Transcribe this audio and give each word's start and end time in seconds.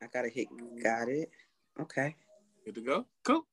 I 0.00 0.06
gotta 0.12 0.28
hit. 0.28 0.48
Mm. 0.50 0.82
Got 0.82 1.08
it. 1.08 1.30
Okay. 1.80 2.14
Good 2.64 2.76
to 2.76 2.80
go. 2.80 3.06
Cool. 3.24 3.46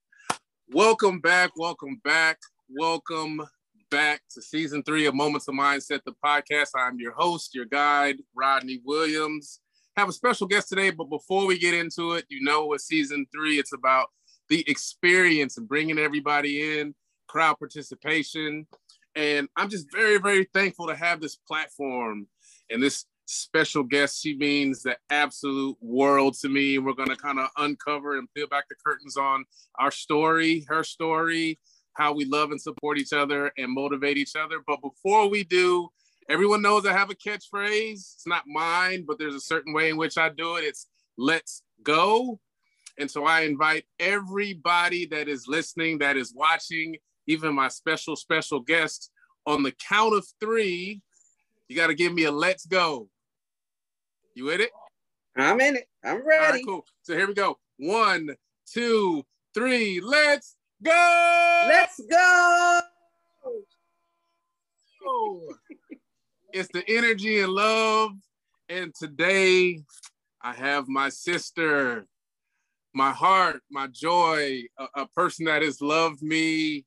Welcome 0.72 1.20
back. 1.20 1.52
Welcome 1.58 2.00
back. 2.04 2.38
Welcome 2.70 3.42
back 3.90 4.22
to 4.32 4.42
season 4.42 4.84
three 4.84 5.08
of 5.08 5.16
Moments 5.16 5.48
of 5.48 5.56
Mindset, 5.56 6.02
the 6.06 6.14
podcast. 6.24 6.70
I'm 6.76 7.00
your 7.00 7.14
host, 7.14 7.56
your 7.56 7.66
guide, 7.66 8.18
Rodney 8.36 8.80
Williams. 8.84 9.60
Have 9.98 10.10
a 10.10 10.12
special 10.12 10.46
guest 10.46 10.70
today, 10.70 10.92
but 10.92 11.10
before 11.10 11.48
we 11.48 11.58
get 11.58 11.74
into 11.74 12.14
it, 12.14 12.26
you 12.30 12.44
know, 12.44 12.68
with 12.68 12.82
season 12.82 13.26
three, 13.34 13.58
it's 13.58 13.74
about 13.74 14.10
the 14.50 14.64
experience 14.70 15.58
and 15.58 15.68
bringing 15.68 15.98
everybody 15.98 16.80
in, 16.80 16.94
crowd 17.28 17.58
participation. 17.58 18.68
And 19.16 19.48
I'm 19.56 19.70
just 19.70 19.88
very, 19.92 20.18
very 20.20 20.48
thankful 20.54 20.88
to 20.88 20.96
have 20.96 21.22
this 21.22 21.38
platform 21.48 22.28
and 22.70 22.84
this 22.84 23.06
special 23.26 23.84
guest. 23.84 24.22
She 24.22 24.36
means 24.36 24.84
the 24.84 24.98
absolute 25.10 25.78
world 25.82 26.36
to 26.42 26.50
me. 26.50 26.78
We're 26.78 26.94
going 26.94 27.10
to 27.10 27.16
kind 27.16 27.40
of 27.40 27.50
uncover 27.58 28.18
and 28.18 28.28
peel 28.34 28.48
back 28.48 28.66
the 28.70 28.76
curtains 28.86 29.18
on 29.18 29.46
our 29.80 29.92
story, 29.92 30.66
her 30.70 30.84
story, 30.84 31.60
how 31.94 32.14
we 32.14 32.26
love 32.26 32.52
and 32.52 32.62
support 32.62 32.98
each 32.98 33.14
other 33.14 33.52
and 33.58 33.74
motivate 33.74 34.18
each 34.18 34.36
other. 34.36 34.58
But 34.66 34.82
before 34.82 35.30
we 35.30 35.44
do, 35.44 35.90
everyone 36.30 36.62
knows 36.62 36.86
I 36.86 36.94
have 36.94 37.10
a 37.10 37.16
catchphrase. 37.16 37.94
It's 37.94 38.28
not 38.28 38.44
mine, 38.48 39.06
but 39.08 39.18
there's 39.18 39.36
a 39.36 39.42
certain 39.42 39.74
way 39.74 39.90
in 39.90 39.98
which 39.98 40.18
I 40.18 40.30
do 40.30 40.58
it. 40.58 40.64
It's 40.64 40.88
let's 41.18 41.64
go. 41.84 42.40
And 42.98 43.10
so 43.12 43.26
I 43.26 43.42
invite 43.42 43.86
everybody 44.00 45.06
that 45.08 45.28
is 45.28 45.48
listening, 45.48 45.98
that 46.00 46.16
is 46.16 46.34
watching, 46.34 46.96
even 47.28 47.54
my 47.54 47.68
special, 47.68 48.16
special 48.16 48.60
guest, 48.60 49.12
on 49.46 49.64
the 49.64 49.74
count 49.88 50.16
of 50.16 50.26
three, 50.40 51.02
you 51.68 51.76
got 51.76 51.88
to 51.88 51.96
give 51.96 52.14
me 52.14 52.24
a 52.24 52.32
let's 52.32 52.66
go. 52.66 53.10
You 54.36 54.44
with 54.44 54.60
it? 54.60 54.72
I'm 55.38 55.62
in 55.62 55.78
it. 55.78 55.88
I'm 56.04 56.28
ready. 56.28 56.46
All 56.46 56.52
right, 56.52 56.66
cool. 56.66 56.86
So 57.04 57.16
here 57.16 57.26
we 57.26 57.34
go. 57.34 57.58
One, 57.78 58.36
two, 58.70 59.26
three. 59.54 60.02
Let's 60.02 60.58
go. 60.84 61.66
Let's 61.70 62.02
go. 62.12 62.82
it's 66.54 66.70
the 66.74 66.84
energy 66.90 67.40
and 67.40 67.54
love. 67.54 68.12
And 68.68 68.94
today 68.94 69.80
I 70.42 70.52
have 70.52 70.90
my 70.90 71.08
sister, 71.08 72.06
my 72.94 73.12
heart, 73.12 73.62
my 73.72 73.88
joy, 73.88 74.64
a, 74.78 74.88
a 74.96 75.08
person 75.08 75.46
that 75.46 75.62
has 75.62 75.82
loved 75.82 76.22
me 76.22 76.84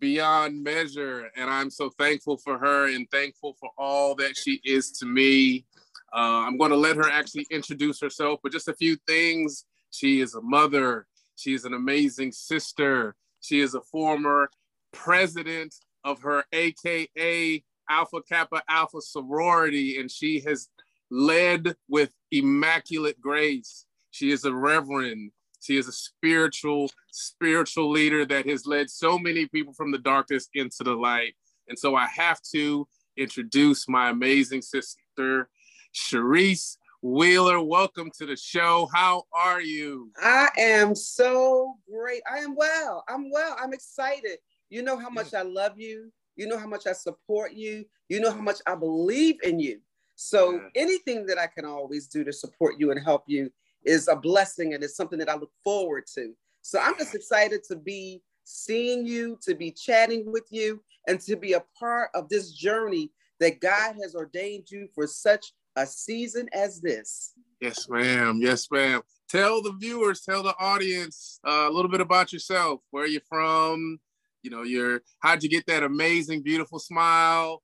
beyond 0.00 0.64
measure. 0.64 1.30
And 1.36 1.48
I'm 1.48 1.70
so 1.70 1.90
thankful 1.90 2.36
for 2.38 2.58
her 2.58 2.88
and 2.88 3.08
thankful 3.12 3.54
for 3.60 3.70
all 3.78 4.16
that 4.16 4.36
she 4.36 4.60
is 4.64 4.90
to 4.92 5.06
me. 5.06 5.66
Uh, 6.12 6.44
I'm 6.46 6.58
going 6.58 6.70
to 6.70 6.76
let 6.76 6.96
her 6.96 7.10
actually 7.10 7.46
introduce 7.50 8.00
herself, 8.00 8.40
but 8.42 8.52
just 8.52 8.68
a 8.68 8.74
few 8.74 8.96
things. 9.06 9.64
She 9.90 10.20
is 10.20 10.34
a 10.34 10.42
mother. 10.42 11.06
She 11.36 11.54
is 11.54 11.64
an 11.64 11.74
amazing 11.74 12.32
sister. 12.32 13.14
She 13.40 13.60
is 13.60 13.74
a 13.74 13.80
former 13.80 14.50
president 14.92 15.74
of 16.04 16.20
her 16.22 16.44
AKA 16.52 17.64
Alpha 17.88 18.22
Kappa 18.22 18.62
Alpha 18.68 19.00
sorority, 19.00 19.98
and 19.98 20.10
she 20.10 20.40
has 20.40 20.68
led 21.10 21.74
with 21.88 22.12
immaculate 22.30 23.20
grace. 23.20 23.86
She 24.10 24.30
is 24.30 24.44
a 24.44 24.54
reverend. 24.54 25.32
She 25.60 25.76
is 25.76 25.88
a 25.88 25.92
spiritual, 25.92 26.90
spiritual 27.10 27.90
leader 27.90 28.24
that 28.26 28.46
has 28.48 28.66
led 28.66 28.90
so 28.90 29.18
many 29.18 29.46
people 29.46 29.74
from 29.74 29.92
the 29.92 29.98
darkness 29.98 30.48
into 30.54 30.82
the 30.84 30.94
light. 30.94 31.34
And 31.68 31.78
so 31.78 31.94
I 31.94 32.06
have 32.06 32.40
to 32.54 32.88
introduce 33.16 33.88
my 33.88 34.10
amazing 34.10 34.62
sister, 34.62 35.48
Sharice 35.94 36.76
Wheeler. 37.02 37.60
Welcome 37.60 38.10
to 38.18 38.26
the 38.26 38.36
show. 38.36 38.88
How 38.92 39.24
are 39.34 39.60
you? 39.60 40.10
I 40.22 40.48
am 40.56 40.94
so 40.94 41.74
great. 41.90 42.22
I 42.30 42.38
am 42.38 42.54
well. 42.54 43.04
I'm 43.08 43.30
well. 43.30 43.56
I'm 43.60 43.72
excited. 43.72 44.38
You 44.68 44.82
know 44.82 44.98
how 44.98 45.10
much 45.10 45.34
I 45.34 45.42
love 45.42 45.78
you. 45.78 46.12
You 46.36 46.46
know 46.46 46.58
how 46.58 46.66
much 46.66 46.86
I 46.86 46.92
support 46.92 47.54
you. 47.54 47.84
You 48.08 48.20
know 48.20 48.30
how 48.30 48.40
much 48.40 48.58
I 48.66 48.74
believe 48.74 49.36
in 49.42 49.58
you. 49.58 49.80
So 50.14 50.52
yeah. 50.52 50.60
anything 50.76 51.26
that 51.26 51.38
I 51.38 51.46
can 51.46 51.64
always 51.64 52.06
do 52.06 52.24
to 52.24 52.32
support 52.32 52.76
you 52.78 52.90
and 52.90 53.02
help 53.02 53.24
you 53.26 53.50
is 53.84 54.08
a 54.08 54.16
blessing 54.16 54.74
and 54.74 54.84
it's 54.84 54.96
something 54.96 55.18
that 55.18 55.30
I 55.30 55.34
look 55.34 55.52
forward 55.64 56.04
to. 56.14 56.34
So 56.62 56.78
I'm 56.78 56.96
just 56.98 57.14
excited 57.14 57.64
to 57.64 57.76
be 57.76 58.22
seeing 58.44 59.06
you, 59.06 59.38
to 59.42 59.54
be 59.54 59.70
chatting 59.70 60.30
with 60.30 60.46
you, 60.50 60.82
and 61.08 61.20
to 61.22 61.36
be 61.36 61.54
a 61.54 61.64
part 61.78 62.10
of 62.14 62.28
this 62.28 62.52
journey 62.52 63.10
that 63.40 63.60
God 63.60 63.96
has 64.02 64.14
ordained 64.14 64.70
you 64.70 64.88
for 64.94 65.06
such 65.06 65.52
a 65.76 65.86
season 65.86 66.48
as 66.52 66.80
this. 66.80 67.32
Yes, 67.60 67.88
ma'am. 67.88 68.40
Yes, 68.42 68.68
ma'am. 68.70 69.02
Tell 69.28 69.62
the 69.62 69.72
viewers, 69.72 70.22
tell 70.22 70.42
the 70.42 70.54
audience 70.58 71.38
uh, 71.46 71.68
a 71.68 71.70
little 71.70 71.90
bit 71.90 72.00
about 72.00 72.32
yourself. 72.32 72.80
Where 72.90 73.06
you 73.06 73.20
from? 73.28 74.00
You 74.42 74.50
know, 74.50 74.62
your 74.62 75.02
how'd 75.20 75.42
you 75.42 75.48
get 75.48 75.66
that 75.66 75.82
amazing, 75.82 76.42
beautiful 76.42 76.78
smile? 76.78 77.62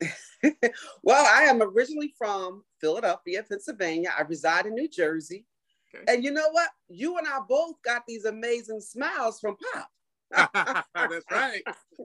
well, 1.02 1.26
I 1.26 1.44
am 1.44 1.62
originally 1.62 2.14
from 2.18 2.64
Philadelphia, 2.80 3.44
Pennsylvania. 3.48 4.12
I 4.16 4.22
reside 4.22 4.66
in 4.66 4.74
New 4.74 4.88
Jersey. 4.88 5.46
Okay. 5.94 6.04
And 6.12 6.24
you 6.24 6.32
know 6.32 6.48
what? 6.50 6.70
You 6.88 7.18
and 7.18 7.26
I 7.26 7.38
both 7.48 7.76
got 7.84 8.02
these 8.06 8.24
amazing 8.24 8.80
smiles 8.80 9.40
from 9.40 9.56
Pop. 9.72 9.88
That's 10.94 11.24
right. 11.30 11.62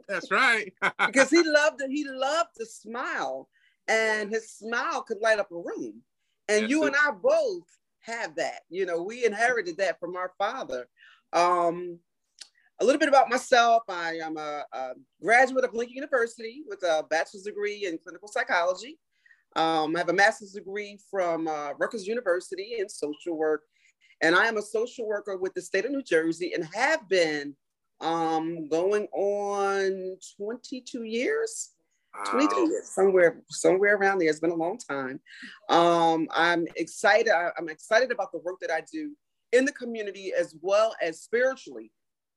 That's 0.08 0.31
right. 0.31 0.72
because 1.08 1.30
he 1.30 1.42
loved 1.44 1.81
it. 1.81 1.90
He 1.90 2.06
loved 2.08 2.50
to 2.58 2.66
smile, 2.66 3.50
and 3.90 4.32
his 4.32 4.52
smile 4.52 5.02
could 5.02 5.18
light 5.20 5.40
up 5.40 5.52
a 5.52 5.56
room. 5.56 6.02
And 6.48 6.64
That's 6.64 6.70
you 6.70 6.84
it. 6.84 6.88
and 6.88 6.96
I 6.96 7.12
both 7.12 7.68
have 8.02 8.36
that. 8.36 8.62
You 8.70 8.86
know, 8.86 9.02
we 9.02 9.26
inherited 9.26 9.78
that 9.78 10.00
from 10.00 10.16
our 10.16 10.32
father. 10.38 10.88
Um, 11.34 12.00
a 12.80 12.86
little 12.86 13.00
bit 13.00 13.10
about 13.10 13.30
myself. 13.30 13.84
I 13.90 14.20
am 14.24 14.38
a, 14.38 14.64
a, 14.72 14.92
graduate 15.22 15.66
of 15.66 15.74
Lincoln 15.74 15.96
University 15.96 16.64
with 16.68 16.82
a 16.84 17.04
bachelor's 17.10 17.44
degree 17.44 17.86
in 17.86 17.98
clinical 17.98 18.30
psychology. 18.30 18.98
Um, 19.56 19.96
I 19.96 20.00
have 20.00 20.10
a 20.10 20.14
master's 20.14 20.54
degree 20.54 20.98
from 21.10 21.48
uh, 21.48 21.74
Rutgers 21.74 22.08
University 22.08 22.78
in 22.80 22.88
social 22.88 23.38
work. 23.38 23.64
And 24.22 24.36
I 24.36 24.46
am 24.46 24.58
a 24.58 24.62
social 24.62 25.08
worker 25.08 25.38
with 25.38 25.54
the 25.54 25.62
state 25.62 25.86
of 25.86 25.92
New 25.92 26.04
Jersey 26.04 26.54
and 26.54 26.68
have 26.74 27.08
been 27.10 27.56
um, 28.02 28.68
going 28.70 29.08
on 29.14 30.18
22 30.38 31.04
years. 31.04 31.72
Wow. 32.14 32.24
22 32.31 32.72
years, 32.72 32.90
somewhere, 32.90 33.42
somewhere 33.50 33.96
around 33.96 34.20
there. 34.20 34.30
It's 34.30 34.40
been 34.40 34.52
a 34.52 34.56
long 34.56 34.78
time. 34.78 35.20
Um, 35.70 36.28
I'm 36.31 36.68
excited. 36.75 37.31
I, 37.31 37.52
I'm 37.58 37.70
excited 37.70 38.12
about 38.12 38.31
the 38.31 38.40
work 38.40 38.59
that 38.62 38.72
I 38.72 38.84
do 38.92 39.16
in 39.52 39.66
the 39.66 39.72
community 39.72 40.34
as 40.38 40.56
well 40.62 40.96
as 41.02 41.22
spiritually. 41.22 41.92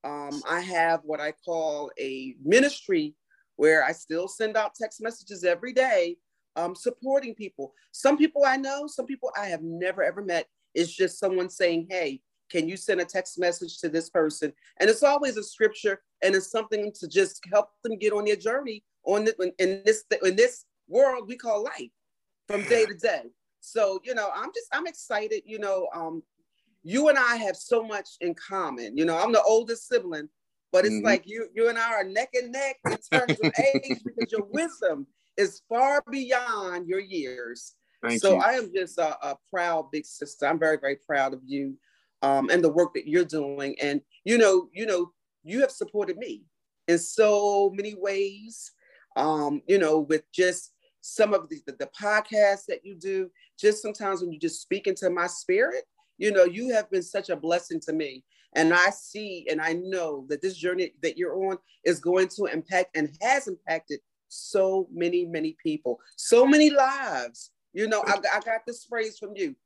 Um, 0.05 0.43
I 0.49 0.61
have 0.61 1.01
what 1.05 1.21
I 1.21 1.33
call 1.45 1.91
a 1.99 2.35
ministry 2.45 3.15
where 3.57 3.85
I 3.85 3.93
still 3.93 4.29
send 4.29 4.57
out 4.57 4.75
text 4.75 5.03
messages 5.03 5.45
every 5.45 5.73
day, 5.73 6.17
um, 6.57 6.75
supporting 6.75 7.35
people. 7.35 7.75
Some 7.93 8.17
people 8.17 8.45
I 8.45 8.57
know, 8.57 8.87
some 8.87 9.07
people 9.07 9.31
I 9.37 9.47
have 9.47 9.63
never 9.63 10.03
ever 10.03 10.23
met. 10.23 10.49
It's 10.75 10.93
just 10.93 11.19
someone 11.19 11.49
saying, 11.49 11.87
"Hey, 11.91 12.23
can 12.51 12.69
you 12.69 12.77
send 12.77 13.01
a 13.01 13.05
text 13.05 13.39
message 13.39 13.79
to 13.79 13.89
this 13.89 14.11
person?" 14.11 14.53
And 14.81 14.91
it's 14.91 15.03
always 15.03 15.37
a 15.37 15.45
scripture, 15.45 16.03
and 16.23 16.35
it's 16.35 16.51
something 16.51 16.93
to 16.99 17.07
just 17.07 17.41
help 17.53 17.71
them 17.85 17.97
get 17.99 18.13
on 18.13 18.25
their 18.25 18.37
journey 18.37 18.83
on 19.05 19.25
the, 19.25 19.53
in 19.59 19.83
this 19.85 20.05
in 20.25 20.37
this 20.37 20.65
world 20.89 21.27
we 21.29 21.37
call 21.37 21.65
life 21.65 21.91
from 22.49 22.63
day 22.65 22.87
to 22.87 22.95
day. 22.95 23.23
So 23.61 24.01
you 24.05 24.15
know, 24.15 24.31
I'm 24.35 24.51
just 24.55 24.69
I'm 24.73 24.87
excited. 24.87 25.43
You 25.47 25.59
know, 25.59 25.89
um, 25.95 26.23
you 26.83 27.09
and 27.09 27.19
I 27.19 27.37
have 27.37 27.57
so 27.57 27.83
much 27.83 28.09
in 28.21 28.35
common. 28.35 28.97
You 28.97 29.05
know, 29.05 29.17
I'm 29.17 29.33
the 29.33 29.43
oldest 29.43 29.89
sibling, 29.89 30.29
but 30.73 30.85
it's 30.85 30.95
mm-hmm. 30.95 31.07
like 31.07 31.23
you 31.27 31.49
you 31.55 31.69
and 31.69 31.79
I 31.79 31.93
are 31.93 32.05
neck 32.05 32.31
and 32.35 32.53
neck 32.53 32.77
in 32.87 32.99
terms 33.11 33.39
of 33.43 33.53
age 33.75 34.01
because 34.05 34.33
your 34.33 34.47
wisdom 34.51 35.07
is 35.37 35.63
far 35.69 36.03
beyond 36.11 36.89
your 36.89 37.01
years. 37.01 37.75
Thank 38.03 38.21
so 38.21 38.35
you. 38.35 38.41
I 38.41 38.53
am 38.55 38.73
just 38.75 38.99
a, 38.99 39.17
a, 39.25 39.37
proud 39.49 39.91
big 39.93 40.05
sister. 40.05 40.47
I'm 40.47 40.59
very 40.59 40.77
very 40.77 40.97
proud 40.97 41.33
of 41.33 41.41
you 41.47 41.77
um, 42.21 42.51
and 42.51 42.63
the 42.63 42.69
work 42.69 42.95
that 42.95 43.07
you're 43.07 43.25
doing. 43.25 43.77
And 43.81 44.01
you 44.25 44.39
know, 44.39 44.69
you 44.73 44.87
know, 44.87 45.13
you 45.45 45.61
have 45.61 45.71
supported 45.71 46.17
me 46.17 46.43
in 46.89 46.99
so 46.99 47.71
many 47.75 47.95
ways. 47.95 48.73
Um, 49.17 49.63
you 49.67 49.79
know, 49.79 50.01
with 50.01 50.31
just 50.33 50.73
some 51.01 51.35
of 51.35 51.49
the, 51.49 51.61
the, 51.67 51.73
the 51.73 51.91
podcasts 52.01 52.67
that 52.69 52.85
you 52.85 52.95
do, 52.95 53.31
just 53.59 53.83
sometimes 53.83 54.21
when 54.21 54.33
you 54.33 54.39
just 54.39 54.63
speak 54.63 54.87
into 54.87 55.11
my 55.11 55.27
spirit, 55.27 55.85
you 56.19 56.31
know, 56.31 56.45
you 56.45 56.73
have 56.73 56.91
been 56.91 57.03
such 57.03 57.29
a 57.31 57.37
blessing 57.37 57.81
to 57.81 57.93
me. 57.93 58.25
And 58.55 58.73
I 58.73 58.91
see 58.91 59.47
and 59.51 59.61
I 59.61 59.73
know 59.73 60.27
that 60.29 60.43
this 60.43 60.57
journey 60.57 60.93
that 61.03 61.17
you're 61.17 61.51
on 61.51 61.59
is 61.85 62.01
going 62.01 62.29
to 62.37 62.47
impact 62.47 62.97
and 62.97 63.17
has 63.21 63.49
impacted 63.49 64.01
so 64.29 64.89
many, 64.93 65.25
many 65.25 65.57
people, 65.63 65.99
so 66.17 66.47
many 66.47 66.71
lives. 66.71 67.51
You 67.73 67.89
know, 67.89 68.03
I, 68.07 68.19
I 68.33 68.41
got 68.41 68.67
this 68.67 68.85
phrase 68.85 69.19
from 69.19 69.33
you 69.35 69.57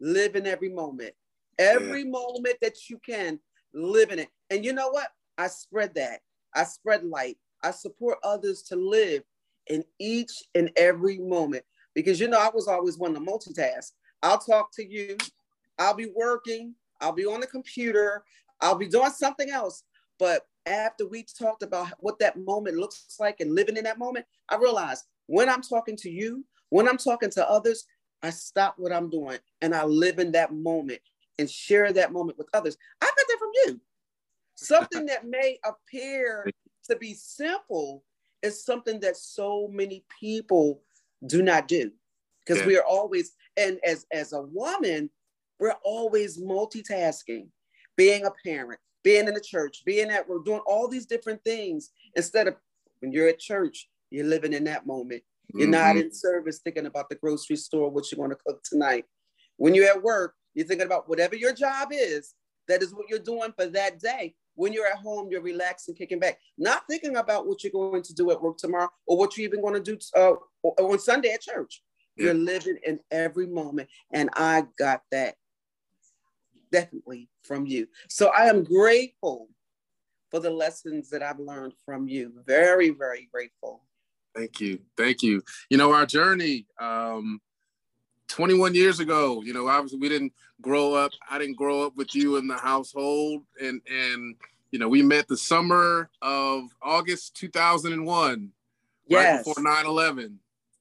live 0.00 0.36
in 0.36 0.46
every 0.46 0.68
moment, 0.68 1.14
every 1.58 2.02
yeah. 2.02 2.10
moment 2.10 2.56
that 2.60 2.88
you 2.88 2.98
can 2.98 3.40
live 3.74 4.10
in 4.10 4.20
it. 4.20 4.28
And 4.50 4.64
you 4.64 4.72
know 4.72 4.88
what? 4.88 5.08
I 5.38 5.48
spread 5.48 5.94
that. 5.96 6.20
I 6.54 6.64
spread 6.64 7.04
light. 7.04 7.38
I 7.66 7.72
support 7.72 8.18
others 8.22 8.62
to 8.68 8.76
live 8.76 9.24
in 9.66 9.82
each 9.98 10.44
and 10.54 10.70
every 10.76 11.18
moment 11.18 11.64
because 11.96 12.20
you 12.20 12.28
know 12.28 12.38
I 12.38 12.48
was 12.54 12.68
always 12.68 12.96
one 12.96 13.12
to 13.14 13.20
multitask. 13.20 13.90
I'll 14.22 14.38
talk 14.38 14.72
to 14.74 14.88
you, 14.88 15.16
I'll 15.76 15.94
be 15.94 16.12
working, 16.14 16.76
I'll 17.00 17.10
be 17.10 17.26
on 17.26 17.40
the 17.40 17.46
computer, 17.48 18.22
I'll 18.60 18.78
be 18.78 18.86
doing 18.86 19.10
something 19.10 19.50
else. 19.50 19.82
But 20.16 20.46
after 20.64 21.08
we 21.08 21.24
talked 21.24 21.64
about 21.64 21.88
what 21.98 22.20
that 22.20 22.38
moment 22.38 22.76
looks 22.76 23.16
like 23.18 23.40
and 23.40 23.52
living 23.52 23.76
in 23.76 23.82
that 23.82 23.98
moment, 23.98 24.26
I 24.48 24.58
realized 24.58 25.02
when 25.26 25.48
I'm 25.48 25.62
talking 25.62 25.96
to 25.96 26.10
you, 26.10 26.44
when 26.68 26.88
I'm 26.88 26.98
talking 26.98 27.30
to 27.30 27.50
others, 27.50 27.84
I 28.22 28.30
stop 28.30 28.76
what 28.78 28.92
I'm 28.92 29.10
doing 29.10 29.38
and 29.60 29.74
I 29.74 29.84
live 29.84 30.20
in 30.20 30.30
that 30.32 30.54
moment 30.54 31.00
and 31.40 31.50
share 31.50 31.92
that 31.92 32.12
moment 32.12 32.38
with 32.38 32.48
others. 32.54 32.76
I 33.02 33.06
got 33.06 33.14
that 33.16 33.38
from 33.40 33.50
you. 33.54 33.80
Something 34.54 35.06
that 35.06 35.26
may 35.26 35.58
appear 35.64 36.46
to 36.86 36.96
be 36.96 37.14
simple 37.14 38.04
is 38.42 38.64
something 38.64 39.00
that 39.00 39.16
so 39.16 39.68
many 39.72 40.04
people 40.20 40.82
do 41.26 41.42
not 41.42 41.68
do 41.68 41.90
because 42.44 42.60
yeah. 42.60 42.66
we 42.66 42.76
are 42.76 42.84
always 42.84 43.32
and 43.56 43.78
as 43.84 44.06
as 44.12 44.32
a 44.32 44.42
woman 44.42 45.10
we're 45.58 45.74
always 45.82 46.38
multitasking 46.38 47.48
being 47.96 48.24
a 48.24 48.30
parent 48.44 48.78
being 49.02 49.26
in 49.26 49.34
the 49.34 49.40
church 49.40 49.82
being 49.84 50.10
at 50.10 50.28
we're 50.28 50.38
doing 50.40 50.60
all 50.66 50.88
these 50.88 51.06
different 51.06 51.42
things 51.44 51.90
instead 52.14 52.46
of 52.46 52.54
when 53.00 53.12
you're 53.12 53.28
at 53.28 53.38
church 53.38 53.88
you're 54.10 54.26
living 54.26 54.52
in 54.52 54.64
that 54.64 54.86
moment 54.86 55.22
you're 55.54 55.62
mm-hmm. 55.62 55.70
not 55.70 55.96
in 55.96 56.12
service 56.12 56.58
thinking 56.58 56.86
about 56.86 57.08
the 57.08 57.14
grocery 57.14 57.56
store 57.56 57.90
what 57.90 58.10
you're 58.10 58.18
going 58.18 58.30
to 58.30 58.42
cook 58.46 58.62
tonight 58.62 59.04
when 59.56 59.74
you're 59.74 59.88
at 59.88 60.02
work 60.02 60.34
you're 60.54 60.66
thinking 60.66 60.86
about 60.86 61.08
whatever 61.08 61.34
your 61.34 61.54
job 61.54 61.88
is 61.92 62.34
that 62.68 62.82
is 62.82 62.94
what 62.94 63.08
you're 63.08 63.18
doing 63.18 63.52
for 63.56 63.66
that 63.66 63.98
day 63.98 64.34
when 64.56 64.72
you're 64.72 64.86
at 64.86 64.98
home, 64.98 65.28
you're 65.30 65.42
relaxing, 65.42 65.94
kicking 65.94 66.18
back, 66.18 66.38
not 66.58 66.82
thinking 66.88 67.16
about 67.16 67.46
what 67.46 67.62
you're 67.62 67.70
going 67.70 68.02
to 68.02 68.14
do 68.14 68.30
at 68.30 68.42
work 68.42 68.58
tomorrow 68.58 68.88
or 69.06 69.16
what 69.16 69.36
you're 69.36 69.46
even 69.46 69.60
going 69.60 69.74
to 69.74 69.80
do 69.80 69.98
uh, 70.16 70.34
on 70.82 70.98
Sunday 70.98 71.32
at 71.32 71.42
church. 71.42 71.82
You're 72.16 72.34
living 72.34 72.78
in 72.84 72.98
every 73.10 73.46
moment. 73.46 73.90
And 74.10 74.30
I 74.32 74.64
got 74.78 75.02
that 75.12 75.34
definitely 76.72 77.28
from 77.42 77.66
you. 77.66 77.88
So 78.08 78.28
I 78.28 78.46
am 78.46 78.64
grateful 78.64 79.48
for 80.30 80.40
the 80.40 80.50
lessons 80.50 81.10
that 81.10 81.22
I've 81.22 81.38
learned 81.38 81.74
from 81.84 82.08
you. 82.08 82.32
Very, 82.46 82.90
very 82.90 83.28
grateful. 83.30 83.82
Thank 84.34 84.60
you. 84.60 84.80
Thank 84.96 85.22
you. 85.22 85.42
You 85.70 85.78
know, 85.78 85.92
our 85.92 86.06
journey, 86.06 86.66
um, 86.80 87.40
21 88.28 88.74
years 88.74 89.00
ago, 89.00 89.42
you 89.42 89.52
know, 89.52 89.68
obviously 89.68 89.98
we 89.98 90.08
didn't 90.08 90.32
grow 90.60 90.94
up. 90.94 91.12
I 91.30 91.38
didn't 91.38 91.56
grow 91.56 91.86
up 91.86 91.96
with 91.96 92.14
you 92.14 92.36
in 92.36 92.48
the 92.48 92.56
household. 92.56 93.44
And, 93.60 93.80
and, 93.88 94.36
you 94.70 94.78
know, 94.78 94.88
we 94.88 95.02
met 95.02 95.28
the 95.28 95.36
summer 95.36 96.10
of 96.22 96.64
August 96.82 97.36
2001, 97.36 98.50
yes. 99.06 99.24
right 99.24 99.44
before 99.44 99.62
9 99.62 99.86
11. 99.86 100.38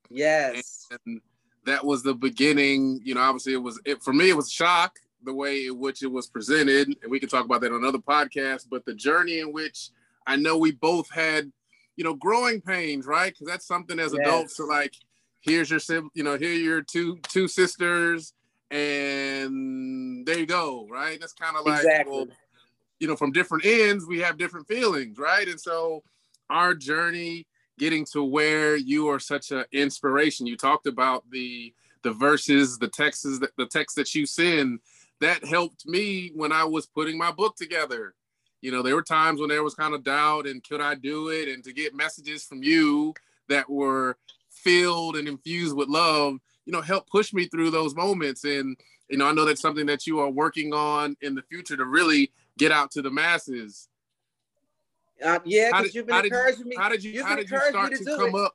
Yes. 0.09 0.88
And 1.06 1.21
that 1.65 1.83
was 1.86 2.03
the 2.03 2.13
beginning. 2.13 3.01
You 3.03 3.15
know, 3.15 3.21
obviously 3.21 3.53
it 3.53 3.62
was 3.62 3.80
it 3.86 4.01
for 4.01 4.13
me. 4.13 4.30
It 4.30 4.38
was 4.38 4.51
shock 4.51 5.00
the 5.24 5.33
way 5.33 5.68
in 5.68 5.80
which 5.80 6.03
it 6.03 6.12
was 6.12 6.27
presented, 6.27 6.88
and 7.01 7.12
we 7.12 7.19
can 7.19 7.30
talk 7.30 7.45
about 7.45 7.62
that 7.62 7.71
on 7.71 7.80
another 7.80 7.98
podcast. 7.98 8.68
But 8.69 8.86
the 8.86 8.94
journey 8.94 9.39
in 9.39 9.51
which 9.51 9.89
I 10.27 10.36
know 10.36 10.57
we 10.57 10.71
both 10.71 11.09
had, 11.09 11.51
you 11.95 12.03
know, 12.03 12.13
growing 12.13 12.62
pains, 12.62 13.06
right? 13.06 13.33
Because 13.33 13.48
that's 13.48 13.68
something 13.68 14.00
as 14.00 14.13
yes. 14.13 14.27
adults 14.27 14.56
to 14.57 14.65
like. 14.65 14.94
Here's 15.45 15.69
your 15.69 15.80
you 16.15 16.24
know, 16.24 16.38
here 16.38 16.50
are 16.50 16.53
your 16.53 16.81
two 16.81 17.19
two 17.30 17.47
sisters, 17.47 18.33
and 18.71 20.25
there 20.25 20.39
you 20.39 20.47
go, 20.47 20.88
right? 20.89 21.19
That's 21.19 21.33
kind 21.33 21.56
of 21.56 21.65
like, 21.65 21.83
exactly. 21.83 22.12
well, 22.12 22.27
you 23.00 23.07
know, 23.07 23.15
from 23.15 23.31
different 23.31 23.63
ends, 23.63 24.06
we 24.07 24.19
have 24.21 24.38
different 24.38 24.68
feelings, 24.68 25.19
right? 25.19 25.47
And 25.47 25.62
so 25.62 26.03
our 26.50 26.74
journey 26.74 27.45
getting 27.77 28.06
to 28.06 28.24
where 28.24 28.75
you 28.75 29.07
are 29.07 29.19
such 29.19 29.51
an 29.51 29.65
inspiration. 29.71 30.47
You 30.47 30.57
talked 30.57 30.88
about 30.88 31.24
the 31.30 31.74
the 32.01 32.12
verses, 32.12 32.77
the 32.77 32.88
texts, 32.88 33.39
that 33.39 33.51
the 33.57 33.68
text 33.68 33.95
that 33.98 34.13
you 34.15 34.25
send. 34.25 34.80
That 35.21 35.45
helped 35.45 35.88
me 35.88 36.31
when 36.36 36.51
I 36.51 36.65
was 36.65 36.86
putting 36.88 37.18
my 37.18 37.31
book 37.31 37.56
together. 37.56 38.15
You 38.62 38.71
know, 38.71 38.81
there 38.81 38.95
were 38.95 39.01
times 39.01 39.39
when 39.39 39.50
there 39.50 39.63
was 39.63 39.74
kind 39.74 39.94
of 39.94 40.03
doubt 40.03 40.45
and 40.45 40.63
could 40.63 40.81
I 40.81 40.95
do 40.95 41.30
it? 41.30 41.48
And 41.48 41.63
to 41.63 41.71
get 41.71 41.95
messages 41.95 42.44
from 42.44 42.63
you 42.63 43.13
that 43.48 43.69
were 43.69 44.18
filled 44.65 45.15
and 45.15 45.27
infused 45.27 45.75
with 45.75 45.88
love, 45.88 46.39
you 46.65 46.73
know, 46.73 46.81
help 46.81 47.07
push 47.07 47.31
me 47.31 47.45
through 47.45 47.69
those 47.69 47.95
moments. 47.95 48.44
And, 48.44 48.75
you 49.09 49.17
know, 49.17 49.27
I 49.27 49.31
know 49.31 49.45
that's 49.45 49.62
something 49.62 49.85
that 49.85 50.07
you 50.07 50.19
are 50.19 50.29
working 50.29 50.73
on 50.73 51.15
in 51.21 51.35
the 51.35 51.44
future 51.44 51.77
to 51.77 51.85
really 51.85 52.31
get 52.57 52.71
out 52.71 52.91
to 52.91 53.01
the 53.01 53.12
masses. 53.12 53.88
Uh, 55.23 55.39
yeah, 55.45 55.69
because 55.71 55.95
you've 55.95 56.07
been 56.07 56.25
encouraging 56.25 56.67
me. 56.67 56.75
How 56.75 56.89
did 56.89 57.03
you? 57.03 57.23
How 57.23 57.35
did 57.35 57.50
you 57.50 57.62
start 57.69 57.94
to, 57.94 58.03
to 58.03 58.17
come 58.17 58.35
it. 58.35 58.41
up? 58.41 58.53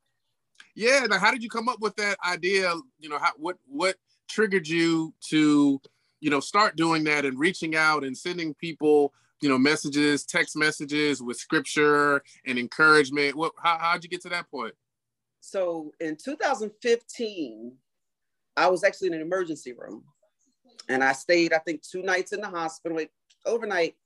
Yeah, 0.75 1.07
how 1.19 1.31
did 1.31 1.43
you 1.43 1.49
come 1.49 1.69
up 1.69 1.81
with 1.81 1.97
that 1.97 2.19
idea? 2.27 2.75
You 2.99 3.09
know, 3.09 3.19
how, 3.19 3.31
what 3.37 3.57
what 3.67 3.97
triggered 4.29 4.69
you 4.69 5.15
to, 5.31 5.81
you 6.21 6.31
know, 6.31 6.41
start 6.41 6.77
doing 6.77 7.05
that 7.05 7.25
and 7.25 7.39
reaching 7.39 7.77
out 7.77 8.05
and 8.05 8.17
sending 8.17 8.53
people, 8.55 9.15
you 9.41 9.49
know, 9.49 9.57
messages, 9.57 10.25
text 10.25 10.55
messages 10.55 11.23
with 11.23 11.39
scripture 11.39 12.23
and 12.45 12.59
encouragement. 12.59 13.37
What? 13.37 13.53
How 13.63 13.79
how'd 13.79 14.05
you 14.05 14.11
get 14.11 14.21
to 14.23 14.29
that 14.29 14.51
point? 14.51 14.75
So 15.51 15.91
in 15.99 16.17
2015, 16.17 17.73
I 18.57 18.69
was 18.69 18.85
actually 18.85 19.09
in 19.09 19.15
an 19.15 19.21
emergency 19.21 19.73
room, 19.73 20.05
and 20.89 21.03
I 21.03 21.13
stayed, 21.13 21.53
I 21.53 21.59
think, 21.59 21.83
two 21.83 22.03
nights 22.03 22.33
in 22.33 22.41
the 22.41 22.49
hospital, 22.49 22.97
like 22.97 23.11
overnight 23.45 23.97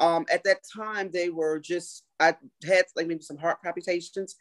um, 0.00 0.26
at 0.32 0.44
that 0.44 0.58
time, 0.62 1.10
they 1.12 1.28
were 1.28 1.58
just, 1.58 2.04
I 2.20 2.36
had 2.64 2.84
like 2.94 3.08
maybe 3.08 3.22
some 3.22 3.36
heart 3.36 3.58
palpitations. 3.64 4.36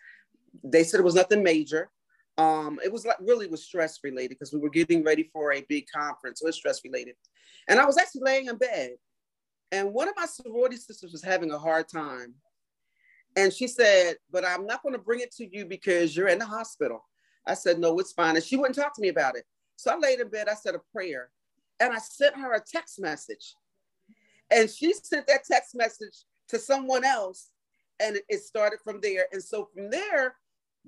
They 0.64 0.84
said 0.84 1.00
it 1.00 1.04
was 1.04 1.16
nothing 1.16 1.42
major. 1.42 1.90
Um, 2.38 2.80
it 2.84 2.92
was 2.92 3.08
like 3.08 3.18
really 3.20 3.48
was 3.48 3.64
stress 3.64 3.98
related 4.04 4.30
because 4.30 4.54
we 4.54 4.60
were 4.60 4.70
getting 4.70 5.04
ready 5.04 5.32
for 5.34 5.54
a 5.54 5.66
big 5.68 5.86
conference. 5.94 6.40
So 6.40 6.46
it 6.46 6.50
was 6.50 6.58
stress 6.58 6.82
related. 6.84 7.16
And 7.68 7.80
I 7.80 7.86
was 7.86 7.98
actually 7.98 8.22
laying 8.24 8.48
in 8.48 8.58
bed. 8.58 8.92
And 9.72 9.94
one 9.94 10.08
of 10.08 10.16
my 10.16 10.28
sorority 10.28 10.78
sisters 10.78 11.12
was 11.12 11.24
having 11.24 11.52
a 11.52 11.58
hard 11.58 11.88
time. 11.90 12.36
And 13.36 13.54
she 13.54 13.68
said, 13.68 14.18
But 14.32 14.46
I'm 14.46 14.66
not 14.66 14.84
going 14.84 14.94
to 14.94 15.02
bring 15.02 15.20
it 15.20 15.32
to 15.36 15.48
you 15.48 15.66
because 15.66 16.16
you're 16.16 16.28
in 16.28 16.40
the 16.40 16.46
hospital. 16.46 17.08
I 17.48 17.54
said, 17.54 17.80
No, 17.80 17.98
it's 18.00 18.12
fine. 18.12 18.36
And 18.36 18.44
she 18.44 18.58
wouldn't 18.58 18.76
talk 18.76 18.96
to 18.96 19.02
me 19.02 19.10
about 19.10 19.36
it. 19.36 19.46
So 19.76 19.92
I 19.92 19.98
laid 19.98 20.20
in 20.20 20.30
bed, 20.30 20.48
I 20.50 20.54
said 20.54 20.76
a 20.76 20.82
prayer, 20.94 21.32
and 21.80 21.94
I 21.94 21.98
sent 21.98 22.36
her 22.36 22.54
a 22.54 22.62
text 22.62 23.00
message. 23.00 23.56
And 24.52 24.70
she 24.70 24.94
sent 24.94 25.28
that 25.28 25.46
text 25.46 25.76
message 25.76 26.26
to 26.50 26.60
someone 26.60 27.06
else, 27.06 27.50
and 28.00 28.18
it 28.28 28.44
started 28.44 28.80
from 28.84 29.00
there. 29.02 29.26
And 29.32 29.42
so 29.42 29.70
from 29.74 29.90
there, 29.90 30.36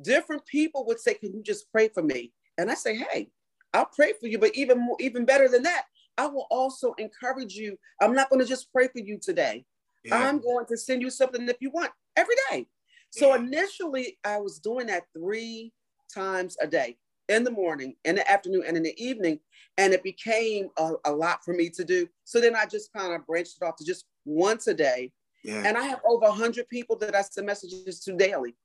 different 0.01 0.45
people 0.45 0.85
would 0.85 0.99
say, 0.99 1.13
"Can 1.13 1.33
you 1.33 1.41
just 1.41 1.71
pray 1.71 1.87
for 1.87 2.03
me?" 2.03 2.33
And 2.57 2.69
I 2.69 2.75
say, 2.75 2.95
"Hey, 2.95 3.31
I'll 3.73 3.85
pray 3.85 4.13
for 4.19 4.27
you, 4.27 4.37
but 4.37 4.55
even 4.55 4.79
more, 4.79 4.97
even 4.99 5.25
better 5.25 5.47
than 5.47 5.63
that, 5.63 5.85
I 6.17 6.27
will 6.27 6.47
also 6.51 6.93
encourage 6.93 7.55
you. 7.55 7.77
I'm 8.01 8.13
not 8.13 8.29
going 8.29 8.41
to 8.41 8.47
just 8.47 8.71
pray 8.71 8.87
for 8.87 8.99
you 8.99 9.17
today. 9.17 9.65
Yeah. 10.03 10.27
I'm 10.27 10.41
going 10.41 10.65
to 10.67 10.77
send 10.77 11.01
you 11.01 11.09
something 11.09 11.47
if 11.47 11.57
you 11.59 11.71
want 11.71 11.91
every 12.15 12.35
day." 12.49 12.67
So 13.11 13.35
initially, 13.35 14.17
I 14.25 14.39
was 14.39 14.57
doing 14.57 14.87
that 14.87 15.03
three 15.15 15.71
times 16.11 16.57
a 16.59 16.65
day 16.65 16.97
in 17.29 17.43
the 17.43 17.51
morning, 17.51 17.95
in 18.05 18.15
the 18.15 18.31
afternoon, 18.31 18.63
and 18.67 18.75
in 18.75 18.83
the 18.83 19.03
evening. 19.03 19.39
And 19.77 19.93
it 19.93 20.03
became 20.03 20.69
a, 20.77 20.93
a 21.05 21.11
lot 21.11 21.43
for 21.43 21.53
me 21.53 21.69
to 21.69 21.83
do. 21.83 22.07
So 22.23 22.41
then 22.41 22.55
I 22.55 22.65
just 22.65 22.91
kind 22.93 23.13
of 23.13 23.25
branched 23.25 23.57
it 23.61 23.65
off 23.65 23.75
to 23.77 23.85
just 23.85 24.05
once 24.25 24.67
a 24.67 24.73
day. 24.73 25.11
Yeah. 25.43 25.63
And 25.65 25.77
I 25.77 25.83
have 25.83 26.01
over 26.05 26.25
100 26.25 26.67
people 26.69 26.95
that 26.97 27.15
I 27.15 27.21
send 27.21 27.47
messages 27.47 27.99
to 28.01 28.13
daily. 28.13 28.55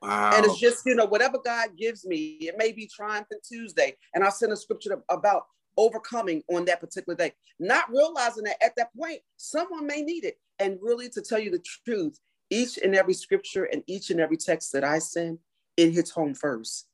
Wow. 0.00 0.32
And 0.34 0.44
it's 0.44 0.58
just, 0.58 0.84
you 0.86 0.94
know, 0.94 1.06
whatever 1.06 1.38
God 1.42 1.76
gives 1.76 2.04
me, 2.04 2.36
it 2.40 2.56
may 2.58 2.72
be 2.72 2.86
Triumphant 2.86 3.42
Tuesday, 3.42 3.96
and 4.14 4.22
I'll 4.22 4.30
send 4.30 4.52
a 4.52 4.56
scripture 4.56 5.02
about 5.08 5.44
overcoming 5.76 6.42
on 6.52 6.64
that 6.66 6.80
particular 6.80 7.16
day, 7.16 7.32
not 7.58 7.90
realizing 7.90 8.44
that 8.44 8.62
at 8.62 8.74
that 8.76 8.88
point, 8.96 9.20
someone 9.36 9.86
may 9.86 10.02
need 10.02 10.24
it. 10.24 10.38
And 10.58 10.78
really, 10.80 11.08
to 11.10 11.22
tell 11.22 11.38
you 11.38 11.50
the 11.50 11.64
truth, 11.84 12.18
each 12.50 12.78
and 12.78 12.94
every 12.94 13.14
scripture 13.14 13.64
and 13.64 13.82
each 13.86 14.10
and 14.10 14.20
every 14.20 14.36
text 14.36 14.72
that 14.72 14.84
I 14.84 14.98
send, 14.98 15.38
it 15.76 15.92
hits 15.92 16.10
home 16.10 16.34
first 16.34 16.86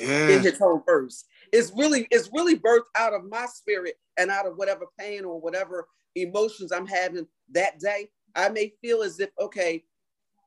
yeah. 0.00 0.28
in 0.28 0.42
his 0.42 0.58
home 0.58 0.82
first. 0.86 1.26
It's 1.52 1.72
really, 1.76 2.06
it's 2.10 2.30
really 2.32 2.58
birthed 2.58 2.90
out 2.96 3.12
of 3.12 3.28
my 3.28 3.46
spirit 3.46 3.94
and 4.18 4.30
out 4.30 4.46
of 4.46 4.56
whatever 4.56 4.86
pain 4.98 5.24
or 5.24 5.40
whatever 5.40 5.86
emotions 6.14 6.72
I'm 6.72 6.86
having 6.86 7.26
that 7.52 7.78
day. 7.78 8.08
I 8.34 8.48
may 8.48 8.72
feel 8.80 9.02
as 9.02 9.20
if, 9.20 9.30
okay, 9.40 9.84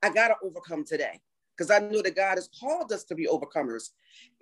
I 0.01 0.09
gotta 0.09 0.35
overcome 0.43 0.85
today. 0.85 1.19
Because 1.55 1.71
I 1.71 1.79
know 1.79 2.01
that 2.01 2.15
God 2.15 2.35
has 2.35 2.49
called 2.59 2.91
us 2.91 3.03
to 3.05 3.15
be 3.15 3.27
overcomers. 3.27 3.89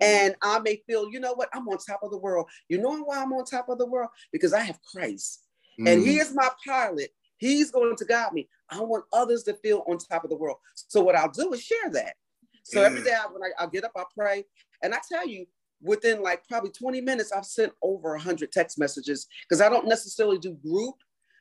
And 0.00 0.34
I 0.42 0.58
may 0.60 0.82
feel, 0.86 1.10
you 1.10 1.20
know 1.20 1.34
what, 1.34 1.48
I'm 1.52 1.68
on 1.68 1.78
top 1.78 2.00
of 2.02 2.10
the 2.10 2.18
world. 2.18 2.48
You 2.68 2.78
know 2.78 3.02
why 3.02 3.22
I'm 3.22 3.32
on 3.32 3.44
top 3.44 3.68
of 3.68 3.78
the 3.78 3.86
world? 3.86 4.10
Because 4.32 4.52
I 4.52 4.60
have 4.60 4.80
Christ. 4.82 5.42
Mm. 5.80 5.92
And 5.92 6.02
He 6.02 6.18
is 6.18 6.34
my 6.34 6.48
pilot. 6.66 7.10
He's 7.36 7.70
going 7.70 7.96
to 7.96 8.04
guide 8.04 8.32
me. 8.32 8.48
I 8.70 8.80
want 8.80 9.04
others 9.12 9.42
to 9.44 9.54
feel 9.54 9.84
on 9.88 9.98
top 9.98 10.24
of 10.24 10.30
the 10.30 10.36
world. 10.36 10.58
So 10.74 11.02
what 11.02 11.16
I'll 11.16 11.30
do 11.30 11.52
is 11.52 11.62
share 11.62 11.90
that. 11.90 12.14
So 12.62 12.80
yeah. 12.80 12.86
every 12.86 13.02
day 13.02 13.12
I, 13.12 13.30
when 13.30 13.42
I, 13.42 13.64
I 13.64 13.66
get 13.66 13.84
up, 13.84 13.92
I 13.96 14.04
pray, 14.16 14.44
and 14.82 14.94
I 14.94 14.98
tell 15.10 15.26
you, 15.26 15.46
within 15.82 16.22
like 16.22 16.46
probably 16.48 16.70
20 16.70 17.00
minutes, 17.00 17.32
I've 17.32 17.44
sent 17.44 17.72
over 17.82 18.10
100 18.12 18.52
text 18.52 18.78
messages 18.78 19.26
because 19.42 19.60
I 19.60 19.68
don't 19.68 19.88
necessarily 19.88 20.38
do 20.38 20.54
group 20.54 20.94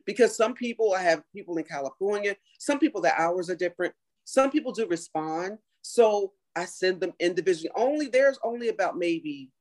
because 0.06 0.36
some 0.36 0.54
people, 0.54 0.94
I 0.94 1.02
have 1.04 1.24
people 1.34 1.58
in 1.58 1.64
California, 1.64 2.36
some 2.58 2.80
people, 2.80 3.02
the 3.02 3.14
hours 3.20 3.50
are 3.50 3.56
different. 3.56 3.94
Some 4.26 4.52
people 4.52 4.72
do 4.72 4.88
respond. 4.88 5.58
So 5.82 6.34
I 6.56 6.66
send 6.66 7.02
them 7.02 7.14
individually. 7.20 7.72
Only 7.76 8.08
there's 8.08 8.40
only 8.44 8.70
about 8.70 8.98
maybe 8.98 9.52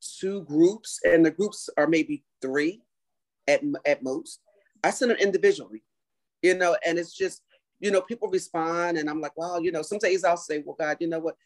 two 0.00 0.42
groups, 0.42 1.00
and 1.04 1.24
the 1.24 1.30
groups 1.30 1.68
are 1.76 1.86
maybe 1.86 2.24
three. 2.40 2.82
at, 3.48 3.60
at 3.86 4.02
most. 4.02 4.40
I 4.84 4.90
send 4.90 5.10
them 5.10 5.18
individually, 5.18 5.82
you 6.42 6.54
know, 6.54 6.76
and 6.86 6.98
it's 6.98 7.12
just, 7.14 7.42
you 7.80 7.90
know, 7.90 8.00
people 8.00 8.28
respond 8.28 8.98
and 8.98 9.08
I'm 9.08 9.20
like, 9.20 9.36
wow, 9.36 9.58
you 9.58 9.72
know, 9.72 9.82
some 9.82 9.98
days 9.98 10.24
I'll 10.24 10.36
say, 10.36 10.62
well, 10.64 10.76
God, 10.78 10.96
you 11.00 11.08
know 11.08 11.18
what? 11.18 11.36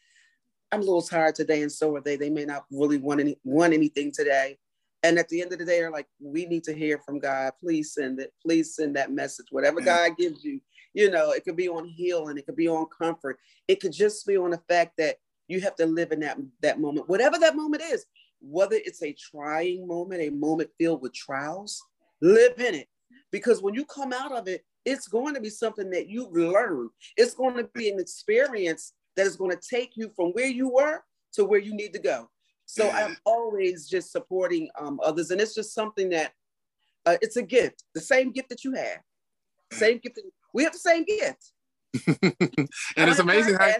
I'm 0.71 0.81
a 0.81 0.83
little 0.83 1.01
tired 1.01 1.35
today 1.35 1.61
and 1.61 1.71
so 1.71 1.95
are 1.95 2.01
they. 2.01 2.17
They 2.17 2.29
may 2.29 2.45
not 2.45 2.65
really 2.71 2.97
want 2.97 3.19
any 3.19 3.37
want 3.43 3.73
anything 3.73 4.11
today. 4.11 4.57
And 5.03 5.19
at 5.19 5.29
the 5.29 5.41
end 5.41 5.53
of 5.53 5.59
the 5.59 5.65
day, 5.65 5.79
they're 5.79 5.91
like, 5.91 6.07
we 6.19 6.45
need 6.45 6.63
to 6.65 6.73
hear 6.73 6.97
from 6.97 7.19
God. 7.19 7.53
Please 7.59 7.93
send 7.93 8.19
it. 8.19 8.33
Please 8.41 8.75
send 8.75 8.95
that 8.95 9.11
message. 9.11 9.47
Whatever 9.51 9.79
God 9.79 10.17
gives 10.17 10.43
you, 10.43 10.59
you 10.93 11.11
know, 11.11 11.31
it 11.31 11.43
could 11.43 11.55
be 11.55 11.69
on 11.69 11.85
healing, 11.85 12.37
it 12.37 12.45
could 12.45 12.55
be 12.55 12.67
on 12.67 12.87
comfort. 12.87 13.37
It 13.67 13.79
could 13.79 13.91
just 13.91 14.25
be 14.25 14.37
on 14.37 14.51
the 14.51 14.61
fact 14.67 14.93
that 14.97 15.17
you 15.47 15.61
have 15.61 15.75
to 15.75 15.85
live 15.85 16.11
in 16.11 16.19
that, 16.21 16.37
that 16.61 16.79
moment, 16.79 17.07
whatever 17.07 17.37
that 17.39 17.55
moment 17.55 17.83
is, 17.83 18.05
whether 18.41 18.75
it's 18.75 19.03
a 19.03 19.13
trying 19.13 19.87
moment, 19.87 20.21
a 20.21 20.29
moment 20.29 20.69
filled 20.79 21.01
with 21.01 21.13
trials, 21.13 21.81
live 22.21 22.59
in 22.59 22.75
it. 22.75 22.87
Because 23.31 23.61
when 23.61 23.73
you 23.73 23.85
come 23.85 24.13
out 24.13 24.31
of 24.31 24.47
it, 24.47 24.65
it's 24.85 25.07
going 25.07 25.33
to 25.33 25.41
be 25.41 25.49
something 25.49 25.89
that 25.91 26.09
you've 26.09 26.33
learned. 26.33 26.89
It's 27.15 27.33
going 27.33 27.57
to 27.57 27.69
be 27.73 27.89
an 27.89 27.99
experience 27.99 28.93
that 29.15 29.27
is 29.27 29.35
going 29.35 29.51
to 29.51 29.69
take 29.69 29.91
you 29.95 30.11
from 30.15 30.29
where 30.31 30.47
you 30.47 30.69
were 30.69 31.03
to 31.33 31.45
where 31.45 31.59
you 31.59 31.75
need 31.75 31.93
to 31.93 31.99
go. 31.99 32.29
So 32.67 32.89
I'm 32.89 33.15
always 33.25 33.87
just 33.87 34.11
supporting 34.11 34.69
um, 34.79 34.99
others, 35.03 35.31
and 35.31 35.39
it's 35.39 35.55
just 35.55 35.73
something 35.73 36.09
that 36.09 36.33
uh, 37.05 37.15
it's 37.21 37.37
a 37.37 37.41
gift, 37.41 37.85
the 37.95 38.01
same 38.01 38.31
gift 38.31 38.49
that 38.49 38.65
you 38.65 38.73
have, 38.73 38.99
same 39.71 39.99
gift. 39.99 40.15
That, 40.15 40.25
we 40.53 40.63
have 40.63 40.73
the 40.73 40.79
same 40.79 41.05
gift. 41.05 41.53
and 42.97 43.09
it's 43.09 43.19
amazing 43.19 43.55
how, 43.55 43.71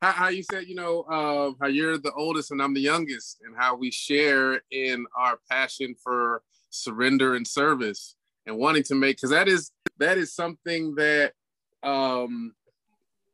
how, 0.00 0.12
how, 0.12 0.28
you 0.28 0.44
said, 0.44 0.66
you 0.66 0.76
know, 0.76 1.00
uh, 1.02 1.50
how 1.60 1.66
you're 1.66 1.98
the 1.98 2.12
oldest 2.12 2.52
and 2.52 2.62
I'm 2.62 2.74
the 2.74 2.80
youngest, 2.80 3.40
and 3.44 3.56
how 3.56 3.74
we 3.74 3.90
share 3.90 4.62
in 4.70 5.04
our 5.18 5.40
passion 5.50 5.96
for 6.00 6.42
surrender 6.70 7.34
and 7.34 7.46
service 7.46 8.14
and 8.46 8.56
wanting 8.56 8.84
to 8.84 8.94
make 8.94 9.16
because 9.16 9.30
that 9.30 9.48
is 9.48 9.72
that 9.98 10.16
is 10.16 10.34
something 10.34 10.94
that 10.94 11.32
um 11.82 12.54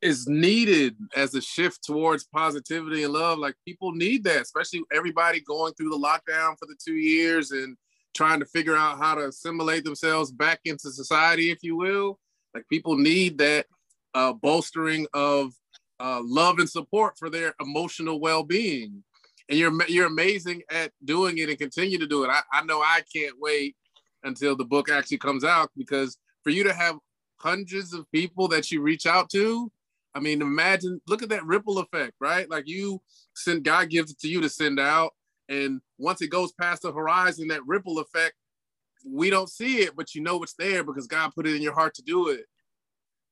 is 0.01 0.29
needed 0.29 0.97
as 1.17 1.35
a 1.35 1.41
shift 1.41 1.83
towards 1.85 2.25
positivity 2.25 3.03
and 3.03 3.13
love. 3.13 3.39
Like 3.39 3.55
people 3.65 3.93
need 3.93 4.25
that, 4.25 4.43
especially 4.43 4.83
everybody 4.93 5.41
going 5.41 5.75
through 5.75 5.91
the 5.91 5.99
lockdown 5.99 6.57
for 6.59 6.67
the 6.67 6.77
two 6.83 6.95
years 6.95 7.51
and 7.51 7.77
trying 8.15 8.41
to 8.41 8.47
figure 8.47 8.77
out 8.77 8.99
how 8.99 9.15
to 9.15 9.27
assimilate 9.27 9.85
themselves 9.85 10.31
back 10.31 10.61
into 10.65 10.91
society, 10.91 11.51
if 11.51 11.63
you 11.63 11.77
will. 11.77 12.19
Like 12.55 12.69
people 12.69 12.97
need 12.97 13.39
that 13.39 13.67
uh, 14.15 14.33
bolstering 14.33 15.07
of 15.15 15.53
uh, 16.01 16.21
love 16.23 16.59
and 16.59 16.69
support 16.71 17.19
for 17.19 17.29
their 17.29 17.55
emotional 17.61 18.21
well-being. 18.21 19.03
And 19.49 19.59
you're 19.59 19.73
you're 19.89 20.07
amazing 20.07 20.63
at 20.71 20.93
doing 21.05 21.39
it 21.39 21.49
and 21.49 21.59
continue 21.59 21.99
to 21.99 22.07
do 22.07 22.25
it. 22.25 22.29
I, 22.31 22.43
I 22.53 22.65
know 22.65 22.81
I 22.81 23.03
can't 23.15 23.35
wait 23.39 23.77
until 24.23 24.55
the 24.55 24.65
book 24.65 24.91
actually 24.91 25.19
comes 25.19 25.43
out 25.43 25.71
because 25.77 26.19
for 26.45 26.51
you 26.51 26.65
to 26.65 26.75
have 26.75 26.97
hundreds 27.37 27.95
of 27.95 28.11
people 28.13 28.49
that 28.49 28.71
you 28.71 28.83
reach 28.83 29.07
out 29.07 29.31
to 29.31 29.71
I 30.15 30.21
mean, 30.21 30.43
imagine, 30.43 31.01
look 31.07 31.23
at 31.23 31.29
that 31.29 31.45
ripple 31.45 31.79
effect, 31.79 32.15
right? 32.21 32.49
Like 32.51 32.67
you 32.67 33.01
send, 33.35 33.65
God 33.65 33.91
gives 33.91 34.11
it 34.11 34.19
to 34.21 34.29
you 34.29 34.41
to 34.41 34.49
send 34.49 34.81
out. 34.81 35.13
And 35.49 35.81
once 35.99 36.21
it 36.23 36.29
goes 36.29 36.53
past 36.53 36.83
the 36.83 36.93
horizon, 36.93 37.49
that 37.49 37.67
ripple 37.67 37.99
effect, 37.99 38.35
we 39.07 39.31
don't 39.31 39.49
see 39.49 39.79
it, 39.79 39.95
but 39.97 40.15
you 40.15 40.23
know 40.23 40.43
it's 40.43 40.55
there 40.55 40.83
because 40.83 41.07
God 41.07 41.33
put 41.35 41.47
it 41.47 41.55
in 41.55 41.63
your 41.63 41.75
heart 41.75 41.95
to 41.95 42.03
do 42.03 42.29
it. 42.29 42.47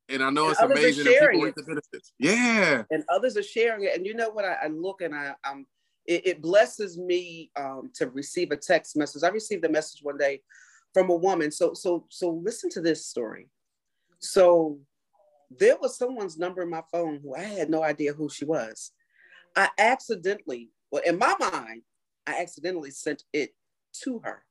And 0.09 0.23
I 0.23 0.31
know 0.31 0.45
and 0.45 0.53
it's 0.53 0.61
amazing 0.61 1.05
that 1.05 1.21
people 1.21 1.43
reap 1.43 1.55
the 1.57 1.65
benefits. 1.65 2.13
Yeah. 2.19 2.85
And 2.91 3.03
others 3.09 3.37
are 3.37 3.43
sharing 3.43 3.85
it. 3.85 3.97
And 3.97 4.07
you 4.07 4.15
know 4.15 4.31
what? 4.31 4.45
I, 4.45 4.57
I 4.65 4.67
look 4.69 5.01
and 5.01 5.15
I, 5.15 5.35
I'm, 5.45 5.67
it, 6.07 6.27
it 6.27 6.43
blesses 6.43 6.97
me 6.97 7.51
um, 7.57 7.91
to 7.97 8.09
receive 8.11 8.53
a 8.53 8.57
text 8.57 8.97
message. 8.97 9.25
I 9.25 9.29
received 9.29 9.65
a 9.65 9.69
message 9.69 10.01
one 10.03 10.17
day 10.17 10.43
from 10.95 11.11
a 11.11 11.17
woman. 11.17 11.51
So, 11.51 11.75
so, 11.75 12.07
so 12.09 12.31
listen 12.31 12.71
to 12.71 12.81
this 12.81 13.07
story. 13.07 13.49
So 14.21 14.79
there 15.51 15.77
was 15.81 15.97
someone's 15.97 16.39
number 16.39 16.63
in 16.63 16.71
my 16.71 16.83
phone 16.91 17.21
who 17.23 17.35
I 17.35 17.43
had 17.43 17.71
no 17.71 17.83
idea 17.83 18.13
who 18.13 18.29
she 18.29 18.45
was. 18.45 18.93
I 19.55 19.69
accidentally, 19.79 20.71
well, 20.91 21.03
in 21.07 21.19
my 21.19 21.35
mind, 21.39 21.83
I 22.27 22.41
accidentally 22.43 22.91
sent 22.91 23.25
it 23.33 23.55
to 24.05 24.21
her. 24.25 24.45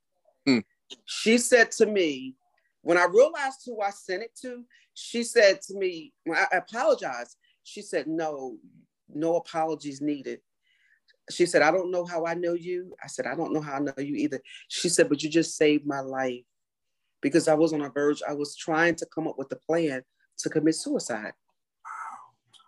Hmm. 0.45 0.59
She 1.05 1.37
said 1.37 1.71
to 1.73 1.85
me, 1.85 2.35
when 2.81 2.97
I 2.97 3.05
realized 3.05 3.61
who 3.65 3.81
I 3.81 3.89
sent 3.89 4.23
it 4.23 4.31
to, 4.41 4.63
she 4.93 5.23
said 5.23 5.61
to 5.63 5.77
me, 5.77 6.13
when 6.23 6.37
I 6.37 6.45
apologized, 6.57 7.35
she 7.63 7.81
said, 7.81 8.07
No, 8.07 8.57
no 9.13 9.35
apologies 9.35 10.01
needed. 10.01 10.39
She 11.31 11.47
said, 11.47 11.63
I 11.63 11.71
don't 11.71 11.91
know 11.91 12.05
how 12.05 12.25
I 12.25 12.35
know 12.35 12.53
you. 12.53 12.95
I 13.03 13.07
said, 13.07 13.25
I 13.25 13.35
don't 13.35 13.53
know 13.53 13.61
how 13.61 13.73
I 13.73 13.79
know 13.79 13.93
you 13.97 14.15
either. 14.15 14.39
She 14.67 14.89
said, 14.89 15.09
But 15.09 15.23
you 15.23 15.29
just 15.29 15.57
saved 15.57 15.85
my 15.85 15.99
life 15.99 16.43
because 17.21 17.47
I 17.47 17.55
was 17.55 17.73
on 17.73 17.81
a 17.81 17.89
verge. 17.89 18.21
I 18.27 18.33
was 18.33 18.55
trying 18.55 18.95
to 18.95 19.07
come 19.13 19.27
up 19.27 19.37
with 19.37 19.51
a 19.51 19.59
plan 19.67 20.03
to 20.39 20.50
commit 20.50 20.75
suicide. 20.75 21.34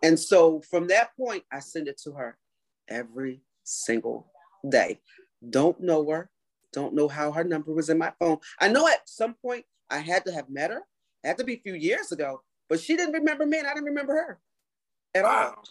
And 0.03 0.19
so 0.19 0.61
from 0.61 0.87
that 0.87 1.15
point, 1.17 1.43
I 1.51 1.59
send 1.59 1.87
it 1.87 1.99
to 2.03 2.11
her 2.13 2.37
every 2.87 3.41
single 3.63 4.31
day. 4.67 4.99
Don't 5.49 5.79
know 5.81 6.09
her, 6.09 6.29
don't 6.71 6.93
know 6.93 7.07
how 7.07 7.31
her 7.31 7.43
number 7.43 7.73
was 7.73 7.89
in 7.89 7.97
my 7.97 8.13
phone. 8.19 8.37
I 8.59 8.67
know 8.67 8.87
at 8.87 9.09
some 9.09 9.33
point 9.33 9.65
I 9.89 9.99
had 9.99 10.25
to 10.25 10.31
have 10.31 10.49
met 10.49 10.71
her. 10.71 10.83
It 11.23 11.27
had 11.27 11.37
to 11.37 11.43
be 11.43 11.55
a 11.55 11.61
few 11.61 11.73
years 11.73 12.11
ago, 12.11 12.41
but 12.69 12.79
she 12.79 12.95
didn't 12.95 13.13
remember 13.13 13.45
me 13.45 13.59
and 13.59 13.67
I 13.67 13.73
didn't 13.73 13.85
remember 13.85 14.13
her 14.13 14.39
at 15.15 15.23
wow. 15.23 15.55
all. 15.57 15.63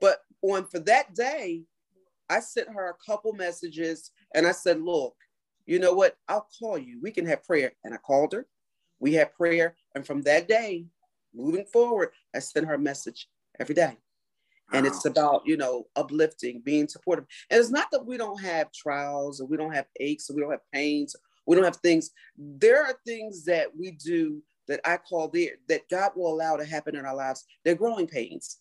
But 0.00 0.18
on 0.42 0.66
for 0.66 0.78
that 0.80 1.14
day, 1.14 1.64
I 2.28 2.40
sent 2.40 2.68
her 2.68 2.88
a 2.88 3.10
couple 3.10 3.32
messages 3.32 4.10
and 4.34 4.46
I 4.46 4.52
said, 4.52 4.80
Look, 4.80 5.14
you 5.66 5.78
know 5.78 5.92
what? 5.92 6.16
I'll 6.28 6.48
call 6.58 6.78
you. 6.78 7.00
We 7.02 7.10
can 7.10 7.26
have 7.26 7.44
prayer. 7.44 7.72
And 7.84 7.94
I 7.94 7.98
called 7.98 8.32
her. 8.32 8.46
We 9.00 9.14
had 9.14 9.34
prayer. 9.34 9.76
And 9.94 10.06
from 10.06 10.22
that 10.22 10.48
day, 10.48 10.86
moving 11.34 11.66
forward, 11.66 12.10
I 12.34 12.38
send 12.38 12.66
her 12.66 12.74
a 12.74 12.78
message 12.78 13.28
every 13.58 13.74
day. 13.74 13.96
And 14.72 14.86
it's 14.86 15.04
about, 15.04 15.42
you 15.44 15.56
know, 15.56 15.86
uplifting, 15.94 16.62
being 16.64 16.88
supportive. 16.88 17.26
And 17.50 17.60
it's 17.60 17.70
not 17.70 17.90
that 17.92 18.06
we 18.06 18.16
don't 18.16 18.40
have 18.40 18.72
trials 18.72 19.40
or 19.40 19.46
we 19.46 19.56
don't 19.56 19.74
have 19.74 19.86
aches 20.00 20.30
or 20.30 20.34
we 20.34 20.40
don't 20.40 20.50
have 20.50 20.72
pains, 20.72 21.14
we 21.46 21.54
don't 21.54 21.64
have 21.64 21.76
things. 21.76 22.10
There 22.36 22.82
are 22.82 22.94
things 23.06 23.44
that 23.44 23.68
we 23.76 23.92
do 23.92 24.42
that 24.68 24.80
I 24.84 24.96
call 24.96 25.28
there 25.28 25.52
that 25.68 25.88
God 25.90 26.12
will 26.16 26.32
allow 26.32 26.56
to 26.56 26.64
happen 26.64 26.96
in 26.96 27.04
our 27.04 27.14
lives. 27.14 27.44
They're 27.64 27.74
growing 27.74 28.06
pains. 28.06 28.58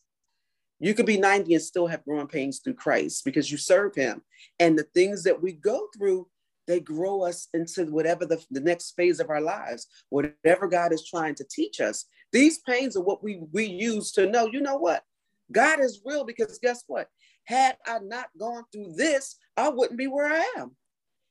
You 0.80 0.94
could 0.94 1.06
be 1.06 1.18
90 1.18 1.54
and 1.54 1.64
still 1.64 1.88
have 1.88 2.04
growing 2.04 2.28
pains 2.28 2.60
through 2.60 2.74
Christ 2.74 3.24
because 3.24 3.50
you 3.50 3.58
serve 3.58 3.96
him. 3.96 4.22
And 4.60 4.78
the 4.78 4.88
things 4.94 5.24
that 5.24 5.42
we 5.42 5.54
go 5.54 5.88
through, 5.96 6.28
they 6.68 6.82
grow 6.82 7.24
us 7.24 7.48
into 7.54 7.86
whatever 7.86 8.26
the, 8.26 8.44
the 8.52 8.60
next 8.60 8.92
phase 8.92 9.20
of 9.20 9.30
our 9.30 9.42
lives, 9.42 9.88
whatever 10.10 10.68
God 10.68 10.92
is 10.92 11.08
trying 11.08 11.36
to 11.36 11.46
teach 11.50 11.80
us. 11.80 12.06
These 12.34 12.60
pains 12.68 12.98
are 12.98 13.04
what 13.04 13.24
we, 13.24 13.42
we 13.54 13.66
use 13.66 14.12
to 14.14 14.30
know, 14.30 14.50
you 14.52 14.60
know 14.60 14.76
what? 14.76 15.04
God 15.52 15.80
is 15.80 16.02
real 16.04 16.26
because 16.26 16.60
guess 16.60 16.84
what? 16.88 17.08
Had 17.46 17.78
I 17.86 18.00
not 18.00 18.28
gone 18.40 18.64
through 18.72 18.94
this, 18.98 19.38
I 19.56 19.70
wouldn't 19.70 20.00
be 20.00 20.08
where 20.08 20.28
I 20.28 20.44
am. 20.58 20.76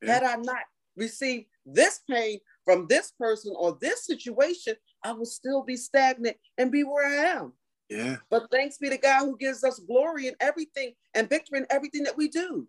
Yeah. 0.00 0.14
Had 0.14 0.22
I 0.22 0.36
not 0.36 0.62
received 0.96 1.46
this 1.66 2.00
pain 2.08 2.38
from 2.64 2.86
this 2.88 3.12
person 3.18 3.52
or 3.58 3.76
this 3.80 4.06
situation, 4.06 4.74
I 5.02 5.12
would 5.12 5.26
still 5.26 5.62
be 5.62 5.76
stagnant 5.76 6.36
and 6.56 6.70
be 6.70 6.84
where 6.84 7.06
I 7.06 7.38
am. 7.38 7.52
Yeah. 7.88 8.16
But 8.30 8.50
thanks 8.50 8.78
be 8.78 8.88
to 8.88 8.96
God 8.96 9.24
who 9.24 9.36
gives 9.36 9.64
us 9.64 9.80
glory 9.80 10.28
in 10.28 10.34
everything 10.40 10.92
and 11.14 11.28
victory 11.28 11.58
in 11.58 11.66
everything 11.68 12.04
that 12.04 12.16
we 12.16 12.28
do. 12.28 12.68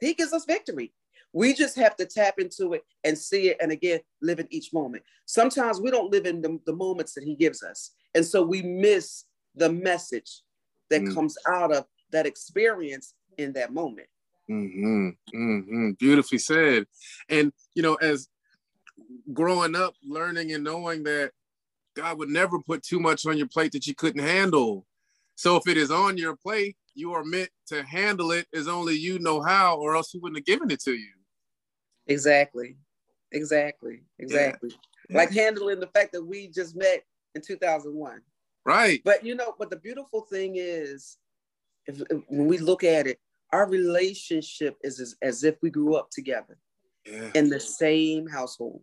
He 0.00 0.14
gives 0.14 0.32
us 0.32 0.44
victory. 0.44 0.92
We 1.36 1.52
just 1.52 1.76
have 1.76 1.96
to 1.96 2.06
tap 2.06 2.38
into 2.38 2.72
it 2.72 2.82
and 3.04 3.16
see 3.16 3.50
it 3.50 3.58
and 3.60 3.70
again 3.70 4.00
live 4.22 4.40
in 4.40 4.48
each 4.48 4.72
moment. 4.72 5.04
Sometimes 5.26 5.82
we 5.82 5.90
don't 5.90 6.10
live 6.10 6.24
in 6.24 6.40
the, 6.40 6.58
the 6.64 6.72
moments 6.72 7.12
that 7.12 7.24
he 7.24 7.34
gives 7.34 7.62
us. 7.62 7.90
And 8.14 8.24
so 8.24 8.42
we 8.42 8.62
miss 8.62 9.24
the 9.54 9.70
message 9.70 10.40
that 10.88 11.02
mm. 11.02 11.14
comes 11.14 11.36
out 11.46 11.76
of 11.76 11.84
that 12.10 12.24
experience 12.24 13.12
in 13.36 13.52
that 13.52 13.74
moment. 13.74 14.06
Mm-hmm. 14.50 15.08
Mm-hmm. 15.34 15.90
Beautifully 15.98 16.38
said. 16.38 16.86
And, 17.28 17.52
you 17.74 17.82
know, 17.82 17.96
as 17.96 18.28
growing 19.34 19.76
up, 19.76 19.92
learning 20.02 20.52
and 20.52 20.64
knowing 20.64 21.02
that 21.02 21.32
God 21.94 22.16
would 22.16 22.30
never 22.30 22.60
put 22.60 22.82
too 22.82 22.98
much 22.98 23.26
on 23.26 23.36
your 23.36 23.48
plate 23.48 23.72
that 23.72 23.86
you 23.86 23.94
couldn't 23.94 24.24
handle. 24.24 24.86
So 25.34 25.56
if 25.56 25.68
it 25.68 25.76
is 25.76 25.90
on 25.90 26.16
your 26.16 26.34
plate, 26.34 26.78
you 26.94 27.12
are 27.12 27.24
meant 27.24 27.50
to 27.66 27.82
handle 27.82 28.32
it 28.32 28.46
as 28.54 28.68
only 28.68 28.94
you 28.94 29.18
know 29.18 29.42
how, 29.42 29.76
or 29.76 29.96
else 29.96 30.12
he 30.12 30.18
wouldn't 30.18 30.38
have 30.38 30.46
given 30.46 30.70
it 30.70 30.80
to 30.84 30.92
you. 30.92 31.10
Exactly. 32.06 32.76
Exactly. 33.32 34.02
Exactly. 34.18 34.70
Yeah. 35.10 35.16
Like 35.16 35.32
handling 35.32 35.80
the 35.80 35.88
fact 35.88 36.12
that 36.12 36.24
we 36.24 36.48
just 36.48 36.76
met 36.76 37.02
in 37.34 37.42
2001. 37.42 38.20
Right. 38.64 39.00
But 39.04 39.24
you 39.24 39.34
know, 39.34 39.54
but 39.58 39.70
the 39.70 39.76
beautiful 39.76 40.22
thing 40.22 40.54
is, 40.56 41.18
if, 41.86 42.00
if 42.10 42.22
when 42.28 42.46
we 42.46 42.58
look 42.58 42.82
at 42.82 43.06
it, 43.06 43.18
our 43.52 43.68
relationship 43.68 44.76
is 44.82 45.00
as, 45.00 45.14
as 45.22 45.44
if 45.44 45.56
we 45.62 45.70
grew 45.70 45.94
up 45.94 46.10
together 46.10 46.58
yeah. 47.06 47.30
in 47.34 47.48
the 47.48 47.60
same 47.60 48.26
household. 48.26 48.82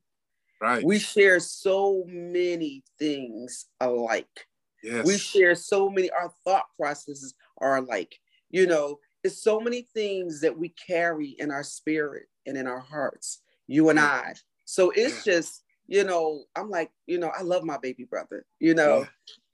Right. 0.61 0.83
We 0.83 0.99
share 0.99 1.41
so 1.41 2.05
many 2.07 2.83
things 2.97 3.65
alike. 3.81 4.47
Yes. 4.81 5.05
We 5.05 5.17
share 5.17 5.55
so 5.55 5.89
many, 5.89 6.09
our 6.11 6.33
thought 6.45 6.65
processes 6.79 7.33
are 7.57 7.77
alike. 7.77 8.15
You 8.49 8.67
know, 8.67 8.99
it's 9.23 9.41
so 9.41 9.59
many 9.59 9.81
things 9.93 10.39
that 10.41 10.57
we 10.57 10.69
carry 10.69 11.35
in 11.39 11.51
our 11.51 11.63
spirit 11.63 12.27
and 12.45 12.57
in 12.57 12.67
our 12.67 12.79
hearts, 12.79 13.41
you 13.67 13.89
and 13.89 13.99
I. 13.99 14.33
So 14.65 14.91
it's 14.95 15.23
just, 15.23 15.63
you 15.87 16.03
know, 16.03 16.43
I'm 16.55 16.69
like, 16.69 16.91
you 17.07 17.17
know, 17.17 17.31
I 17.37 17.41
love 17.41 17.63
my 17.63 17.77
baby 17.77 18.05
brother. 18.05 18.45
You 18.59 18.73
know, 18.73 18.99
yeah. 18.99 19.05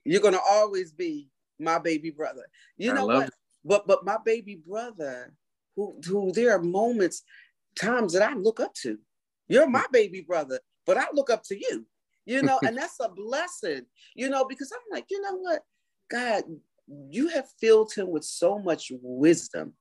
you're 0.04 0.22
gonna 0.22 0.38
always 0.48 0.92
be 0.92 1.28
my 1.58 1.78
baby 1.78 2.10
brother. 2.10 2.46
You 2.76 2.94
know 2.94 3.06
what? 3.06 3.28
It. 3.28 3.34
But 3.64 3.86
but 3.86 4.04
my 4.04 4.16
baby 4.24 4.60
brother, 4.66 5.34
who 5.76 6.00
who 6.06 6.32
there 6.32 6.52
are 6.52 6.62
moments, 6.62 7.22
times 7.78 8.12
that 8.12 8.22
I 8.22 8.34
look 8.34 8.60
up 8.60 8.74
to. 8.82 8.98
You're 9.48 9.68
my 9.68 9.80
mm. 9.80 9.92
baby 9.92 10.20
brother, 10.20 10.60
but 10.86 10.96
I 10.96 11.06
look 11.12 11.30
up 11.30 11.42
to 11.44 11.56
you. 11.56 11.86
You 12.24 12.42
know, 12.42 12.58
and 12.66 12.76
that's 12.76 12.98
a 13.00 13.08
blessing. 13.08 13.86
You 14.14 14.30
know, 14.30 14.44
because 14.44 14.70
I'm 14.72 14.96
like, 14.96 15.06
you 15.10 15.20
know 15.20 15.36
what, 15.36 15.62
God, 16.10 16.44
you 17.10 17.28
have 17.28 17.48
filled 17.60 17.92
him 17.92 18.10
with 18.10 18.24
so 18.24 18.58
much 18.58 18.90
wisdom, 19.02 19.74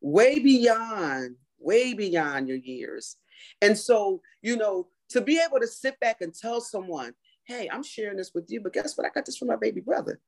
way 0.00 0.38
beyond, 0.38 1.36
way 1.60 1.94
beyond 1.94 2.48
your 2.48 2.56
years. 2.56 3.16
And 3.62 3.78
so, 3.78 4.20
you 4.42 4.56
know, 4.56 4.88
to 5.10 5.20
be 5.20 5.40
able 5.44 5.60
to 5.60 5.66
sit 5.66 5.98
back 6.00 6.20
and 6.20 6.34
tell 6.34 6.60
someone, 6.60 7.14
hey, 7.44 7.68
I'm 7.70 7.82
sharing 7.82 8.16
this 8.16 8.32
with 8.34 8.46
you, 8.48 8.60
but 8.60 8.72
guess 8.72 8.96
what? 8.96 9.06
I 9.06 9.10
got 9.10 9.26
this 9.26 9.36
from 9.36 9.48
my 9.48 9.56
baby 9.56 9.80
brother. 9.80 10.20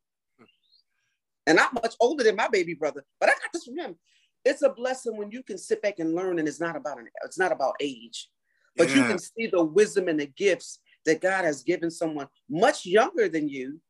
And 1.46 1.58
I'm 1.58 1.74
much 1.74 1.94
older 2.00 2.22
than 2.22 2.36
my 2.36 2.48
baby 2.48 2.74
brother, 2.74 3.04
but 3.18 3.28
I 3.28 3.32
got 3.32 3.52
this 3.52 3.64
from 3.64 3.78
him. 3.78 3.96
It's 4.44 4.62
a 4.62 4.70
blessing 4.70 5.16
when 5.16 5.30
you 5.30 5.42
can 5.42 5.58
sit 5.58 5.82
back 5.82 5.98
and 5.98 6.14
learn, 6.14 6.38
and 6.38 6.46
it's 6.46 6.60
not 6.60 6.76
about 6.76 6.98
an, 6.98 7.08
it's 7.24 7.38
not 7.38 7.52
about 7.52 7.74
age, 7.80 8.28
but 8.76 8.88
yeah. 8.88 8.96
you 8.96 9.02
can 9.04 9.18
see 9.18 9.46
the 9.46 9.62
wisdom 9.62 10.08
and 10.08 10.20
the 10.20 10.26
gifts 10.26 10.78
that 11.04 11.20
God 11.20 11.44
has 11.44 11.62
given 11.62 11.90
someone 11.90 12.28
much 12.48 12.86
younger 12.86 13.28
than 13.28 13.48
you, 13.48 13.80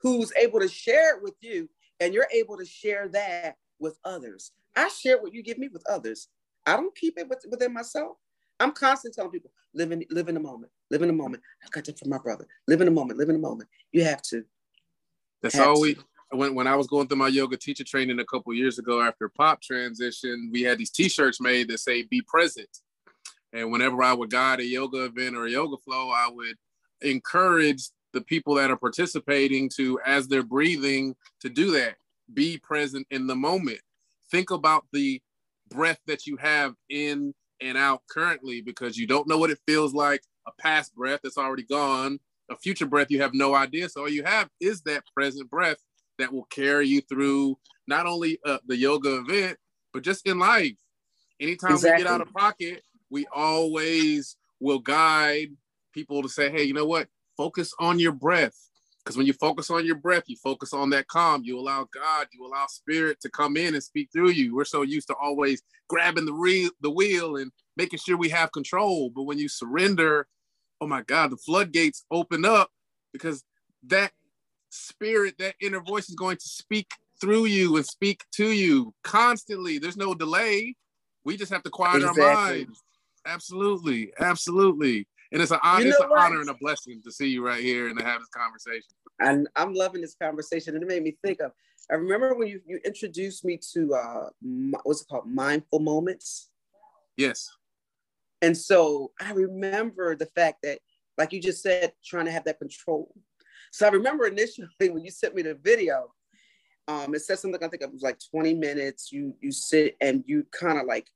who's 0.00 0.32
able 0.40 0.60
to 0.60 0.68
share 0.68 1.16
it 1.16 1.22
with 1.22 1.34
you, 1.40 1.68
and 2.00 2.14
you're 2.14 2.28
able 2.32 2.56
to 2.56 2.64
share 2.64 3.08
that 3.08 3.56
with 3.78 3.98
others. 4.04 4.52
I 4.76 4.88
share 4.88 5.20
what 5.20 5.34
you 5.34 5.42
give 5.42 5.58
me 5.58 5.68
with 5.68 5.84
others. 5.88 6.28
I 6.66 6.76
don't 6.76 6.94
keep 6.94 7.18
it 7.18 7.28
within 7.50 7.72
myself. 7.72 8.16
I'm 8.60 8.72
constantly 8.72 9.14
telling 9.14 9.32
people, 9.32 9.50
live 9.74 9.92
in, 9.92 10.04
live 10.10 10.28
in 10.28 10.34
the 10.34 10.40
moment, 10.40 10.70
live 10.90 11.02
in 11.02 11.08
the 11.08 11.14
moment. 11.14 11.42
I 11.64 11.68
got 11.70 11.84
that 11.84 11.98
from 11.98 12.10
my 12.10 12.18
brother. 12.18 12.46
Live 12.68 12.80
in 12.80 12.86
the 12.86 12.92
moment, 12.92 13.18
live 13.18 13.28
in 13.28 13.34
the 13.34 13.40
moment. 13.40 13.68
You 13.90 14.04
have 14.04 14.22
to. 14.22 14.44
That's 15.42 15.56
have 15.56 15.68
all 15.68 15.80
we, 15.80 15.96
when, 16.30 16.54
when 16.54 16.66
I 16.66 16.76
was 16.76 16.86
going 16.86 17.08
through 17.08 17.18
my 17.18 17.28
yoga 17.28 17.56
teacher 17.56 17.84
training 17.84 18.20
a 18.20 18.24
couple 18.24 18.54
years 18.54 18.78
ago 18.78 19.02
after 19.02 19.28
pop 19.28 19.60
transition, 19.60 20.50
we 20.52 20.62
had 20.62 20.78
these 20.78 20.90
t-shirts 20.90 21.40
made 21.40 21.68
that 21.68 21.80
say 21.80 22.04
be 22.04 22.22
present. 22.22 22.68
And 23.52 23.70
whenever 23.70 24.02
I 24.02 24.12
would 24.12 24.30
guide 24.30 24.60
a 24.60 24.64
yoga 24.64 25.04
event 25.04 25.36
or 25.36 25.46
a 25.46 25.50
yoga 25.50 25.76
flow, 25.76 26.10
I 26.10 26.30
would 26.30 26.56
encourage 27.02 27.88
the 28.12 28.20
people 28.22 28.54
that 28.54 28.70
are 28.70 28.76
participating 28.76 29.68
to, 29.76 29.98
as 30.06 30.28
they're 30.28 30.42
breathing, 30.42 31.16
to 31.40 31.48
do 31.48 31.72
that. 31.72 31.96
Be 32.32 32.58
present 32.58 33.06
in 33.10 33.26
the 33.26 33.36
moment. 33.36 33.80
Think 34.30 34.50
about 34.50 34.86
the 34.92 35.20
breath 35.74 35.98
that 36.06 36.26
you 36.26 36.36
have 36.36 36.74
in 36.88 37.34
and 37.60 37.78
out 37.78 38.02
currently 38.10 38.60
because 38.60 38.96
you 38.96 39.06
don't 39.06 39.28
know 39.28 39.38
what 39.38 39.50
it 39.50 39.58
feels 39.66 39.94
like. 39.94 40.22
A 40.46 40.50
past 40.60 40.94
breath 40.94 41.20
that's 41.22 41.38
already 41.38 41.62
gone, 41.62 42.18
a 42.50 42.56
future 42.56 42.86
breath 42.86 43.10
you 43.10 43.22
have 43.22 43.34
no 43.34 43.54
idea. 43.54 43.88
So 43.88 44.02
all 44.02 44.08
you 44.08 44.24
have 44.24 44.48
is 44.60 44.82
that 44.82 45.04
present 45.14 45.48
breath 45.50 45.78
that 46.18 46.32
will 46.32 46.44
carry 46.44 46.88
you 46.88 47.00
through 47.02 47.58
not 47.86 48.06
only 48.06 48.38
uh, 48.44 48.58
the 48.66 48.76
yoga 48.76 49.18
event, 49.18 49.56
but 49.92 50.02
just 50.02 50.26
in 50.26 50.38
life. 50.38 50.76
Anytime 51.40 51.72
exactly. 51.72 52.02
we 52.02 52.04
get 52.04 52.12
out 52.12 52.20
of 52.20 52.32
pocket, 52.32 52.82
we 53.10 53.26
always 53.34 54.36
will 54.60 54.78
guide 54.78 55.48
people 55.92 56.22
to 56.22 56.28
say, 56.28 56.50
hey, 56.50 56.62
you 56.62 56.74
know 56.74 56.86
what? 56.86 57.08
Focus 57.36 57.72
on 57.78 57.98
your 57.98 58.12
breath. 58.12 58.56
Because 59.04 59.16
when 59.16 59.26
you 59.26 59.32
focus 59.32 59.68
on 59.70 59.84
your 59.84 59.96
breath, 59.96 60.24
you 60.26 60.36
focus 60.36 60.72
on 60.72 60.90
that 60.90 61.08
calm. 61.08 61.42
You 61.44 61.58
allow 61.58 61.88
God, 61.92 62.28
you 62.32 62.46
allow 62.46 62.66
spirit 62.68 63.20
to 63.22 63.30
come 63.30 63.56
in 63.56 63.74
and 63.74 63.82
speak 63.82 64.10
through 64.12 64.30
you. 64.30 64.54
We're 64.54 64.64
so 64.64 64.82
used 64.82 65.08
to 65.08 65.16
always 65.20 65.62
grabbing 65.88 66.24
the, 66.24 66.32
re- 66.32 66.70
the 66.80 66.90
wheel 66.90 67.36
and 67.36 67.50
making 67.76 67.98
sure 67.98 68.16
we 68.16 68.28
have 68.28 68.52
control. 68.52 69.10
But 69.10 69.24
when 69.24 69.38
you 69.38 69.48
surrender, 69.48 70.28
oh 70.80 70.86
my 70.86 71.02
God, 71.02 71.32
the 71.32 71.36
floodgates 71.36 72.04
open 72.12 72.44
up 72.44 72.70
because 73.12 73.44
that 73.88 74.12
spirit, 74.70 75.34
that 75.38 75.56
inner 75.60 75.80
voice 75.80 76.08
is 76.08 76.14
going 76.14 76.36
to 76.36 76.48
speak 76.48 76.92
through 77.20 77.46
you 77.46 77.76
and 77.76 77.86
speak 77.86 78.24
to 78.32 78.50
you 78.52 78.94
constantly. 79.02 79.78
There's 79.78 79.96
no 79.96 80.14
delay. 80.14 80.76
We 81.24 81.36
just 81.36 81.52
have 81.52 81.62
to 81.64 81.70
quiet 81.70 82.02
exactly. 82.02 82.22
our 82.22 82.28
minds. 82.28 82.82
Absolutely, 83.26 84.12
absolutely. 84.18 85.06
And 85.32 85.40
it's 85.40 85.50
an 85.50 85.60
honor, 85.62 85.84
you 85.84 85.90
know 85.90 85.96
it's 85.96 86.04
an 86.04 86.10
honor 86.14 86.40
and 86.40 86.50
a 86.50 86.54
blessing 86.54 87.00
to 87.04 87.10
see 87.10 87.28
you 87.28 87.44
right 87.44 87.62
here 87.62 87.88
and 87.88 87.98
to 87.98 88.04
have 88.04 88.20
this 88.20 88.28
conversation. 88.28 88.92
And 89.18 89.48
I'm 89.56 89.72
loving 89.72 90.02
this 90.02 90.14
conversation. 90.14 90.74
And 90.74 90.82
it 90.82 90.86
made 90.86 91.02
me 91.02 91.16
think 91.24 91.40
of, 91.40 91.52
I 91.90 91.94
remember 91.94 92.34
when 92.34 92.48
you, 92.48 92.60
you 92.66 92.80
introduced 92.84 93.44
me 93.44 93.58
to 93.72 93.94
uh 93.94 94.28
what's 94.84 95.02
it 95.02 95.08
called? 95.08 95.26
Mindful 95.26 95.80
moments. 95.80 96.50
Yes. 97.16 97.48
And 98.42 98.56
so 98.56 99.12
I 99.20 99.32
remember 99.32 100.16
the 100.16 100.26
fact 100.26 100.58
that, 100.64 100.80
like 101.16 101.32
you 101.32 101.40
just 101.40 101.62
said, 101.62 101.92
trying 102.04 102.26
to 102.26 102.32
have 102.32 102.44
that 102.44 102.58
control. 102.58 103.14
So 103.70 103.86
I 103.86 103.90
remember 103.90 104.26
initially 104.26 104.68
when 104.80 105.04
you 105.04 105.10
sent 105.10 105.34
me 105.34 105.42
the 105.42 105.54
video, 105.54 106.12
um, 106.88 107.14
it 107.14 107.20
said 107.20 107.38
something 107.38 107.62
I 107.62 107.68
think 107.68 107.82
it 107.82 107.92
was 107.92 108.02
like 108.02 108.18
20 108.30 108.54
minutes. 108.54 109.12
You 109.12 109.34
you 109.40 109.50
sit 109.50 109.96
and 110.00 110.24
you 110.26 110.44
kind 110.52 110.78
of 110.78 110.86
like 110.86 111.06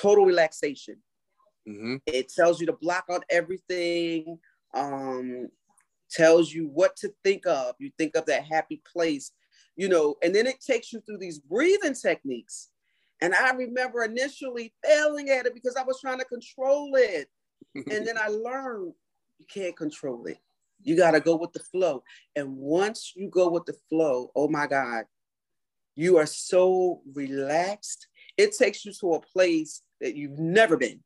total 0.00 0.24
relaxation. 0.24 0.96
Mm-hmm. 1.68 1.96
It 2.06 2.30
tells 2.30 2.60
you 2.60 2.66
to 2.66 2.72
block 2.72 3.04
out 3.10 3.24
everything. 3.30 4.38
Um, 4.74 5.48
tells 6.10 6.52
you 6.52 6.68
what 6.68 6.96
to 6.96 7.12
think 7.24 7.46
of. 7.46 7.74
You 7.78 7.90
think 7.98 8.16
of 8.16 8.26
that 8.26 8.44
happy 8.44 8.82
place, 8.90 9.32
you 9.76 9.88
know, 9.88 10.16
and 10.22 10.34
then 10.34 10.46
it 10.46 10.60
takes 10.60 10.92
you 10.92 11.00
through 11.00 11.18
these 11.18 11.38
breathing 11.38 11.94
techniques. 11.94 12.68
And 13.20 13.34
I 13.34 13.50
remember 13.52 14.04
initially 14.04 14.72
failing 14.84 15.30
at 15.30 15.46
it 15.46 15.54
because 15.54 15.76
I 15.76 15.82
was 15.82 16.00
trying 16.00 16.18
to 16.18 16.24
control 16.24 16.92
it. 16.94 17.28
and 17.74 18.06
then 18.06 18.16
I 18.16 18.28
learned 18.28 18.94
you 19.38 19.46
can't 19.52 19.76
control 19.76 20.26
it. 20.26 20.38
You 20.82 20.96
got 20.96 21.10
to 21.12 21.20
go 21.20 21.36
with 21.36 21.52
the 21.52 21.60
flow. 21.60 22.04
And 22.36 22.56
once 22.56 23.12
you 23.16 23.28
go 23.28 23.50
with 23.50 23.66
the 23.66 23.76
flow, 23.88 24.30
oh 24.36 24.48
my 24.48 24.66
God, 24.68 25.04
you 25.96 26.16
are 26.18 26.26
so 26.26 27.02
relaxed. 27.12 28.06
It 28.36 28.56
takes 28.56 28.84
you 28.84 28.92
to 29.00 29.14
a 29.14 29.20
place 29.20 29.82
that 30.00 30.14
you've 30.14 30.38
never 30.38 30.76
been. 30.76 31.00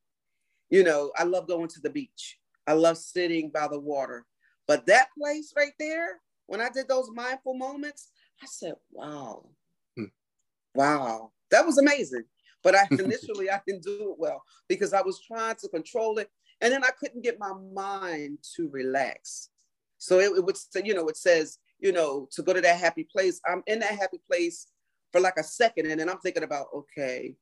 You 0.73 0.83
know, 0.83 1.13
I 1.19 1.25
love 1.25 1.47
going 1.47 1.69
to 1.69 1.81
the 1.83 1.91
beach. 1.91 2.39
I 2.67 2.73
love 2.73 2.97
sitting 2.97 3.51
by 3.51 3.69
the 3.69 3.79
water. 3.79 4.25
But 4.67 4.87
that 4.87 5.09
place 5.19 5.53
right 5.55 5.75
there, 5.79 6.23
when 6.47 6.63
I 6.63 6.71
did 6.71 6.89
those 6.89 7.11
mindful 7.13 7.53
moments, 7.53 8.09
I 8.43 8.47
said, 8.47 8.77
wow, 8.91 9.51
hmm. 9.95 10.07
wow, 10.75 11.33
that 11.51 11.67
was 11.67 11.77
amazing. 11.77 12.25
But 12.63 12.75
I 12.75 12.87
initially 12.91 13.51
I 13.51 13.61
didn't 13.67 13.83
do 13.83 14.13
it 14.13 14.19
well 14.19 14.43
because 14.67 14.95
I 14.95 15.03
was 15.03 15.21
trying 15.21 15.57
to 15.57 15.69
control 15.69 16.17
it. 16.17 16.31
And 16.63 16.73
then 16.73 16.83
I 16.83 16.91
couldn't 16.99 17.23
get 17.23 17.39
my 17.39 17.53
mind 17.75 18.39
to 18.57 18.71
relax. 18.71 19.51
So 19.99 20.21
it, 20.21 20.33
it 20.39 20.43
would 20.43 20.57
say, 20.57 20.81
you 20.87 20.95
know, 20.95 21.07
it 21.09 21.19
says, 21.19 21.59
you 21.81 21.93
know, 21.93 22.31
to 22.33 22.43
go 22.43 22.55
to 22.55 22.63
that 22.63 22.79
happy 22.79 23.07
place. 23.13 23.43
I'm 23.47 23.63
in 23.67 23.81
that 23.81 23.99
happy 23.99 24.23
place 24.27 24.69
for 25.13 25.21
like 25.21 25.37
a 25.37 25.45
second. 25.45 25.91
And 25.91 26.01
then 26.01 26.09
I'm 26.09 26.21
thinking 26.21 26.45
about, 26.45 26.69
okay, 26.75 27.35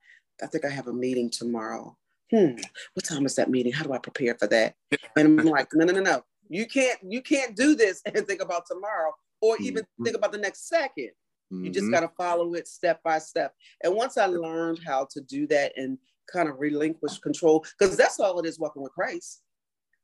I 0.42 0.46
think 0.46 0.64
I 0.64 0.70
have 0.70 0.88
a 0.88 0.92
meeting 0.92 1.30
tomorrow. 1.30 1.96
Hmm, 2.30 2.52
what 2.94 3.04
time 3.04 3.26
is 3.26 3.34
that 3.36 3.50
meeting? 3.50 3.72
How 3.72 3.84
do 3.84 3.92
I 3.92 3.98
prepare 3.98 4.36
for 4.38 4.46
that? 4.48 4.74
And 5.16 5.40
I'm 5.40 5.46
like, 5.46 5.68
no, 5.74 5.84
no, 5.84 5.92
no, 5.92 6.00
no. 6.00 6.22
You 6.48 6.66
can't, 6.66 6.98
you 7.02 7.22
can't 7.22 7.56
do 7.56 7.74
this 7.74 8.02
and 8.06 8.26
think 8.26 8.42
about 8.42 8.66
tomorrow 8.66 9.12
or 9.40 9.56
even 9.60 9.82
mm-hmm. 9.82 10.04
think 10.04 10.16
about 10.16 10.32
the 10.32 10.38
next 10.38 10.70
2nd 10.72 10.88
mm-hmm. 10.88 11.64
You 11.64 11.70
just 11.70 11.84
mm-hmm. 11.84 11.92
got 11.92 12.00
to 12.00 12.10
follow 12.16 12.54
it 12.54 12.68
step 12.68 13.02
by 13.02 13.18
step. 13.18 13.54
And 13.82 13.94
once 13.94 14.18
I 14.18 14.26
learned 14.26 14.80
how 14.86 15.06
to 15.12 15.20
do 15.20 15.46
that 15.48 15.72
and 15.76 15.98
kind 16.32 16.48
of 16.48 16.60
relinquish 16.60 17.18
control, 17.18 17.64
because 17.78 17.96
that's 17.96 18.20
all 18.20 18.38
it 18.38 18.46
is 18.46 18.58
walking 18.58 18.82
with 18.82 18.92
Christ, 18.92 19.42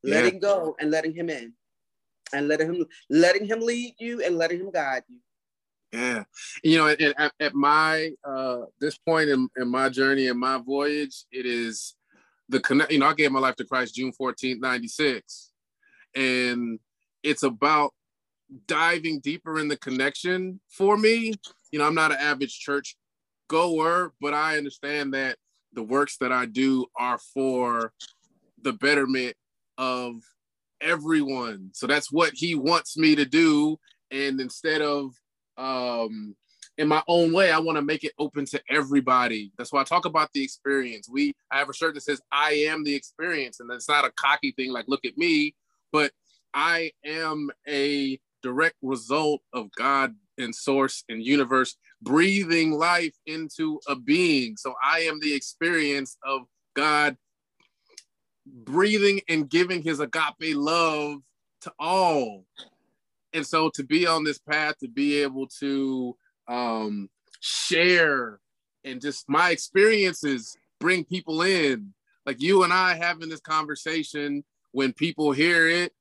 yeah. 0.03 0.17
letting 0.17 0.41
go 0.41 0.77
and 0.81 0.91
letting 0.91 1.15
him 1.15 1.31
in 1.31 1.53
and 2.33 2.49
letting 2.49 2.75
him 2.75 2.87
letting 3.11 3.47
him 3.47 3.61
lead 3.61 3.95
you 3.99 4.23
and 4.25 4.37
letting 4.37 4.61
him 4.61 4.71
guide 4.71 5.03
you. 5.09 5.19
Yeah, 5.93 6.25
you 6.63 6.79
know, 6.79 6.89
at, 6.89 7.33
at 7.41 7.55
my 7.55 8.11
uh, 8.25 8.63
this 8.81 8.99
point 8.99 9.31
in, 9.31 9.49
in 9.57 9.69
my 9.69 9.89
journey 9.89 10.27
and 10.29 10.39
my 10.39 10.59
voyage, 10.59 11.25
it 11.31 11.47
is 11.47 11.96
the 12.49 12.61
connect. 12.61 12.93
You 12.93 12.99
know, 12.99 13.07
I 13.07 13.15
gave 13.15 13.33
my 13.33 13.41
life 13.41 13.57
to 13.57 13.65
Christ 13.65 13.95
June 13.95 14.13
14th, 14.19 14.61
96. 14.61 15.53
And 16.15 16.79
it's 17.23 17.43
about 17.43 17.93
diving 18.67 19.21
deeper 19.21 19.59
in 19.59 19.69
the 19.69 19.77
connection 19.77 20.61
for 20.69 20.97
me. 20.97 21.35
You 21.71 21.79
know, 21.79 21.87
I'm 21.87 21.95
not 21.95 22.13
an 22.13 22.19
average 22.21 22.59
church 22.59 22.97
goer, 23.49 24.13
but 24.21 24.35
I 24.35 24.57
understand 24.57 25.15
that 25.15 25.37
the 25.73 25.83
works 25.83 26.17
that 26.19 26.33
I 26.33 26.47
do 26.47 26.87
are 26.99 27.19
for 27.19 27.93
the 28.63 28.73
betterment 28.73 29.37
of 29.79 30.17
everyone. 30.81 31.71
So 31.73 31.87
that's 31.87 32.11
what 32.11 32.33
he 32.35 32.55
wants 32.55 32.97
me 32.97 33.15
to 33.17 33.25
do. 33.25 33.79
And 34.11 34.41
instead 34.41 34.81
of 34.81 35.13
um, 35.59 36.35
in 36.79 36.89
my 36.89 37.03
own 37.09 37.33
way, 37.33 37.51
I 37.51 37.59
want 37.59 37.77
to 37.77 37.83
make 37.83 38.05
it 38.05 38.13
open 38.19 38.45
to 38.47 38.61
everybody. 38.69 39.53
That's 39.57 39.73
why 39.73 39.81
I 39.81 39.85
talk 39.85 40.05
about 40.05 40.31
the 40.33 40.43
experience. 40.43 41.09
We 41.11 41.35
I 41.51 41.59
have 41.59 41.69
a 41.69 41.75
shirt 41.75 41.95
that 41.95 42.03
says 42.03 42.21
I 42.31 42.53
am 42.69 42.85
the 42.85 42.95
experience, 42.95 43.61
and 43.61 43.71
that's 43.71 43.89
not 43.89 44.05
a 44.05 44.13
cocky 44.13 44.53
thing 44.53 44.73
like 44.73 44.87
look 44.89 45.05
at 45.05 45.17
me, 45.17 45.55
but 45.93 46.13
I 46.55 46.93
am 47.05 47.51
a 47.69 48.19
direct 48.43 48.77
result 48.83 49.43
of 49.53 49.71
God 49.77 50.15
and 50.39 50.55
source 50.55 51.05
and 51.09 51.25
universe 51.25 51.77
breathing 52.03 52.73
life 52.73 53.15
into 53.27 53.81
a 53.89 53.97
being. 53.97 54.57
So 54.57 54.75
I 54.83 55.01
am 55.01 55.19
the 55.21 55.35
experience 55.35 56.17
of 56.25 56.43
God 56.75 57.17
breathing 58.47 59.21
and 59.29 59.49
giving 59.49 59.83
his 59.83 60.01
agape 60.01 60.55
love 60.55 61.21
to 61.63 61.73
all. 61.79 62.45
And 63.33 63.47
so 63.47 63.71
to 63.75 63.83
be 63.83 64.07
on 64.07 64.25
this 64.25 64.39
path, 64.39 64.79
to 64.79 64.89
be 64.89 65.23
able 65.23 65.49
to 65.61 66.17
um, 66.49 67.09
share 67.41 68.41
and 68.85 69.01
just 69.01 69.29
my 69.29 69.51
experiences 69.51 70.57
bring 70.81 71.05
people 71.05 71.43
in. 71.43 71.93
Like 72.25 72.41
you 72.41 72.65
and 72.65 72.73
I 72.73 72.95
having 72.95 73.29
this 73.29 73.41
conversation, 73.41 74.45
when 74.73 74.93
people 74.93 75.33
hear 75.33 75.69
it, 75.69 75.93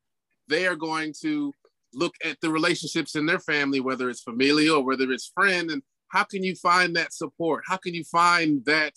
they 0.47 0.67
are 0.67 0.75
going 0.75 1.13
to 1.21 1.53
look 1.93 2.13
at 2.23 2.39
the 2.41 2.49
relationships 2.49 3.15
in 3.15 3.25
their 3.25 3.39
family, 3.39 3.79
whether 3.79 4.09
it's 4.09 4.21
familial 4.21 4.77
or 4.77 4.83
whether 4.83 5.11
it's 5.11 5.31
friend, 5.33 5.71
and 5.71 5.81
how 6.09 6.23
can 6.23 6.43
you 6.43 6.55
find 6.55 6.95
that 6.95 7.13
support? 7.13 7.63
How 7.67 7.77
can 7.77 7.93
you 7.93 8.03
find 8.03 8.63
that 8.65 8.93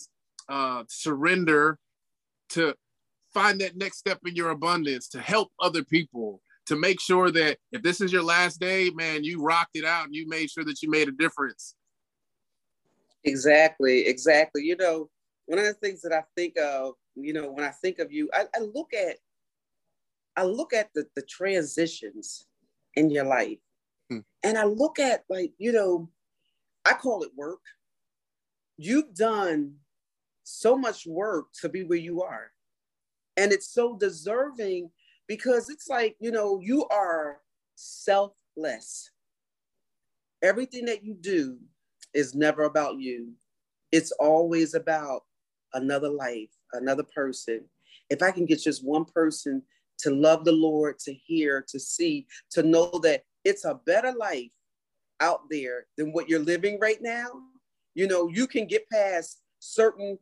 uh, 0.48 0.84
surrender 0.88 1.78
to 2.50 2.74
find 3.32 3.60
that 3.60 3.76
next 3.76 3.98
step 3.98 4.20
in 4.26 4.34
your 4.34 4.50
abundance 4.50 5.08
to 5.10 5.20
help 5.20 5.50
other 5.60 5.84
people? 5.84 6.40
To 6.68 6.76
make 6.76 7.00
sure 7.00 7.30
that 7.30 7.58
if 7.72 7.82
this 7.82 8.00
is 8.00 8.12
your 8.12 8.22
last 8.22 8.60
day, 8.60 8.90
man, 8.90 9.24
you 9.24 9.42
rocked 9.42 9.74
it 9.74 9.84
out 9.84 10.04
and 10.04 10.14
you 10.14 10.28
made 10.28 10.50
sure 10.50 10.64
that 10.64 10.82
you 10.82 10.90
made 10.90 11.08
a 11.08 11.12
difference. 11.12 11.74
Exactly, 13.24 14.06
exactly. 14.06 14.62
You 14.64 14.76
know, 14.76 15.08
one 15.46 15.58
of 15.58 15.64
the 15.64 15.72
things 15.74 16.02
that 16.02 16.12
I 16.12 16.22
think 16.36 16.58
of, 16.58 16.92
you 17.14 17.32
know, 17.32 17.50
when 17.50 17.64
I 17.64 17.70
think 17.70 17.98
of 17.98 18.12
you, 18.12 18.28
I, 18.34 18.44
I 18.54 18.60
look 18.60 18.92
at 18.92 19.16
I 20.36 20.44
look 20.44 20.72
at 20.72 20.90
the, 20.94 21.06
the 21.16 21.22
transitions 21.22 22.46
in 22.94 23.10
your 23.10 23.24
life. 23.24 23.58
Hmm. 24.10 24.18
And 24.44 24.56
I 24.58 24.64
look 24.64 24.98
at 24.98 25.24
like, 25.28 25.52
you 25.58 25.72
know, 25.72 26.10
I 26.84 26.92
call 26.92 27.22
it 27.22 27.30
work. 27.34 27.62
You've 28.76 29.14
done 29.14 29.74
so 30.44 30.76
much 30.76 31.06
work 31.06 31.46
to 31.62 31.68
be 31.68 31.82
where 31.82 31.98
you 31.98 32.22
are. 32.22 32.52
And 33.36 33.52
it's 33.52 33.72
so 33.72 33.96
deserving 33.96 34.90
because 35.28 35.68
it's 35.68 35.88
like, 35.88 36.16
you 36.18 36.32
know, 36.32 36.60
you 36.60 36.86
are 36.88 37.40
selfless. 37.76 39.10
Everything 40.42 40.86
that 40.86 41.04
you 41.04 41.14
do 41.14 41.58
is 42.14 42.34
never 42.34 42.64
about 42.64 42.98
you. 42.98 43.32
It's 43.92 44.10
always 44.12 44.74
about 44.74 45.22
another 45.74 46.08
life, 46.08 46.50
another 46.72 47.02
person. 47.02 47.64
If 48.10 48.22
I 48.22 48.30
can 48.30 48.46
get 48.46 48.60
just 48.60 48.84
one 48.84 49.04
person 49.04 49.62
to 49.98 50.10
love 50.10 50.44
the 50.44 50.52
Lord, 50.52 50.98
to 51.00 51.12
hear, 51.12 51.64
to 51.68 51.78
see, 51.78 52.26
to 52.50 52.62
know 52.62 52.98
that 53.02 53.24
it's 53.44 53.64
a 53.64 53.80
better 53.86 54.12
life 54.12 54.50
out 55.20 55.42
there 55.50 55.86
than 55.96 56.12
what 56.12 56.28
you're 56.28 56.38
living 56.40 56.78
right 56.80 56.98
now. 57.00 57.28
You 57.94 58.06
know, 58.06 58.28
you 58.28 58.46
can 58.46 58.66
get 58.66 58.88
past 58.88 59.42
certain 59.58 60.18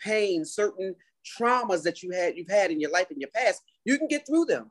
pain, 0.00 0.44
certain 0.44 0.94
traumas 1.24 1.82
that 1.84 2.02
you 2.02 2.10
had 2.10 2.36
you've 2.36 2.50
had 2.50 2.70
in 2.70 2.80
your 2.80 2.90
life 2.90 3.10
in 3.10 3.20
your 3.20 3.30
past. 3.30 3.62
You 3.84 3.98
can 3.98 4.08
get 4.08 4.26
through 4.26 4.46
them. 4.46 4.70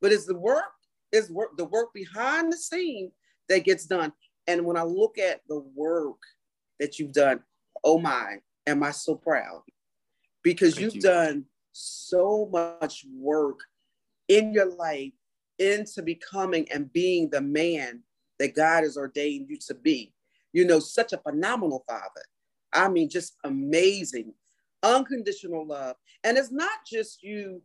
But 0.00 0.12
it's 0.12 0.26
the 0.26 0.36
work, 0.36 0.64
it's 1.12 1.30
work, 1.30 1.56
the 1.56 1.64
work 1.64 1.94
behind 1.94 2.52
the 2.52 2.56
scene 2.56 3.10
that 3.48 3.64
gets 3.64 3.86
done. 3.86 4.12
And 4.46 4.66
when 4.66 4.76
I 4.76 4.82
look 4.82 5.18
at 5.18 5.40
the 5.48 5.60
work 5.74 6.20
that 6.78 6.98
you've 6.98 7.12
done, 7.12 7.40
oh 7.82 7.98
my, 7.98 8.36
am 8.66 8.82
I 8.82 8.90
so 8.90 9.14
proud? 9.14 9.62
Because 10.42 10.74
Thank 10.74 10.84
you've 10.84 10.96
you. 10.96 11.00
done 11.00 11.44
so 11.72 12.48
much 12.52 13.06
work 13.16 13.60
in 14.28 14.52
your 14.52 14.74
life 14.74 15.12
into 15.58 16.02
becoming 16.02 16.70
and 16.70 16.92
being 16.92 17.30
the 17.30 17.40
man 17.40 18.02
that 18.38 18.54
God 18.54 18.82
has 18.82 18.96
ordained 18.96 19.48
you 19.48 19.58
to 19.68 19.74
be. 19.74 20.12
You 20.52 20.66
know, 20.66 20.80
such 20.80 21.12
a 21.12 21.18
phenomenal 21.18 21.84
father. 21.88 22.24
I 22.72 22.88
mean, 22.88 23.08
just 23.08 23.36
amazing, 23.44 24.34
unconditional 24.82 25.66
love. 25.66 25.96
And 26.24 26.36
it's 26.36 26.52
not 26.52 26.80
just 26.86 27.22
you 27.22 27.62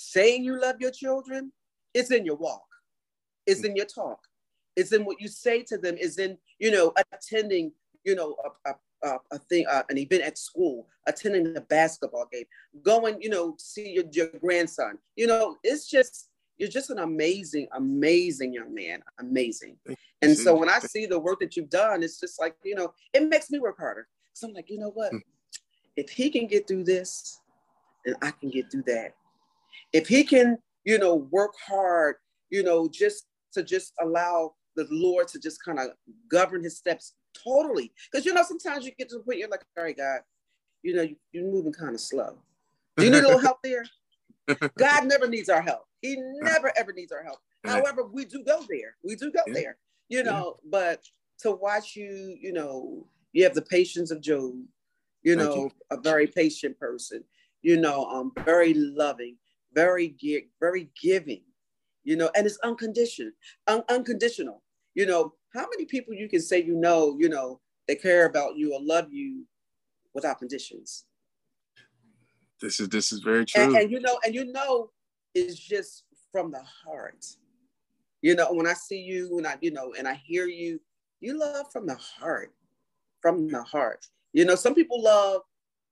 saying 0.00 0.44
you 0.44 0.60
love 0.60 0.76
your 0.80 0.90
children, 0.90 1.52
it's 1.94 2.10
in 2.10 2.24
your 2.24 2.36
walk, 2.36 2.66
it's 3.46 3.64
in 3.64 3.76
your 3.76 3.86
talk, 3.86 4.20
it's 4.76 4.92
in 4.92 5.04
what 5.04 5.20
you 5.20 5.28
say 5.28 5.62
to 5.64 5.78
them, 5.78 5.96
is 5.96 6.18
in, 6.18 6.38
you 6.58 6.70
know, 6.70 6.92
attending, 7.12 7.72
you 8.04 8.14
know, 8.14 8.36
a, 8.44 8.70
a 8.70 8.74
a 9.02 9.38
thing, 9.38 9.64
uh, 9.70 9.82
an 9.88 9.98
event 9.98 10.22
at 10.22 10.36
school, 10.36 10.86
attending 11.06 11.56
a 11.56 11.60
basketball 11.62 12.26
game, 12.30 12.44
going, 12.82 13.20
you 13.20 13.30
know, 13.30 13.54
see 13.58 13.92
your, 13.92 14.04
your 14.12 14.28
grandson. 14.40 14.98
You 15.16 15.26
know, 15.26 15.56
it's 15.62 15.88
just 15.88 16.28
you're 16.58 16.68
just 16.68 16.90
an 16.90 16.98
amazing, 16.98 17.68
amazing 17.74 18.52
young 18.52 18.74
man, 18.74 19.02
amazing. 19.18 19.76
And 20.20 20.36
so 20.36 20.54
when 20.54 20.68
I 20.68 20.78
see 20.80 21.06
the 21.06 21.18
work 21.18 21.40
that 21.40 21.56
you've 21.56 21.70
done, 21.70 22.02
it's 22.02 22.20
just 22.20 22.38
like 22.38 22.54
you 22.62 22.74
know, 22.74 22.92
it 23.14 23.28
makes 23.28 23.50
me 23.50 23.58
work 23.58 23.78
harder. 23.78 24.06
So 24.34 24.48
I'm 24.48 24.54
like, 24.54 24.68
you 24.68 24.78
know 24.78 24.90
what? 24.90 25.10
Hmm. 25.10 25.18
If 25.96 26.10
he 26.10 26.30
can 26.30 26.46
get 26.46 26.68
through 26.68 26.84
this, 26.84 27.40
then 28.04 28.14
I 28.22 28.30
can 28.30 28.50
get 28.50 28.70
through 28.70 28.84
that. 28.86 29.14
If 29.92 30.08
he 30.08 30.24
can, 30.24 30.58
you 30.84 30.98
know, 30.98 31.14
work 31.30 31.52
hard, 31.66 32.16
you 32.50 32.62
know, 32.62 32.88
just 32.88 33.26
to 33.52 33.62
just 33.62 33.92
allow 34.00 34.54
the 34.76 34.86
Lord 34.90 35.28
to 35.28 35.38
just 35.38 35.62
kind 35.64 35.78
of 35.78 35.88
govern 36.30 36.62
his 36.62 36.76
steps 36.76 37.14
totally. 37.34 37.92
Because 38.10 38.24
you 38.24 38.34
know, 38.34 38.42
sometimes 38.42 38.84
you 38.84 38.92
get 38.98 39.08
to 39.10 39.18
the 39.18 39.24
point 39.24 39.38
you're 39.38 39.48
like, 39.48 39.64
all 39.76 39.84
right, 39.84 39.96
God, 39.96 40.20
you 40.82 40.94
know, 40.94 41.06
you, 41.32 41.42
are 41.42 41.50
moving 41.50 41.72
kind 41.72 41.94
of 41.94 42.00
slow. 42.00 42.38
Do 42.96 43.04
you 43.04 43.10
need 43.10 43.18
a 43.18 43.26
little 43.26 43.38
help 43.38 43.58
there? 43.62 43.84
God 44.78 45.06
never 45.06 45.28
needs 45.28 45.48
our 45.48 45.62
help. 45.62 45.84
He 46.02 46.16
never 46.18 46.72
ever 46.76 46.92
needs 46.92 47.12
our 47.12 47.22
help. 47.22 47.38
However, 47.64 48.04
we 48.04 48.24
do 48.24 48.42
go 48.42 48.64
there. 48.68 48.96
We 49.04 49.16
do 49.16 49.30
go 49.30 49.40
yeah. 49.46 49.52
there, 49.52 49.76
you 50.08 50.22
know, 50.22 50.56
yeah. 50.62 50.70
but 50.70 51.02
to 51.40 51.52
watch 51.52 51.94
you, 51.94 52.36
you 52.40 52.52
know, 52.52 53.06
you 53.32 53.44
have 53.44 53.54
the 53.54 53.62
patience 53.62 54.10
of 54.10 54.20
Job, 54.20 54.54
you 55.22 55.36
know, 55.36 55.54
you. 55.54 55.72
a 55.90 56.00
very 56.00 56.26
patient 56.26 56.78
person, 56.78 57.22
you 57.62 57.78
know, 57.78 58.06
um, 58.06 58.32
very 58.44 58.74
loving, 58.74 59.36
very 59.74 60.14
very 60.60 60.90
giving, 61.00 61.42
you 62.04 62.16
know, 62.16 62.30
and 62.36 62.46
it's 62.46 62.58
unconditional, 62.62 63.32
un- 63.66 63.84
unconditional. 63.88 64.62
You 64.94 65.06
know, 65.06 65.34
how 65.54 65.66
many 65.70 65.84
people 65.84 66.14
you 66.14 66.28
can 66.28 66.40
say 66.40 66.62
you 66.62 66.74
know, 66.74 67.16
you 67.18 67.28
know, 67.28 67.60
they 67.86 67.94
care 67.94 68.26
about 68.26 68.56
you 68.56 68.74
or 68.74 68.80
love 68.82 69.12
you 69.12 69.46
without 70.14 70.38
conditions? 70.38 71.04
This 72.60 72.80
is 72.80 72.88
this 72.88 73.12
is 73.12 73.20
very 73.20 73.44
true. 73.46 73.62
And, 73.62 73.76
and 73.76 73.90
you 73.90 74.00
know, 74.00 74.18
and 74.24 74.34
you 74.34 74.52
know, 74.52 74.90
it's 75.34 75.58
just 75.58 76.04
from 76.32 76.50
the 76.50 76.62
heart. 76.62 77.24
You 78.22 78.34
know, 78.34 78.52
when 78.52 78.66
I 78.66 78.74
see 78.74 78.98
you 78.98 79.38
and 79.38 79.46
I, 79.46 79.56
you 79.60 79.70
know, 79.70 79.94
and 79.98 80.06
I 80.06 80.14
hear 80.14 80.46
you, 80.46 80.80
you 81.20 81.38
love 81.38 81.66
from 81.72 81.86
the 81.86 81.96
heart, 81.96 82.52
from 83.22 83.48
the 83.48 83.62
heart. 83.62 84.06
You 84.32 84.44
know, 84.44 84.54
some 84.54 84.74
people 84.74 85.02
love, 85.02 85.42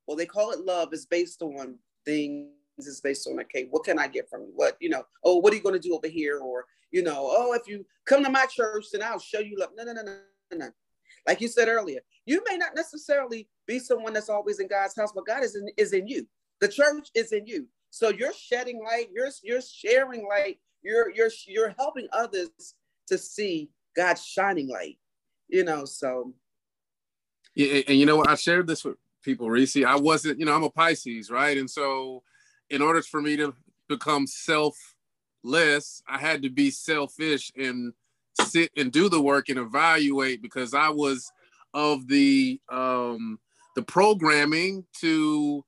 well, 0.06 0.16
they 0.16 0.26
call 0.26 0.50
it 0.50 0.60
love, 0.60 0.92
is 0.92 1.06
based 1.06 1.40
on 1.42 1.78
things, 2.04 2.50
is 2.86 3.00
based 3.00 3.26
on, 3.26 3.40
okay, 3.40 3.66
what 3.70 3.84
can 3.84 3.98
I 3.98 4.08
get 4.08 4.28
from 4.28 4.42
you? 4.42 4.52
What, 4.54 4.76
you 4.80 4.88
know, 4.88 5.02
oh, 5.24 5.38
what 5.38 5.52
are 5.52 5.56
you 5.56 5.62
going 5.62 5.80
to 5.80 5.88
do 5.88 5.94
over 5.94 6.08
here? 6.08 6.38
Or, 6.38 6.66
you 6.90 7.02
know, 7.02 7.28
oh, 7.30 7.52
if 7.54 7.66
you 7.66 7.84
come 8.06 8.24
to 8.24 8.30
my 8.30 8.46
church, 8.46 8.86
then 8.92 9.02
I'll 9.02 9.18
show 9.18 9.40
you 9.40 9.56
love. 9.58 9.70
No, 9.76 9.84
no, 9.84 9.92
no, 9.92 10.02
no, 10.02 10.56
no. 10.56 10.70
Like 11.26 11.40
you 11.40 11.48
said 11.48 11.68
earlier, 11.68 12.00
you 12.24 12.42
may 12.48 12.56
not 12.56 12.74
necessarily 12.74 13.48
be 13.66 13.78
someone 13.78 14.12
that's 14.12 14.30
always 14.30 14.60
in 14.60 14.68
God's 14.68 14.96
house, 14.96 15.12
but 15.14 15.26
God 15.26 15.42
is 15.42 15.56
in, 15.56 15.68
is 15.76 15.92
in 15.92 16.06
you. 16.06 16.26
The 16.60 16.68
church 16.68 17.08
is 17.14 17.32
in 17.32 17.46
you. 17.46 17.66
So 17.90 18.10
you're 18.10 18.32
shedding 18.32 18.82
light, 18.84 19.08
you're 19.14 19.30
you're 19.42 19.62
sharing 19.62 20.28
light, 20.28 20.58
you're 20.82 21.10
you're 21.14 21.30
you're 21.46 21.74
helping 21.78 22.06
others 22.12 22.74
to 23.06 23.16
see 23.16 23.70
God's 23.96 24.24
shining 24.24 24.68
light. 24.68 24.98
You 25.48 25.64
know, 25.64 25.84
so 25.84 26.34
yeah, 27.54 27.82
and 27.88 27.98
you 27.98 28.06
know 28.06 28.16
what? 28.16 28.28
I 28.28 28.34
shared 28.34 28.66
this 28.66 28.84
with 28.84 28.96
people, 29.22 29.50
Reese. 29.50 29.76
I 29.76 29.96
wasn't, 29.96 30.38
you 30.38 30.46
know, 30.46 30.54
I'm 30.54 30.64
a 30.64 30.70
Pisces, 30.70 31.30
right? 31.30 31.56
And 31.56 31.68
so 31.68 32.22
in 32.70 32.82
order 32.82 33.02
for 33.02 33.20
me 33.20 33.36
to 33.36 33.54
become 33.88 34.26
self 34.26 34.76
less, 35.42 36.02
I 36.08 36.18
had 36.18 36.42
to 36.42 36.50
be 36.50 36.70
selfish 36.70 37.52
and 37.56 37.92
sit 38.40 38.70
and 38.76 38.92
do 38.92 39.08
the 39.08 39.20
work 39.20 39.48
and 39.48 39.58
evaluate 39.58 40.42
because 40.42 40.74
I 40.74 40.90
was 40.90 41.30
of 41.74 42.08
the 42.08 42.60
um 42.70 43.38
the 43.76 43.82
programming 43.82 44.84
to 45.00 45.64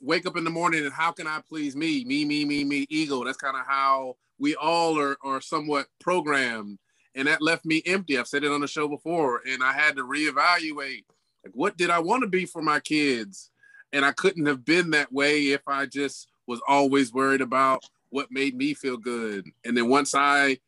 wake 0.00 0.26
up 0.26 0.36
in 0.36 0.44
the 0.44 0.50
morning 0.50 0.84
and 0.84 0.92
how 0.92 1.10
can 1.10 1.26
I 1.26 1.40
please 1.48 1.74
me, 1.74 2.04
me, 2.04 2.24
me, 2.24 2.44
me, 2.44 2.64
me, 2.64 2.86
ego. 2.90 3.24
That's 3.24 3.38
kind 3.38 3.56
of 3.56 3.66
how 3.66 4.16
we 4.38 4.54
all 4.54 4.98
are, 4.98 5.16
are 5.24 5.40
somewhat 5.40 5.86
programmed. 6.00 6.78
And 7.14 7.26
that 7.26 7.40
left 7.40 7.64
me 7.64 7.82
empty. 7.86 8.18
I've 8.18 8.28
said 8.28 8.44
it 8.44 8.52
on 8.52 8.60
the 8.60 8.68
show 8.68 8.88
before. 8.88 9.40
And 9.48 9.64
I 9.64 9.72
had 9.72 9.96
to 9.96 10.04
reevaluate 10.04 11.04
like 11.44 11.54
what 11.54 11.76
did 11.76 11.90
I 11.90 11.98
want 12.00 12.22
to 12.22 12.28
be 12.28 12.44
for 12.44 12.60
my 12.60 12.80
kids? 12.80 13.50
And 13.96 14.04
I 14.04 14.12
couldn't 14.12 14.44
have 14.44 14.62
been 14.62 14.90
that 14.90 15.10
way 15.10 15.52
if 15.52 15.66
I 15.66 15.86
just 15.86 16.28
was 16.46 16.60
always 16.68 17.14
worried 17.14 17.40
about 17.40 17.82
what 18.10 18.30
made 18.30 18.54
me 18.54 18.74
feel 18.74 18.98
good. 18.98 19.48
And 19.64 19.74
then 19.74 19.88
once 19.88 20.14
I 20.14 20.58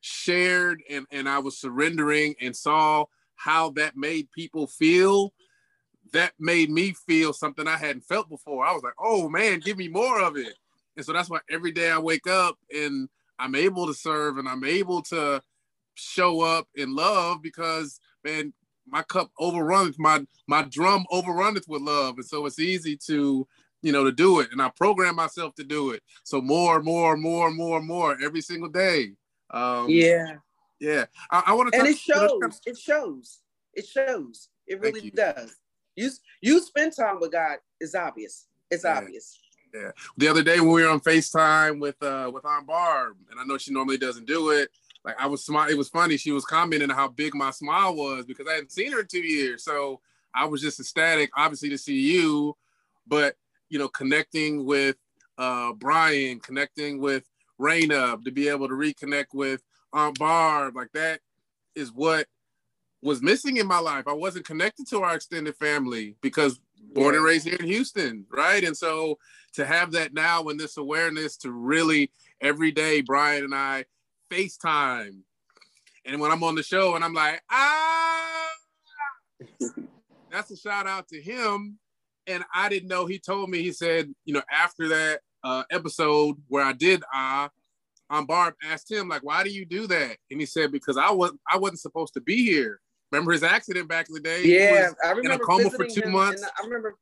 shared 0.00 0.84
and, 0.88 1.04
and 1.10 1.28
I 1.28 1.40
was 1.40 1.58
surrendering 1.58 2.36
and 2.40 2.54
saw 2.54 3.06
how 3.34 3.70
that 3.70 3.96
made 3.96 4.30
people 4.30 4.68
feel, 4.68 5.34
that 6.12 6.34
made 6.38 6.70
me 6.70 6.92
feel 6.92 7.32
something 7.32 7.66
I 7.66 7.76
hadn't 7.76 8.04
felt 8.04 8.28
before. 8.28 8.64
I 8.64 8.72
was 8.72 8.84
like, 8.84 8.94
oh 8.96 9.28
man, 9.28 9.58
give 9.58 9.76
me 9.76 9.88
more 9.88 10.22
of 10.22 10.36
it. 10.36 10.54
And 10.96 11.04
so 11.04 11.12
that's 11.12 11.28
why 11.28 11.40
every 11.50 11.72
day 11.72 11.90
I 11.90 11.98
wake 11.98 12.28
up 12.28 12.58
and 12.72 13.08
I'm 13.40 13.56
able 13.56 13.88
to 13.88 13.94
serve 13.94 14.38
and 14.38 14.48
I'm 14.48 14.62
able 14.62 15.02
to 15.02 15.42
show 15.96 16.42
up 16.42 16.68
in 16.76 16.94
love 16.94 17.42
because 17.42 17.98
man, 18.24 18.52
my 18.90 19.02
cup 19.02 19.30
overruns, 19.38 19.98
my 19.98 20.24
my 20.46 20.62
drum 20.62 21.06
overrunneth 21.12 21.68
with 21.68 21.82
love. 21.82 22.16
And 22.16 22.24
so 22.24 22.46
it's 22.46 22.58
easy 22.58 22.96
to 23.06 23.46
you 23.82 23.92
know, 23.92 24.04
to 24.04 24.12
do 24.12 24.40
it. 24.40 24.48
And 24.52 24.60
I 24.60 24.70
program 24.70 25.16
myself 25.16 25.54
to 25.56 25.64
do 25.64 25.90
it. 25.90 26.02
So 26.24 26.40
more, 26.40 26.82
more, 26.82 27.16
more, 27.16 27.50
more, 27.50 27.80
more 27.80 28.16
every 28.22 28.40
single 28.40 28.68
day. 28.68 29.12
Um, 29.50 29.86
yeah. 29.88 30.36
Yeah. 30.80 31.04
I, 31.30 31.44
I 31.46 31.52
want 31.54 31.72
to, 31.72 31.78
and 31.78 31.88
it 31.88 31.98
shows, 31.98 32.60
it 32.66 32.78
shows, 32.78 33.38
it 33.74 33.86
shows. 33.86 34.48
It 34.66 34.80
really 34.80 35.00
you. 35.00 35.10
does. 35.10 35.56
You, 35.96 36.10
you 36.40 36.60
spend 36.60 36.94
time 36.94 37.20
with 37.20 37.32
God 37.32 37.58
is 37.80 37.94
obvious. 37.94 38.46
It's 38.70 38.84
yeah. 38.84 38.98
obvious. 38.98 39.38
Yeah. 39.74 39.90
The 40.16 40.28
other 40.28 40.42
day 40.42 40.60
when 40.60 40.70
we 40.70 40.82
were 40.82 40.88
on 40.88 41.00
FaceTime 41.00 41.78
with 41.78 42.02
uh 42.02 42.30
with 42.32 42.46
Aunt 42.46 42.66
Barb, 42.66 43.16
and 43.30 43.38
I 43.38 43.44
know 43.44 43.58
she 43.58 43.70
normally 43.70 43.98
doesn't 43.98 44.26
do 44.26 44.50
it. 44.50 44.70
Like 45.04 45.16
I 45.18 45.26
was 45.26 45.44
smile. 45.44 45.68
It 45.68 45.78
was 45.78 45.88
funny. 45.88 46.16
She 46.16 46.32
was 46.32 46.44
commenting 46.44 46.90
how 46.90 47.08
big 47.08 47.34
my 47.34 47.50
smile 47.50 47.94
was 47.94 48.26
because 48.26 48.46
I 48.48 48.54
hadn't 48.54 48.72
seen 48.72 48.92
her 48.92 49.00
in 49.00 49.06
two 49.06 49.20
years. 49.20 49.64
So 49.64 50.00
I 50.34 50.46
was 50.46 50.60
just 50.60 50.80
ecstatic, 50.80 51.30
obviously, 51.36 51.70
to 51.70 51.78
see 51.78 51.98
you, 51.98 52.56
but 53.06 53.36
you 53.68 53.78
know, 53.78 53.88
connecting 53.88 54.64
with 54.64 54.96
uh 55.38 55.72
Brian, 55.72 56.40
connecting 56.40 57.00
with 57.00 57.24
Raina, 57.60 58.22
to 58.24 58.30
be 58.30 58.48
able 58.48 58.68
to 58.68 58.74
reconnect 58.74 59.34
with 59.34 59.62
Aunt 59.92 60.18
Barb, 60.18 60.76
like 60.76 60.92
that 60.92 61.20
is 61.74 61.92
what 61.92 62.26
was 63.02 63.22
missing 63.22 63.56
in 63.58 63.66
my 63.66 63.78
life. 63.78 64.04
I 64.06 64.12
wasn't 64.12 64.46
connected 64.46 64.88
to 64.88 65.02
our 65.02 65.14
extended 65.14 65.56
family 65.56 66.16
because 66.20 66.60
born 66.92 67.14
and 67.14 67.24
raised 67.24 67.46
here 67.46 67.56
in 67.58 67.66
Houston, 67.66 68.26
right? 68.30 68.64
And 68.64 68.76
so 68.76 69.18
to 69.54 69.64
have 69.64 69.92
that 69.92 70.14
now 70.14 70.48
and 70.48 70.58
this 70.58 70.76
awareness 70.76 71.36
to 71.38 71.52
really 71.52 72.10
every 72.40 72.72
day, 72.72 73.00
Brian 73.00 73.44
and 73.44 73.54
I 73.54 73.84
FaceTime. 74.30 75.20
And 76.04 76.20
when 76.20 76.30
I'm 76.30 76.42
on 76.42 76.54
the 76.54 76.62
show 76.62 76.94
and 76.94 77.04
I'm 77.04 77.14
like, 77.14 77.42
ah, 77.50 78.48
that's 80.30 80.50
a 80.50 80.56
shout 80.56 80.86
out 80.86 81.08
to 81.08 81.20
him. 81.20 81.78
And 82.26 82.44
I 82.54 82.68
didn't 82.68 82.88
know 82.88 83.06
he 83.06 83.18
told 83.18 83.50
me, 83.50 83.62
he 83.62 83.72
said, 83.72 84.12
you 84.24 84.34
know, 84.34 84.42
after 84.50 84.88
that 84.88 85.20
uh, 85.44 85.64
episode 85.70 86.36
where 86.48 86.64
I 86.64 86.72
did 86.72 87.02
ah, 87.12 87.50
Aunt 88.10 88.26
Barb 88.26 88.54
asked 88.64 88.90
him, 88.90 89.08
like, 89.08 89.22
why 89.22 89.44
do 89.44 89.50
you 89.50 89.64
do 89.64 89.86
that? 89.86 90.16
And 90.30 90.40
he 90.40 90.46
said, 90.46 90.72
because 90.72 90.96
I 90.96 91.10
was 91.10 91.32
I 91.46 91.58
wasn't 91.58 91.80
supposed 91.80 92.14
to 92.14 92.20
be 92.20 92.44
here. 92.44 92.80
Remember 93.12 93.32
his 93.32 93.42
accident 93.42 93.88
back 93.88 94.08
in 94.08 94.14
the 94.14 94.20
day? 94.20 94.44
Yeah, 94.44 94.90
I 95.04 95.10
remember 95.10 95.32
in 95.32 95.32
a 95.32 95.38
coma 95.38 95.70
for 95.70 95.86
two 95.86 96.08
months. 96.10 96.42
The, 96.42 96.48
I 96.58 96.64
remember 96.64 96.96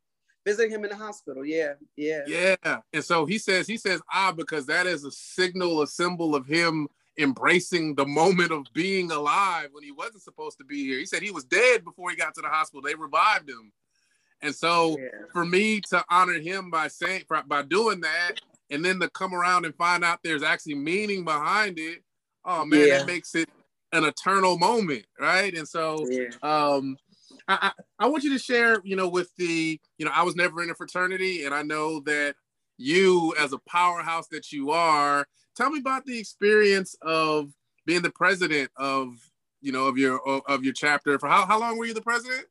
visiting 0.44 0.72
him 0.72 0.84
in 0.84 0.90
the 0.90 0.96
hospital. 0.96 1.44
Yeah, 1.44 1.74
yeah, 1.96 2.22
yeah. 2.26 2.78
And 2.92 3.04
so 3.04 3.26
he 3.26 3.38
says, 3.38 3.66
he 3.66 3.76
says, 3.76 4.00
ah, 4.12 4.32
because 4.32 4.66
that 4.66 4.86
is 4.86 5.04
a 5.04 5.10
signal, 5.10 5.82
a 5.82 5.86
symbol 5.86 6.34
of 6.34 6.46
him 6.46 6.88
embracing 7.18 7.94
the 7.94 8.06
moment 8.06 8.52
of 8.52 8.66
being 8.72 9.10
alive 9.10 9.68
when 9.72 9.82
he 9.82 9.92
wasn't 9.92 10.22
supposed 10.22 10.58
to 10.58 10.64
be 10.64 10.84
here. 10.84 10.98
He 10.98 11.06
said 11.06 11.22
he 11.22 11.30
was 11.30 11.44
dead 11.44 11.84
before 11.84 12.10
he 12.10 12.16
got 12.16 12.34
to 12.34 12.42
the 12.42 12.48
hospital. 12.48 12.82
They 12.82 12.94
revived 12.94 13.48
him. 13.48 13.72
And 14.42 14.54
so 14.54 14.98
yeah. 14.98 15.08
for 15.32 15.44
me 15.44 15.80
to 15.88 16.04
honor 16.10 16.38
him 16.38 16.70
by 16.70 16.88
saying 16.88 17.24
by 17.46 17.62
doing 17.62 18.00
that 18.02 18.32
and 18.70 18.84
then 18.84 19.00
to 19.00 19.08
come 19.10 19.34
around 19.34 19.64
and 19.64 19.74
find 19.74 20.04
out 20.04 20.20
there's 20.22 20.42
actually 20.42 20.74
meaning 20.74 21.24
behind 21.24 21.78
it, 21.78 22.02
oh 22.44 22.64
man, 22.64 22.86
yeah. 22.86 22.98
that 22.98 23.06
makes 23.06 23.34
it 23.34 23.48
an 23.92 24.04
eternal 24.04 24.58
moment, 24.58 25.06
right? 25.18 25.54
And 25.54 25.66
so 25.66 26.06
yeah. 26.10 26.28
um 26.42 26.98
I, 27.48 27.72
I, 27.98 28.04
I 28.04 28.06
want 28.08 28.24
you 28.24 28.32
to 28.32 28.38
share, 28.38 28.80
you 28.84 28.96
know, 28.96 29.08
with 29.08 29.30
the, 29.36 29.80
you 29.98 30.04
know, 30.04 30.12
I 30.14 30.22
was 30.22 30.36
never 30.36 30.62
in 30.62 30.70
a 30.70 30.74
fraternity, 30.74 31.44
and 31.44 31.54
I 31.54 31.62
know 31.62 32.00
that 32.00 32.34
you, 32.76 33.34
as 33.38 33.52
a 33.52 33.58
powerhouse 33.58 34.26
that 34.28 34.52
you 34.52 34.70
are, 34.70 35.26
tell 35.56 35.70
me 35.70 35.80
about 35.80 36.04
the 36.04 36.18
experience 36.18 36.96
of 37.02 37.52
being 37.86 38.02
the 38.02 38.10
president 38.10 38.70
of, 38.76 39.16
you 39.60 39.72
know, 39.72 39.86
of 39.86 39.98
your 39.98 40.20
of 40.48 40.64
your 40.64 40.72
chapter. 40.72 41.18
For 41.18 41.28
how, 41.28 41.46
how 41.46 41.58
long 41.58 41.78
were 41.78 41.86
you 41.86 41.94
the 41.94 42.02
president? 42.02 42.46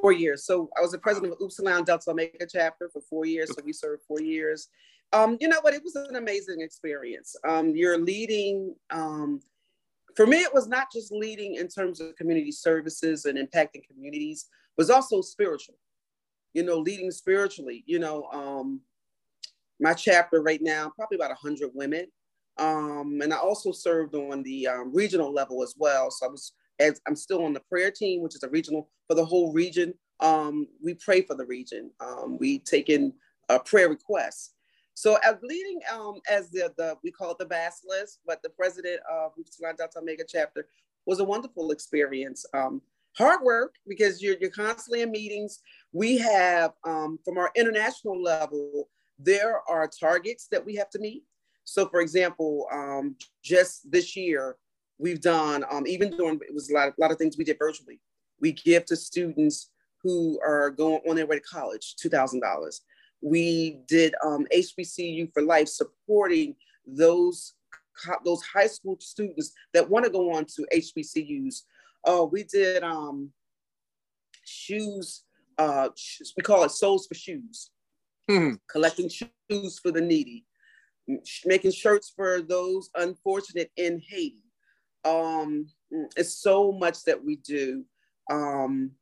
Four 0.00 0.12
years. 0.12 0.44
So 0.44 0.68
I 0.76 0.82
was 0.82 0.92
the 0.92 0.98
president 0.98 1.32
of 1.32 1.40
Upsilon 1.40 1.84
Delta 1.84 2.10
Omega 2.10 2.46
chapter 2.50 2.90
for 2.92 3.00
four 3.00 3.24
years. 3.24 3.48
So 3.54 3.62
we 3.64 3.72
served 3.72 4.02
four 4.06 4.20
years. 4.20 4.68
Um, 5.12 5.38
you 5.40 5.48
know 5.48 5.58
what? 5.62 5.72
It 5.72 5.82
was 5.82 5.96
an 5.96 6.16
amazing 6.16 6.60
experience. 6.60 7.34
Um, 7.48 7.74
you're 7.74 7.98
leading 7.98 8.74
um, 8.90 9.40
for 10.16 10.26
me, 10.26 10.38
it 10.38 10.52
was 10.52 10.66
not 10.66 10.90
just 10.90 11.12
leading 11.12 11.56
in 11.56 11.68
terms 11.68 12.00
of 12.00 12.16
community 12.16 12.50
services 12.50 13.26
and 13.26 13.38
impacting 13.38 13.86
communities, 13.86 14.46
was 14.78 14.88
also 14.88 15.20
spiritual. 15.20 15.76
You 16.54 16.64
know, 16.64 16.78
leading 16.78 17.10
spiritually. 17.10 17.84
You 17.86 17.98
know, 17.98 18.24
um, 18.32 18.80
my 19.78 19.92
chapter 19.92 20.42
right 20.42 20.62
now, 20.62 20.90
probably 20.96 21.16
about 21.16 21.36
hundred 21.36 21.70
women, 21.74 22.06
um, 22.58 23.20
and 23.22 23.32
I 23.32 23.38
also 23.38 23.72
served 23.72 24.14
on 24.14 24.42
the 24.42 24.68
um, 24.68 24.94
regional 24.94 25.32
level 25.32 25.62
as 25.62 25.74
well. 25.76 26.10
So 26.10 26.26
I 26.26 26.30
was, 26.30 26.52
as 26.78 27.00
I'm 27.06 27.16
still 27.16 27.44
on 27.44 27.52
the 27.52 27.60
prayer 27.60 27.90
team, 27.90 28.22
which 28.22 28.34
is 28.34 28.42
a 28.42 28.48
regional 28.48 28.88
for 29.08 29.14
the 29.14 29.24
whole 29.24 29.52
region. 29.52 29.94
Um, 30.20 30.66
we 30.82 30.94
pray 30.94 31.22
for 31.22 31.34
the 31.34 31.44
region. 31.44 31.90
Um, 32.00 32.38
we 32.38 32.60
take 32.60 32.88
in 32.88 33.12
uh, 33.48 33.58
prayer 33.58 33.88
requests. 33.88 34.54
So 34.94 35.18
as 35.22 35.36
leading 35.42 35.80
um, 35.92 36.20
as 36.30 36.48
the, 36.50 36.72
the, 36.78 36.96
we 37.04 37.10
call 37.10 37.32
it 37.32 37.38
the 37.38 37.44
Basileus, 37.44 38.18
but 38.26 38.42
the 38.42 38.48
president 38.48 39.00
of 39.10 39.32
Upsilon 39.38 39.76
Delta 39.76 39.98
Omega 39.98 40.24
chapter 40.26 40.68
was 41.04 41.20
a 41.20 41.24
wonderful 41.24 41.70
experience. 41.70 42.46
Um, 42.54 42.80
hard 43.18 43.42
work 43.42 43.74
because 43.86 44.22
you're, 44.22 44.36
you're 44.40 44.50
constantly 44.50 45.02
in 45.02 45.10
meetings. 45.10 45.60
We 45.92 46.16
have, 46.18 46.72
from 46.82 47.36
our 47.36 47.50
international 47.54 48.22
level, 48.22 48.88
there 49.18 49.60
are 49.68 49.88
targets 49.88 50.48
that 50.50 50.64
we 50.64 50.74
have 50.76 50.90
to 50.90 50.98
meet. 50.98 51.24
So 51.66 51.86
for 51.88 52.00
example, 52.00 52.66
um, 52.72 53.16
just 53.44 53.90
this 53.90 54.16
year, 54.16 54.56
we've 54.98 55.20
done, 55.20 55.62
um, 55.70 55.86
even 55.86 56.16
during, 56.16 56.40
it 56.48 56.54
was 56.54 56.70
a 56.70 56.74
lot, 56.74 56.88
a 56.88 56.94
lot 56.98 57.10
of 57.10 57.18
things 57.18 57.36
we 57.36 57.44
did 57.44 57.58
virtually. 57.58 58.00
We 58.40 58.52
give 58.52 58.86
to 58.86 58.96
students 58.96 59.70
who 60.02 60.40
are 60.42 60.70
going 60.70 61.02
on 61.06 61.16
their 61.16 61.26
way 61.26 61.36
to 61.36 61.42
college, 61.42 61.96
$2,000 62.02 62.80
we 63.20 63.80
did 63.88 64.14
um, 64.24 64.46
HBCU 64.54 65.32
for 65.32 65.42
Life, 65.42 65.68
supporting 65.68 66.54
those 66.86 67.54
those 68.24 68.42
high 68.42 68.66
school 68.66 68.96
students 69.00 69.52
that 69.72 69.88
want 69.88 70.04
to 70.04 70.10
go 70.10 70.32
on 70.34 70.44
to 70.44 70.66
HBCUs. 70.74 71.62
Uh, 72.04 72.26
we 72.30 72.44
did 72.44 72.82
um, 72.82 73.30
shoes. 74.44 75.24
Uh, 75.56 75.88
we 76.36 76.42
call 76.42 76.64
it 76.64 76.70
Souls 76.70 77.06
for 77.06 77.14
Shoes. 77.14 77.70
Mm-hmm. 78.30 78.56
Collecting 78.70 79.08
shoes 79.08 79.78
for 79.78 79.92
the 79.92 80.00
needy, 80.00 80.44
making 81.44 81.72
shirts 81.72 82.12
for 82.14 82.40
those 82.40 82.90
unfortunate 82.94 83.70
in 83.76 84.00
Haiti. 84.08 84.42
Um, 85.04 85.68
it's 86.16 86.38
so 86.42 86.72
much 86.72 87.04
that 87.04 87.24
we 87.24 87.36
do. 87.36 87.84
Um, 88.30 88.92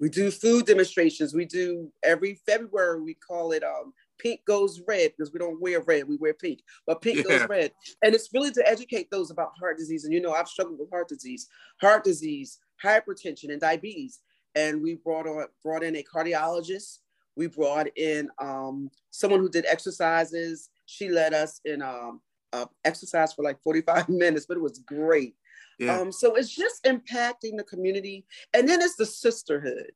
we 0.00 0.08
do 0.08 0.30
food 0.30 0.66
demonstrations. 0.66 1.34
We 1.34 1.44
do 1.44 1.90
every 2.04 2.40
February, 2.46 3.02
we 3.02 3.14
call 3.14 3.52
it 3.52 3.64
um, 3.64 3.92
Pink 4.18 4.40
Goes 4.46 4.80
Red 4.86 5.12
because 5.16 5.32
we 5.32 5.38
don't 5.38 5.60
wear 5.60 5.80
red, 5.80 6.08
we 6.08 6.16
wear 6.16 6.34
pink, 6.34 6.60
but 6.86 7.02
pink 7.02 7.18
yeah. 7.18 7.38
goes 7.38 7.48
red. 7.48 7.72
And 8.02 8.14
it's 8.14 8.28
really 8.32 8.52
to 8.52 8.68
educate 8.68 9.10
those 9.10 9.30
about 9.30 9.52
heart 9.58 9.76
disease. 9.76 10.04
And 10.04 10.12
you 10.12 10.20
know, 10.20 10.32
I've 10.32 10.48
struggled 10.48 10.78
with 10.78 10.90
heart 10.90 11.08
disease, 11.08 11.48
heart 11.80 12.04
disease, 12.04 12.58
hypertension, 12.84 13.50
and 13.50 13.60
diabetes. 13.60 14.20
And 14.54 14.82
we 14.82 14.94
brought 14.94 15.26
on 15.26 15.46
brought 15.62 15.82
in 15.82 15.96
a 15.96 16.04
cardiologist. 16.04 16.98
We 17.38 17.46
brought 17.46 17.86
in 17.96 18.28
um, 18.40 18.90
someone 19.10 19.38
who 19.38 19.48
did 19.48 19.64
exercises. 19.64 20.70
She 20.86 21.08
led 21.08 21.32
us 21.32 21.60
in 21.64 21.80
um, 21.80 22.20
uh, 22.52 22.66
exercise 22.84 23.32
for 23.32 23.44
like 23.44 23.62
45 23.62 24.08
minutes, 24.08 24.44
but 24.46 24.56
it 24.56 24.62
was 24.62 24.80
great. 24.80 25.36
Yeah. 25.78 26.00
Um, 26.00 26.10
so 26.10 26.34
it's 26.34 26.52
just 26.54 26.82
impacting 26.82 27.56
the 27.56 27.64
community. 27.64 28.26
And 28.52 28.68
then 28.68 28.82
it's 28.82 28.96
the 28.96 29.06
sisterhood, 29.06 29.92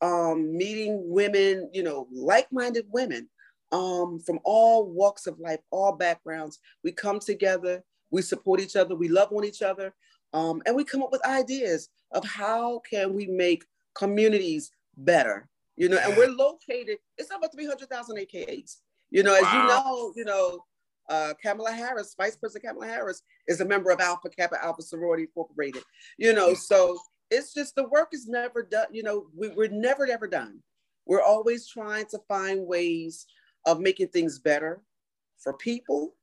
um, 0.00 0.56
meeting 0.56 1.02
women, 1.04 1.68
you 1.74 1.82
know, 1.82 2.08
like 2.10 2.50
minded 2.50 2.86
women 2.90 3.28
um, 3.72 4.18
from 4.18 4.38
all 4.42 4.90
walks 4.90 5.26
of 5.26 5.38
life, 5.38 5.60
all 5.70 5.92
backgrounds. 5.92 6.60
We 6.82 6.92
come 6.92 7.20
together, 7.20 7.84
we 8.10 8.22
support 8.22 8.58
each 8.58 8.74
other, 8.74 8.94
we 8.94 9.08
love 9.08 9.32
on 9.32 9.44
each 9.44 9.60
other, 9.60 9.94
um, 10.32 10.62
and 10.64 10.74
we 10.74 10.84
come 10.84 11.02
up 11.02 11.12
with 11.12 11.26
ideas 11.26 11.90
of 12.12 12.24
how 12.24 12.80
can 12.90 13.12
we 13.12 13.26
make 13.26 13.64
communities 13.94 14.70
better. 14.96 15.46
You 15.76 15.90
know, 15.90 15.98
and 15.98 16.16
we're 16.16 16.30
located, 16.30 16.98
it's 17.18 17.30
about 17.30 17.52
300,000 17.52 18.16
AKAs. 18.16 18.76
You 19.10 19.22
know, 19.22 19.34
as 19.34 19.42
wow. 19.42 19.52
you 19.52 19.68
know, 19.68 20.12
you 20.16 20.24
know, 20.24 20.64
uh, 21.08 21.34
Kamala 21.40 21.72
Harris, 21.72 22.14
Vice 22.18 22.36
President 22.36 22.64
Kamala 22.64 22.86
Harris, 22.86 23.22
is 23.46 23.60
a 23.60 23.64
member 23.64 23.90
of 23.90 24.00
Alpha 24.00 24.28
Kappa 24.28 24.62
Alpha 24.64 24.82
Sorority 24.82 25.24
Incorporated. 25.24 25.82
You 26.18 26.32
know, 26.32 26.54
so 26.54 26.98
it's 27.30 27.54
just 27.54 27.74
the 27.74 27.88
work 27.88 28.08
is 28.12 28.26
never 28.26 28.62
done. 28.62 28.86
You 28.90 29.02
know, 29.02 29.26
we, 29.36 29.48
we're 29.50 29.68
never 29.68 30.06
ever 30.06 30.26
done. 30.26 30.60
We're 31.06 31.22
always 31.22 31.68
trying 31.68 32.06
to 32.06 32.18
find 32.26 32.66
ways 32.66 33.26
of 33.64 33.80
making 33.80 34.08
things 34.08 34.38
better 34.38 34.82
for 35.38 35.52
people, 35.54 36.14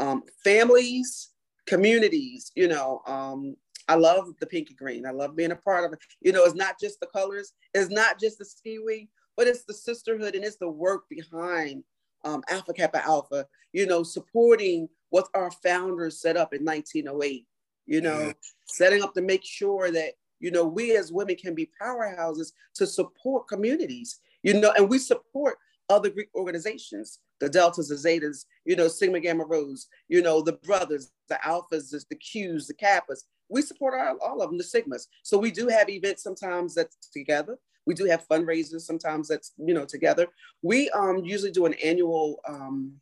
um, 0.00 0.22
families, 0.44 1.30
communities. 1.66 2.52
You 2.54 2.68
know, 2.68 3.00
um, 3.06 3.56
I 3.88 3.94
love 3.94 4.32
the 4.40 4.46
pink 4.46 4.68
and 4.70 4.78
green. 4.78 5.06
I 5.06 5.10
love 5.10 5.36
being 5.36 5.52
a 5.52 5.56
part 5.56 5.84
of 5.84 5.92
it. 5.92 6.00
You 6.20 6.32
know, 6.32 6.44
it's 6.44 6.54
not 6.54 6.80
just 6.80 7.00
the 7.00 7.06
colors, 7.06 7.52
it's 7.74 7.90
not 7.90 8.18
just 8.18 8.38
the 8.38 8.44
Skee-Wee, 8.44 9.08
but 9.36 9.46
it's 9.46 9.64
the 9.64 9.74
sisterhood 9.74 10.34
and 10.34 10.44
it's 10.44 10.56
the 10.56 10.68
work 10.68 11.04
behind 11.08 11.84
um, 12.24 12.42
Alpha 12.48 12.72
Kappa 12.72 13.04
Alpha, 13.04 13.46
you 13.72 13.86
know, 13.86 14.02
supporting 14.02 14.88
what 15.10 15.28
our 15.34 15.50
founders 15.50 16.20
set 16.20 16.36
up 16.36 16.52
in 16.52 16.64
1908, 16.64 17.46
you 17.86 18.00
know, 18.00 18.18
yeah. 18.18 18.32
setting 18.66 19.02
up 19.02 19.14
to 19.14 19.22
make 19.22 19.44
sure 19.44 19.90
that, 19.90 20.14
you 20.40 20.50
know, 20.50 20.64
we 20.64 20.96
as 20.96 21.12
women 21.12 21.36
can 21.36 21.54
be 21.54 21.70
powerhouses 21.80 22.52
to 22.74 22.86
support 22.86 23.48
communities, 23.48 24.18
you 24.42 24.54
know, 24.54 24.72
and 24.76 24.88
we 24.88 24.98
support 24.98 25.58
other 25.88 26.10
Greek 26.10 26.28
organizations, 26.34 27.20
the 27.40 27.48
Deltas, 27.48 27.88
the 27.88 27.94
Zetas, 27.94 28.44
you 28.64 28.76
know, 28.76 28.88
Sigma 28.88 29.20
Gamma 29.20 29.44
Rhos, 29.44 29.86
you 30.08 30.22
know, 30.22 30.40
the 30.40 30.54
brothers, 30.54 31.12
the 31.28 31.38
Alphas, 31.44 31.90
the 31.90 32.16
Qs, 32.16 32.66
the 32.66 32.74
Kappas. 32.74 33.24
We 33.48 33.62
support 33.62 33.94
all, 33.94 34.18
all 34.18 34.42
of 34.42 34.50
them, 34.50 34.58
the 34.58 34.64
Sigmas. 34.64 35.06
So 35.22 35.38
we 35.38 35.50
do 35.50 35.68
have 35.68 35.88
events 35.88 36.22
sometimes 36.22 36.74
that's 36.74 36.96
together. 37.12 37.58
We 37.86 37.94
do 37.94 38.04
have 38.06 38.26
fundraisers 38.26 38.80
sometimes 38.80 39.28
that's, 39.28 39.52
you 39.58 39.72
know, 39.72 39.84
together. 39.84 40.26
We 40.62 40.90
um, 40.90 41.24
usually 41.24 41.52
do 41.52 41.66
an 41.66 41.74
annual 41.74 42.40
um, 42.48 42.94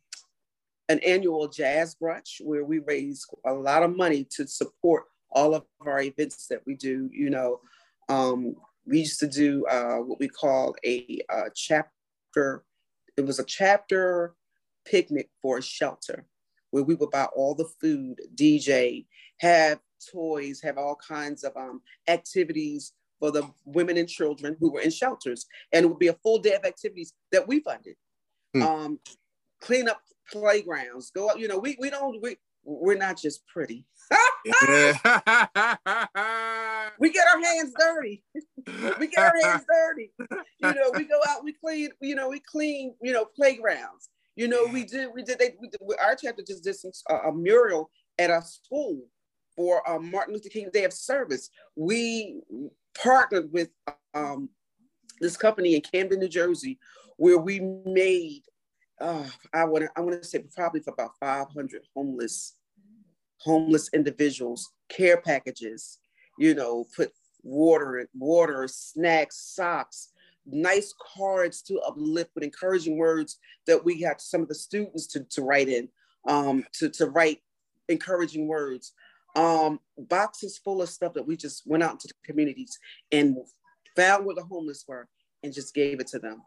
an 0.87 0.99
annual 0.99 1.47
jazz 1.47 1.95
brunch 1.95 2.39
where 2.41 2.63
we 2.63 2.77
raise 2.79 3.25
a 3.45 3.53
lot 3.53 3.81
of 3.81 3.95
money 3.95 4.23
to 4.35 4.45
support 4.47 5.05
all 5.31 5.55
of 5.55 5.63
our 5.81 6.01
events 6.01 6.45
that 6.47 6.61
we 6.67 6.75
do. 6.75 7.09
You 7.11 7.31
know, 7.31 7.59
um, 8.07 8.55
we 8.85 8.99
used 8.99 9.19
to 9.21 9.27
do 9.27 9.65
uh, 9.65 9.97
what 9.97 10.19
we 10.19 10.27
call 10.27 10.75
a, 10.85 11.19
a 11.29 11.43
chapter. 11.55 12.63
It 13.17 13.25
was 13.25 13.39
a 13.39 13.43
chapter 13.43 14.35
picnic 14.85 15.29
for 15.41 15.57
a 15.57 15.61
shelter 15.61 16.25
where 16.71 16.83
we 16.83 16.95
would 16.95 17.11
buy 17.11 17.25
all 17.35 17.55
the 17.55 17.69
food, 17.79 18.19
DJ, 18.35 19.05
have 19.39 19.79
toys, 20.11 20.61
have 20.61 20.77
all 20.77 20.95
kinds 20.95 21.43
of 21.43 21.55
um, 21.55 21.81
activities 22.07 22.93
for 23.19 23.31
the 23.31 23.49
women 23.63 23.97
and 23.97 24.09
children 24.09 24.57
who 24.59 24.71
were 24.71 24.81
in 24.81 24.91
shelters. 24.91 25.45
And 25.71 25.85
it 25.85 25.87
would 25.87 25.99
be 25.99 26.09
a 26.09 26.13
full 26.21 26.39
day 26.39 26.53
of 26.53 26.65
activities 26.65 27.13
that 27.31 27.47
we 27.47 27.61
funded. 27.61 27.95
Hmm. 28.53 28.61
Um, 28.61 28.99
clean 29.61 29.87
up 29.87 30.01
playgrounds, 30.29 31.11
go 31.11 31.29
up, 31.29 31.39
you 31.39 31.47
know, 31.47 31.57
we, 31.57 31.77
we 31.79 31.89
don't, 31.89 32.21
we, 32.21 32.37
we're 32.63 32.97
not 32.97 33.17
just 33.17 33.47
pretty. 33.47 33.85
We 36.99 37.09
get 37.09 37.27
our 37.27 37.41
hands 37.41 37.73
dirty. 37.77 38.23
we 38.99 39.07
get 39.07 39.19
our 39.19 39.33
hands 39.41 39.65
dirty. 39.67 40.11
You 40.19 40.73
know, 40.73 40.91
we 40.95 41.05
go 41.05 41.19
out, 41.29 41.43
we 41.43 41.53
clean, 41.53 41.89
you 42.01 42.13
know, 42.15 42.29
we 42.29 42.39
clean, 42.39 42.93
you 43.01 43.11
know, 43.11 43.25
playgrounds. 43.25 44.09
You 44.35 44.47
know, 44.47 44.67
we 44.71 44.83
did, 44.83 45.09
we 45.13 45.23
did, 45.23 45.39
they, 45.39 45.55
we 45.59 45.69
did 45.69 45.81
our 46.03 46.15
chapter 46.15 46.43
just 46.45 46.63
did 46.63 46.75
some, 46.75 46.91
uh, 47.09 47.29
a 47.29 47.33
mural 47.33 47.89
at 48.19 48.29
a 48.29 48.41
school 48.41 49.01
for 49.55 49.87
um, 49.89 50.11
Martin 50.11 50.33
Luther 50.33 50.49
King 50.49 50.69
Day 50.71 50.83
of 50.83 50.93
Service. 50.93 51.49
We 51.75 52.41
partnered 53.01 53.51
with 53.51 53.69
um, 54.13 54.49
this 55.21 55.37
company 55.37 55.75
in 55.75 55.81
Camden, 55.81 56.19
New 56.19 56.27
Jersey, 56.27 56.77
where 57.17 57.39
we 57.39 57.61
made, 57.85 58.43
uh, 59.01 59.25
I 59.53 59.63
want 59.63 59.85
to, 59.85 59.89
I 59.95 60.01
want 60.01 60.21
to 60.21 60.27
say 60.27 60.43
probably 60.53 60.81
for 60.81 60.93
about 60.93 61.11
500 61.19 61.81
homeless 61.95 62.55
homeless 63.37 63.89
individuals 63.93 64.71
care 64.89 65.17
packages, 65.17 65.99
you 66.37 66.53
know, 66.53 66.85
put 66.95 67.11
water, 67.43 68.07
water, 68.17 68.67
snacks, 68.67 69.53
socks, 69.55 70.09
nice 70.45 70.93
cards 70.99 71.61
to 71.63 71.79
uplift 71.79 72.31
with 72.35 72.43
encouraging 72.43 72.97
words 72.97 73.39
that 73.67 73.83
we 73.83 74.01
got 74.01 74.21
some 74.21 74.41
of 74.41 74.47
the 74.47 74.55
students 74.55 75.07
to, 75.07 75.23
to 75.25 75.41
write 75.41 75.69
in, 75.69 75.89
um, 76.27 76.63
to, 76.73 76.89
to 76.89 77.07
write 77.07 77.41
encouraging 77.89 78.47
words. 78.47 78.93
Um, 79.35 79.79
boxes 79.97 80.57
full 80.57 80.81
of 80.81 80.89
stuff 80.89 81.13
that 81.13 81.27
we 81.27 81.35
just 81.35 81.63
went 81.67 81.83
out 81.83 81.91
into 81.91 82.07
the 82.07 82.13
communities 82.23 82.79
and 83.11 83.35
found 83.95 84.25
where 84.25 84.35
the 84.35 84.43
homeless 84.43 84.85
were 84.87 85.09
and 85.43 85.53
just 85.53 85.73
gave 85.73 85.99
it 85.99 86.07
to 86.07 86.19
them. 86.19 86.41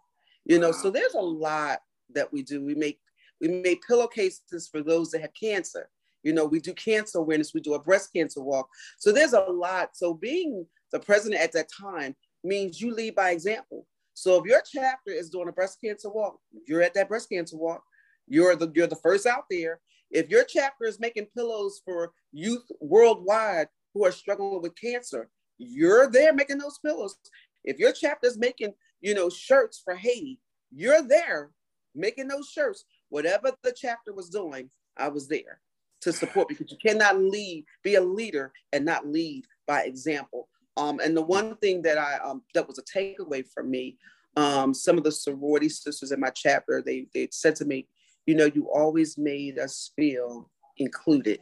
You 0.46 0.58
know, 0.58 0.72
so 0.72 0.90
there's 0.90 1.14
a 1.14 1.20
lot 1.20 1.80
that 2.14 2.32
we 2.32 2.42
do. 2.42 2.64
We 2.64 2.74
make 2.74 2.98
we 3.40 3.48
make 3.48 3.86
pillowcases 3.86 4.68
for 4.68 4.82
those 4.82 5.10
that 5.10 5.20
have 5.20 5.34
cancer. 5.38 5.90
You 6.22 6.32
know, 6.32 6.44
we 6.44 6.60
do 6.60 6.74
cancer 6.74 7.18
awareness, 7.18 7.54
we 7.54 7.60
do 7.60 7.74
a 7.74 7.82
breast 7.82 8.12
cancer 8.12 8.40
walk. 8.40 8.68
So 8.98 9.12
there's 9.12 9.32
a 9.32 9.40
lot. 9.40 9.90
So 9.94 10.14
being 10.14 10.66
the 10.92 11.00
president 11.00 11.40
at 11.40 11.52
that 11.52 11.68
time 11.68 12.16
means 12.44 12.80
you 12.80 12.94
lead 12.94 13.14
by 13.14 13.30
example. 13.30 13.86
So 14.14 14.36
if 14.36 14.46
your 14.46 14.62
chapter 14.68 15.12
is 15.12 15.30
doing 15.30 15.48
a 15.48 15.52
breast 15.52 15.78
cancer 15.82 16.10
walk, 16.10 16.38
you're 16.66 16.82
at 16.82 16.94
that 16.94 17.08
breast 17.08 17.28
cancer 17.30 17.56
walk, 17.56 17.82
you're 18.26 18.56
the 18.56 18.70
you're 18.74 18.88
the 18.88 18.96
first 18.96 19.26
out 19.26 19.44
there. 19.50 19.80
If 20.10 20.28
your 20.28 20.44
chapter 20.44 20.86
is 20.86 20.98
making 20.98 21.26
pillows 21.36 21.80
for 21.84 22.12
youth 22.32 22.64
worldwide 22.80 23.68
who 23.94 24.04
are 24.04 24.12
struggling 24.12 24.62
with 24.62 24.74
cancer, 24.80 25.28
you're 25.58 26.10
there 26.10 26.32
making 26.32 26.58
those 26.58 26.78
pillows. 26.78 27.16
If 27.64 27.78
your 27.78 27.92
chapter 27.92 28.26
is 28.26 28.38
making, 28.38 28.72
you 29.00 29.14
know, 29.14 29.28
shirts 29.28 29.80
for 29.84 29.94
Haiti, 29.94 30.40
you're 30.74 31.02
there 31.02 31.50
making 31.94 32.28
those 32.28 32.48
shirts. 32.48 32.84
Whatever 33.10 33.52
the 33.62 33.74
chapter 33.76 34.12
was 34.12 34.28
doing, 34.28 34.70
I 34.96 35.08
was 35.08 35.28
there 35.28 35.60
to 36.00 36.12
support 36.12 36.48
because 36.48 36.70
you 36.70 36.78
cannot 36.78 37.18
lead, 37.18 37.64
be 37.82 37.96
a 37.96 38.00
leader 38.00 38.52
and 38.72 38.84
not 38.84 39.06
lead 39.06 39.44
by 39.66 39.82
example. 39.82 40.48
Um, 40.76 41.00
and 41.00 41.16
the 41.16 41.22
one 41.22 41.56
thing 41.56 41.82
that 41.82 41.98
I 41.98 42.18
um, 42.18 42.42
that 42.54 42.66
was 42.66 42.78
a 42.78 42.82
takeaway 42.82 43.44
from 43.52 43.70
me, 43.70 43.98
um, 44.36 44.72
some 44.72 44.96
of 44.96 45.04
the 45.04 45.10
sorority 45.10 45.68
sisters 45.68 46.12
in 46.12 46.20
my 46.20 46.30
chapter, 46.30 46.82
they 46.84 47.06
they 47.12 47.28
said 47.32 47.56
to 47.56 47.64
me, 47.64 47.88
you 48.26 48.34
know, 48.34 48.48
you 48.54 48.70
always 48.72 49.18
made 49.18 49.58
us 49.58 49.90
feel 49.96 50.50
included. 50.76 51.40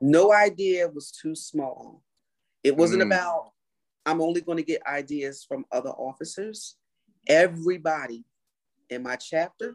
No 0.00 0.32
idea 0.32 0.88
was 0.88 1.10
too 1.10 1.34
small. 1.34 2.02
It 2.62 2.76
wasn't 2.76 3.02
mm. 3.02 3.06
about 3.06 3.52
I'm 4.04 4.20
only 4.20 4.42
going 4.42 4.58
to 4.58 4.64
get 4.64 4.86
ideas 4.86 5.44
from 5.48 5.64
other 5.72 5.90
officers. 5.90 6.76
Everybody 7.26 8.24
in 8.90 9.02
my 9.02 9.16
chapter, 9.16 9.74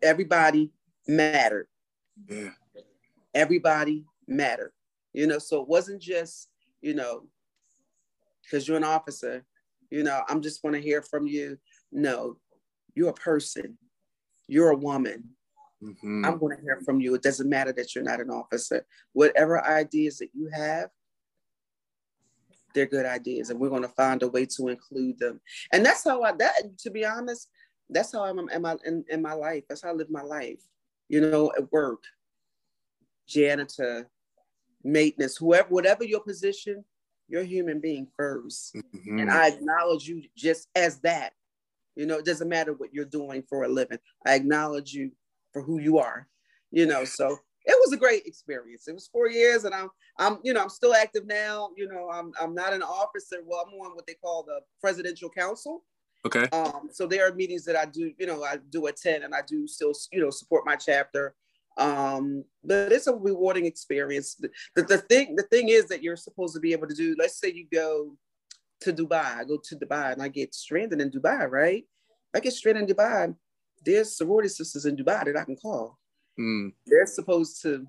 everybody 0.00 0.70
mattered. 1.08 1.66
Yeah 2.30 2.50
everybody 3.34 4.04
mattered, 4.26 4.72
you 5.12 5.26
know. 5.26 5.38
So 5.38 5.60
it 5.60 5.68
wasn't 5.68 6.00
just, 6.00 6.48
you 6.80 6.94
know, 6.94 7.24
because 8.42 8.66
you're 8.68 8.76
an 8.76 8.84
officer, 8.84 9.44
you 9.90 10.02
know, 10.02 10.22
I'm 10.28 10.42
just 10.42 10.62
want 10.64 10.74
to 10.76 10.82
hear 10.82 11.02
from 11.02 11.26
you. 11.26 11.58
No, 11.92 12.38
you're 12.94 13.10
a 13.10 13.14
person, 13.14 13.78
you're 14.48 14.70
a 14.70 14.76
woman. 14.76 15.24
Mm-hmm. 15.82 16.24
I'm 16.24 16.38
going 16.38 16.56
to 16.56 16.62
hear 16.62 16.80
from 16.84 17.00
you. 17.00 17.14
It 17.14 17.22
doesn't 17.22 17.48
matter 17.48 17.72
that 17.72 17.94
you're 17.94 18.04
not 18.04 18.20
an 18.20 18.30
officer. 18.30 18.86
Whatever 19.12 19.64
ideas 19.66 20.18
that 20.18 20.30
you 20.32 20.48
have, 20.52 20.88
they're 22.74 22.86
good 22.86 23.06
ideas, 23.06 23.50
and 23.50 23.60
we're 23.60 23.68
going 23.68 23.82
to 23.82 23.88
find 23.88 24.22
a 24.22 24.28
way 24.28 24.46
to 24.46 24.68
include 24.68 25.18
them. 25.18 25.40
And 25.72 25.84
that's 25.84 26.04
how 26.04 26.22
I. 26.22 26.32
That, 26.32 26.76
to 26.78 26.90
be 26.90 27.04
honest, 27.04 27.48
that's 27.88 28.12
how 28.12 28.24
I'm 28.24 28.38
in 28.38 28.62
my 28.62 28.76
in, 28.84 29.04
in 29.08 29.22
my 29.22 29.34
life. 29.34 29.64
That's 29.68 29.82
how 29.82 29.90
I 29.90 29.92
live 29.92 30.10
my 30.10 30.22
life. 30.22 30.60
You 31.08 31.20
know, 31.20 31.52
at 31.56 31.70
work, 31.70 32.02
janitor, 33.26 34.08
maintenance, 34.82 35.36
whoever, 35.36 35.68
whatever 35.68 36.04
your 36.04 36.20
position, 36.20 36.84
you're 37.28 37.42
a 37.42 37.46
human 37.46 37.80
being 37.80 38.06
1st 38.20 38.76
mm-hmm. 38.76 39.18
And 39.18 39.30
I 39.30 39.48
acknowledge 39.48 40.06
you 40.06 40.22
just 40.36 40.68
as 40.74 41.00
that. 41.00 41.32
You 41.96 42.06
know, 42.06 42.18
it 42.18 42.24
doesn't 42.24 42.48
matter 42.48 42.72
what 42.72 42.92
you're 42.92 43.04
doing 43.04 43.44
for 43.48 43.64
a 43.64 43.68
living. 43.68 43.98
I 44.26 44.34
acknowledge 44.34 44.92
you 44.92 45.12
for 45.52 45.62
who 45.62 45.78
you 45.78 45.98
are. 45.98 46.28
You 46.70 46.86
know, 46.86 47.04
so 47.04 47.38
it 47.64 47.78
was 47.80 47.92
a 47.92 47.96
great 47.96 48.26
experience. 48.26 48.88
It 48.88 48.94
was 48.94 49.06
four 49.06 49.28
years, 49.28 49.64
and 49.64 49.74
I'm, 49.74 49.88
I'm, 50.18 50.38
you 50.42 50.52
know, 50.52 50.60
I'm 50.60 50.68
still 50.68 50.92
active 50.92 51.24
now. 51.24 51.70
You 51.76 51.88
know, 51.88 52.10
I'm, 52.12 52.32
I'm 52.40 52.54
not 52.54 52.72
an 52.72 52.82
officer. 52.82 53.36
Well, 53.46 53.64
I'm 53.66 53.72
on 53.74 53.94
what 53.94 54.06
they 54.06 54.14
call 54.14 54.42
the 54.42 54.60
presidential 54.80 55.30
council. 55.30 55.84
Okay. 56.26 56.48
Um, 56.48 56.88
so 56.90 57.06
there 57.06 57.28
are 57.28 57.34
meetings 57.34 57.64
that 57.66 57.76
I 57.76 57.84
do, 57.84 58.12
you 58.18 58.26
know, 58.26 58.42
I 58.42 58.58
do 58.70 58.86
attend, 58.86 59.24
and 59.24 59.34
I 59.34 59.42
do 59.46 59.68
still, 59.68 59.92
you 60.12 60.20
know, 60.20 60.30
support 60.30 60.66
my 60.66 60.74
chapter 60.74 61.34
um 61.76 62.44
but 62.62 62.92
it's 62.92 63.06
a 63.06 63.14
rewarding 63.14 63.66
experience. 63.66 64.36
The, 64.36 64.50
the, 64.76 64.82
the, 64.82 64.98
thing 64.98 65.36
the 65.36 65.42
thing 65.42 65.68
is 65.68 65.86
that 65.86 66.02
you're 66.02 66.16
supposed 66.16 66.54
to 66.54 66.60
be 66.60 66.72
able 66.72 66.86
to 66.86 66.94
do 66.94 67.16
let's 67.18 67.38
say 67.38 67.50
you 67.50 67.66
go 67.72 68.16
to 68.80 68.92
dubai 68.92 69.38
i 69.38 69.44
go 69.44 69.56
to 69.56 69.76
dubai 69.76 70.12
and 70.12 70.22
i 70.22 70.28
get 70.28 70.54
stranded 70.54 71.00
in 71.00 71.10
dubai 71.10 71.50
right? 71.50 71.84
I 72.34 72.40
get 72.40 72.52
stranded 72.52 72.88
in 72.88 72.94
dubai 72.96 73.34
there's 73.84 74.16
sorority 74.16 74.48
sisters 74.48 74.86
in 74.86 74.96
dubai 74.96 75.24
that 75.24 75.36
i 75.36 75.44
can 75.44 75.56
call. 75.56 75.98
Mm. 76.38 76.72
they're 76.86 77.06
supposed 77.06 77.62
to 77.62 77.86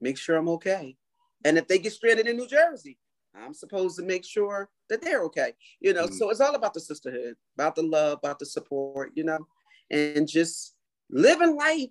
make 0.00 0.16
sure 0.18 0.36
i'm 0.36 0.48
okay. 0.48 0.96
And 1.44 1.58
if 1.58 1.66
they 1.66 1.78
get 1.78 1.92
stranded 1.92 2.26
in 2.26 2.36
new 2.36 2.48
jersey 2.48 2.98
i'm 3.36 3.54
supposed 3.54 3.96
to 3.98 4.04
make 4.04 4.24
sure 4.24 4.68
that 4.88 5.00
they're 5.00 5.22
okay 5.22 5.52
you 5.80 5.92
know? 5.92 6.06
Mm. 6.06 6.12
so 6.12 6.30
it's 6.30 6.40
all 6.40 6.54
about 6.54 6.74
the 6.74 6.80
sisterhood 6.80 7.36
about 7.56 7.76
the 7.76 7.82
love 7.82 8.18
about 8.18 8.38
the 8.40 8.46
support 8.46 9.12
you 9.14 9.24
know? 9.24 9.46
And 9.90 10.26
just 10.26 10.74
living 11.10 11.56
life 11.56 11.90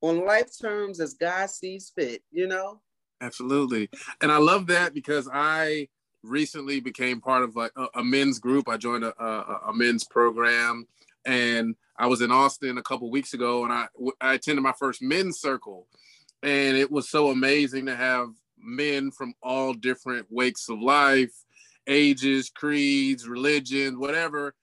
on 0.00 0.24
life 0.24 0.50
terms 0.60 1.00
as 1.00 1.14
God 1.14 1.50
sees 1.50 1.92
fit, 1.94 2.22
you 2.30 2.46
know? 2.46 2.80
Absolutely. 3.20 3.90
And 4.20 4.30
I 4.30 4.38
love 4.38 4.66
that 4.68 4.94
because 4.94 5.28
I 5.32 5.88
recently 6.22 6.80
became 6.80 7.20
part 7.20 7.42
of 7.42 7.56
like 7.56 7.72
a, 7.76 7.86
a 7.96 8.04
men's 8.04 8.38
group. 8.38 8.68
I 8.68 8.76
joined 8.76 9.04
a, 9.04 9.22
a, 9.22 9.60
a, 9.68 9.72
men's 9.74 10.04
program 10.04 10.86
and 11.24 11.74
I 11.96 12.06
was 12.06 12.20
in 12.20 12.30
Austin 12.30 12.78
a 12.78 12.82
couple 12.82 13.10
weeks 13.10 13.34
ago 13.34 13.64
and 13.64 13.72
I, 13.72 13.86
I 14.20 14.34
attended 14.34 14.62
my 14.62 14.74
first 14.78 15.02
men's 15.02 15.40
circle. 15.40 15.86
And 16.42 16.76
it 16.76 16.90
was 16.90 17.08
so 17.08 17.30
amazing 17.30 17.86
to 17.86 17.96
have 17.96 18.28
men 18.56 19.10
from 19.10 19.34
all 19.42 19.72
different 19.72 20.26
wakes 20.30 20.68
of 20.68 20.80
life, 20.80 21.32
ages, 21.86 22.50
creeds, 22.50 23.26
religions, 23.28 23.96
whatever, 23.96 24.54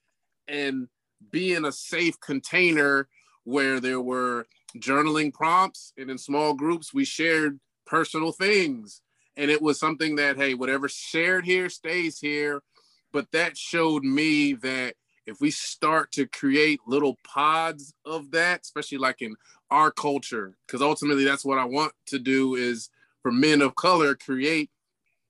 and 0.48 0.88
be 1.32 1.54
in 1.54 1.66
a 1.66 1.72
safe 1.72 2.20
container 2.20 3.10
where 3.44 3.80
there 3.80 4.02
were 4.02 4.48
journaling 4.80 5.34
prompts 5.34 5.94
and 5.98 6.10
in 6.10 6.18
small 6.18 6.54
groups 6.54 6.94
we 6.94 7.06
shared 7.06 7.60
personal 7.86 8.32
things. 8.32 9.02
And 9.38 9.52
it 9.52 9.62
was 9.62 9.80
something 9.80 10.16
that 10.16 10.38
hey 10.38 10.54
whatever 10.54 10.88
shared 10.88 11.46
here 11.46 11.70
stays 11.70 12.20
here. 12.20 12.62
But 13.12 13.32
that 13.32 13.58
showed 13.58 14.04
me 14.04 14.54
that 14.54 14.96
if 15.26 15.42
we 15.42 15.52
start 15.52 16.12
to 16.14 16.28
create 16.28 16.80
little 16.86 17.18
pods 17.24 17.94
of 18.06 18.32
that, 18.32 18.62
especially 18.62 18.98
like 18.98 19.22
in 19.22 19.36
our 19.72 19.92
culture, 19.92 20.56
because 20.68 20.82
ultimately 20.82 21.24
that's 21.24 21.46
what 21.46 21.58
I 21.58 21.66
want 21.66 21.94
to 22.08 22.20
do 22.20 22.56
is 22.56 22.90
for 23.22 23.32
men 23.32 23.62
of 23.62 23.76
color 23.76 24.16
create 24.16 24.70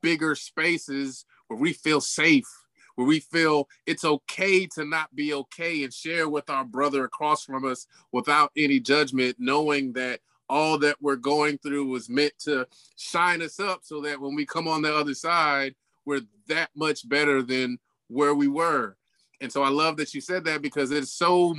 bigger 0.01 0.35
spaces 0.35 1.25
where 1.47 1.59
we 1.59 1.73
feel 1.73 2.01
safe, 2.01 2.47
where 2.95 3.07
we 3.07 3.19
feel 3.19 3.67
it's 3.85 4.05
okay 4.05 4.65
to 4.67 4.85
not 4.85 5.15
be 5.15 5.33
okay 5.33 5.83
and 5.83 5.93
share 5.93 6.27
with 6.29 6.49
our 6.49 6.65
brother 6.65 7.03
across 7.05 7.43
from 7.43 7.65
us 7.65 7.87
without 8.11 8.51
any 8.57 8.79
judgment, 8.79 9.35
knowing 9.39 9.93
that 9.93 10.19
all 10.49 10.77
that 10.79 10.95
we're 11.01 11.15
going 11.15 11.57
through 11.57 11.87
was 11.87 12.09
meant 12.09 12.33
to 12.39 12.67
shine 12.97 13.41
us 13.41 13.59
up 13.59 13.79
so 13.83 14.01
that 14.01 14.19
when 14.19 14.35
we 14.35 14.45
come 14.45 14.67
on 14.67 14.81
the 14.81 14.95
other 14.95 15.13
side, 15.13 15.75
we're 16.05 16.21
that 16.47 16.69
much 16.75 17.07
better 17.07 17.41
than 17.41 17.79
where 18.07 18.35
we 18.35 18.47
were. 18.47 18.95
And 19.41 19.51
so 19.51 19.63
I 19.63 19.69
love 19.69 19.97
that 19.97 20.13
you 20.13 20.21
said 20.21 20.45
that 20.45 20.61
because 20.61 20.91
it's 20.91 21.11
so 21.11 21.55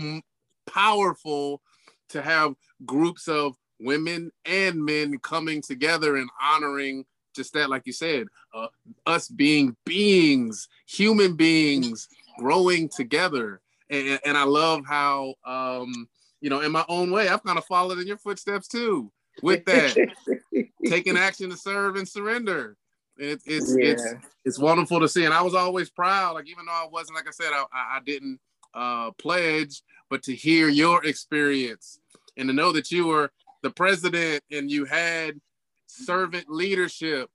powerful 0.66 1.62
to 2.11 2.22
have 2.22 2.55
groups 2.84 3.28
of 3.28 3.57
women 3.80 4.30
and 4.45 4.84
men 4.84 5.18
coming 5.18 5.61
together 5.61 6.16
and 6.16 6.30
honoring 6.41 7.05
just 7.37 7.53
that, 7.53 7.70
like 7.70 7.82
you 7.87 7.93
said, 7.93 8.26
uh, 8.55 8.68
us 9.07 9.28
being 9.28 9.76
beings, 9.84 10.68
human 10.87 11.37
beings 11.37 12.09
growing 12.39 12.89
together. 12.89 13.61
And, 13.91 14.18
and 14.24 14.37
I 14.37 14.45
love 14.45 14.82
how, 14.87 15.34
um, 15.45 16.09
you 16.41 16.51
know, 16.51 16.61
in 16.61 16.72
my 16.72 16.84
own 16.89 17.11
way, 17.11 17.28
I've 17.28 17.45
kind 17.45 17.59
of 17.59 17.64
followed 17.66 17.99
in 17.99 18.07
your 18.07 18.18
footsteps 18.18 18.68
too 18.68 19.12
with 19.43 19.64
that, 19.66 19.97
taking 20.87 21.16
action 21.16 21.51
to 21.51 21.57
serve 21.57 21.97
and 21.97 22.09
surrender. 22.09 22.76
It, 23.18 23.41
it's 23.47 23.74
yeah. 23.78 23.93
it's 23.93 24.14
it's 24.45 24.59
wonderful 24.59 25.01
to 25.01 25.09
see, 25.09 25.24
and 25.24 25.32
I 25.32 25.41
was 25.41 25.55
always 25.55 25.89
proud. 25.89 26.34
Like 26.34 26.49
even 26.49 26.66
though 26.66 26.72
I 26.72 26.87
wasn't, 26.91 27.16
like 27.16 27.26
I 27.26 27.30
said, 27.30 27.51
I, 27.53 27.64
I 27.72 28.01
didn't 28.05 28.39
uh, 28.74 29.11
pledge, 29.12 29.82
but 30.11 30.22
to 30.24 30.34
hear 30.34 30.68
your 30.68 31.05
experience 31.05 31.99
and 32.37 32.49
to 32.49 32.53
know 32.53 32.72
that 32.72 32.91
you 32.91 33.07
were 33.07 33.30
the 33.62 33.70
president 33.70 34.43
and 34.53 34.70
you 34.70 34.84
had 34.84 35.41
servant 35.87 36.49
leadership. 36.49 37.30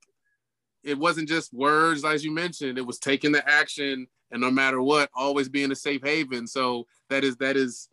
It 0.82 0.98
wasn't 0.98 1.28
just 1.28 1.52
words, 1.52 2.04
as 2.04 2.24
you 2.24 2.32
mentioned. 2.32 2.78
It 2.78 2.86
was 2.86 2.98
taking 2.98 3.32
the 3.32 3.48
action, 3.48 4.06
and 4.30 4.40
no 4.40 4.50
matter 4.50 4.82
what, 4.82 5.10
always 5.14 5.48
being 5.48 5.70
a 5.70 5.76
safe 5.76 6.02
haven. 6.02 6.46
So 6.46 6.86
that 7.08 7.24
is 7.24 7.36
that 7.36 7.56
is 7.56 7.88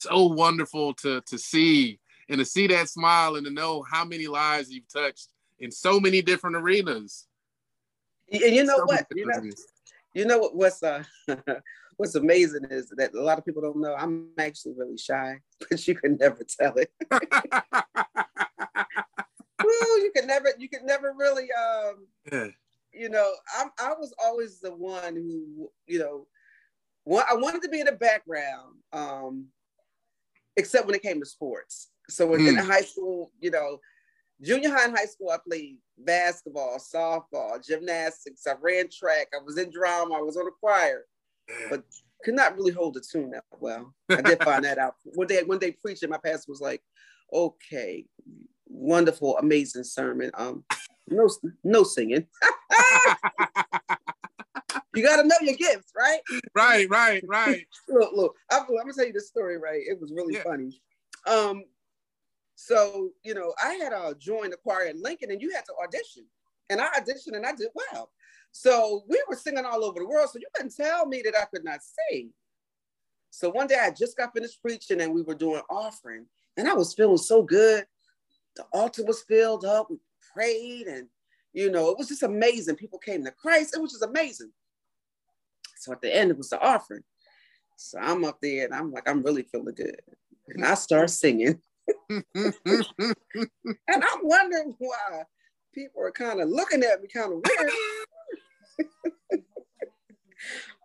so 0.00 0.26
wonderful 0.26 0.94
to 0.94 1.20
to 1.22 1.38
see 1.38 1.98
and 2.28 2.38
to 2.38 2.44
see 2.44 2.66
that 2.68 2.88
smile 2.88 3.36
and 3.36 3.46
to 3.46 3.52
know 3.52 3.84
how 3.90 4.04
many 4.04 4.26
lives 4.26 4.70
you've 4.70 4.88
touched 4.88 5.28
in 5.58 5.70
so 5.70 6.00
many 6.00 6.22
different 6.22 6.56
arenas. 6.56 7.26
And 8.30 8.54
you 8.54 8.64
know 8.64 8.78
so 8.78 8.84
what? 8.84 9.06
You 9.14 9.26
know, 9.26 9.42
you 10.14 10.24
know 10.24 10.38
what, 10.38 10.56
what's 10.56 10.82
uh 10.82 11.04
what's 11.96 12.14
amazing 12.14 12.66
is 12.70 12.92
that 12.96 13.14
a 13.14 13.20
lot 13.20 13.38
of 13.38 13.44
people 13.44 13.62
don't 13.62 13.80
know 13.80 13.94
I'm 13.94 14.28
actually 14.38 14.74
really 14.76 14.98
shy, 14.98 15.38
but 15.70 15.86
you 15.86 15.94
can 15.94 16.16
never 16.16 16.44
tell 16.44 16.74
it. 16.76 16.90
You 19.66 20.12
could 20.14 20.26
never 20.26 20.48
you 20.58 20.68
can 20.68 20.86
never 20.86 21.12
really 21.16 21.48
um 21.52 22.06
yeah. 22.30 22.48
you 22.92 23.08
know, 23.08 23.30
I'm 23.58 23.70
I 23.78 23.94
was 23.94 24.14
always 24.22 24.60
the 24.60 24.74
one 24.74 25.14
who, 25.14 25.70
you 25.86 25.98
know, 25.98 26.26
I 27.08 27.34
wanted 27.34 27.62
to 27.62 27.68
be 27.68 27.80
in 27.80 27.86
the 27.86 27.92
background, 27.92 28.76
um, 28.92 29.46
except 30.56 30.86
when 30.86 30.94
it 30.94 31.02
came 31.02 31.20
to 31.20 31.26
sports. 31.26 31.88
So 32.08 32.34
in, 32.34 32.40
mm. 32.40 32.48
in 32.48 32.56
hmm. 32.56 32.70
high 32.70 32.82
school, 32.82 33.32
you 33.40 33.50
know, 33.50 33.78
junior 34.40 34.70
high 34.70 34.84
and 34.84 34.96
high 34.96 35.06
school, 35.06 35.30
I 35.30 35.38
played 35.46 35.78
basketball, 35.98 36.78
softball, 36.78 37.64
gymnastics. 37.64 38.46
I 38.46 38.54
ran 38.60 38.88
track. 38.90 39.28
I 39.34 39.42
was 39.44 39.58
in 39.58 39.70
drama. 39.70 40.14
I 40.14 40.22
was 40.22 40.36
on 40.36 40.46
a 40.46 40.50
choir, 40.60 41.04
but 41.70 41.84
could 42.24 42.34
not 42.34 42.56
really 42.56 42.72
hold 42.72 42.96
a 42.96 43.00
tune 43.00 43.30
that 43.30 43.44
well. 43.60 43.94
I 44.10 44.20
did 44.20 44.42
find 44.42 44.64
that 44.64 44.78
out 44.78 44.94
one 45.14 45.26
day. 45.26 45.42
One 45.42 45.58
day 45.58 45.72
preaching, 45.72 46.10
my 46.10 46.18
pastor 46.18 46.50
was 46.50 46.60
like, 46.60 46.82
"Okay, 47.32 48.06
wonderful, 48.76 49.38
amazing 49.38 49.84
sermon. 49.84 50.30
Um, 50.34 50.64
no, 51.08 51.28
no 51.64 51.82
singing. 51.82 52.26
you 54.94 55.02
got 55.02 55.16
to 55.16 55.24
know 55.24 55.36
your 55.40 55.54
gifts, 55.54 55.92
right? 55.96 56.20
Right, 56.54 56.88
right, 56.90 57.22
right. 57.26 57.66
look, 57.88 58.12
look. 58.14 58.34
I'm, 58.50 58.62
I'm, 58.62 58.76
gonna 58.76 58.92
tell 58.92 59.06
you 59.06 59.12
this 59.12 59.28
story. 59.28 59.58
Right, 59.58 59.82
it 59.86 60.00
was 60.00 60.12
really 60.12 60.34
yeah. 60.34 60.42
funny. 60.42 60.80
Um, 61.26 61.64
so, 62.54 63.10
you 63.22 63.34
know, 63.34 63.54
I 63.62 63.74
had 63.74 63.92
uh, 63.92 64.14
joined 64.14 64.52
the 64.52 64.56
choir 64.56 64.86
in 64.86 65.02
Lincoln 65.02 65.30
and 65.30 65.42
you 65.42 65.52
had 65.54 65.64
to 65.66 65.74
audition. 65.82 66.24
And 66.70 66.80
I 66.80 66.86
auditioned 66.98 67.36
and 67.36 67.46
I 67.46 67.52
did 67.52 67.68
well. 67.74 68.10
So 68.50 69.04
we 69.08 69.22
were 69.28 69.36
singing 69.36 69.66
all 69.66 69.84
over 69.84 70.00
the 70.00 70.06
world. 70.06 70.30
So 70.32 70.38
you 70.38 70.46
couldn't 70.54 70.74
tell 70.74 71.06
me 71.06 71.22
that 71.24 71.34
I 71.36 71.44
could 71.44 71.64
not 71.64 71.80
sing. 71.82 72.30
So 73.30 73.50
one 73.50 73.66
day 73.66 73.78
I 73.78 73.90
just 73.90 74.16
got 74.16 74.32
finished 74.32 74.62
preaching 74.62 75.02
and 75.02 75.12
we 75.12 75.22
were 75.22 75.34
doing 75.34 75.60
offering. 75.68 76.24
And 76.56 76.66
I 76.66 76.72
was 76.72 76.94
feeling 76.94 77.18
so 77.18 77.42
good. 77.42 77.84
The 78.56 78.64
altar 78.72 79.04
was 79.04 79.22
filled 79.22 79.64
up. 79.64 79.90
We 79.90 79.98
prayed 80.34 80.86
and, 80.86 81.08
you 81.52 81.70
know, 81.70 81.90
it 81.90 81.98
was 81.98 82.08
just 82.08 82.22
amazing. 82.22 82.76
People 82.76 82.98
came 82.98 83.24
to 83.24 83.30
Christ. 83.30 83.74
It 83.76 83.80
was 83.80 83.92
just 83.92 84.04
amazing. 84.04 84.50
So 85.76 85.92
at 85.92 86.00
the 86.00 86.14
end, 86.14 86.30
it 86.30 86.38
was 86.38 86.50
the 86.50 86.60
offering. 86.60 87.02
So 87.76 87.98
I'm 87.98 88.24
up 88.24 88.38
there 88.40 88.64
and 88.64 88.74
I'm 88.74 88.90
like, 88.90 89.08
I'm 89.08 89.22
really 89.22 89.42
feeling 89.42 89.74
good. 89.74 90.00
And 90.48 90.64
I 90.64 90.74
start 90.74 91.10
singing. 91.10 91.60
and 92.08 92.24
I'm 93.88 94.20
wondering 94.22 94.74
why 94.78 95.22
people 95.74 96.02
are 96.02 96.10
kind 96.10 96.40
of 96.40 96.48
looking 96.48 96.82
at 96.82 97.02
me 97.02 97.08
kind 97.08 97.32
of 97.32 97.42
weird. 97.44 97.70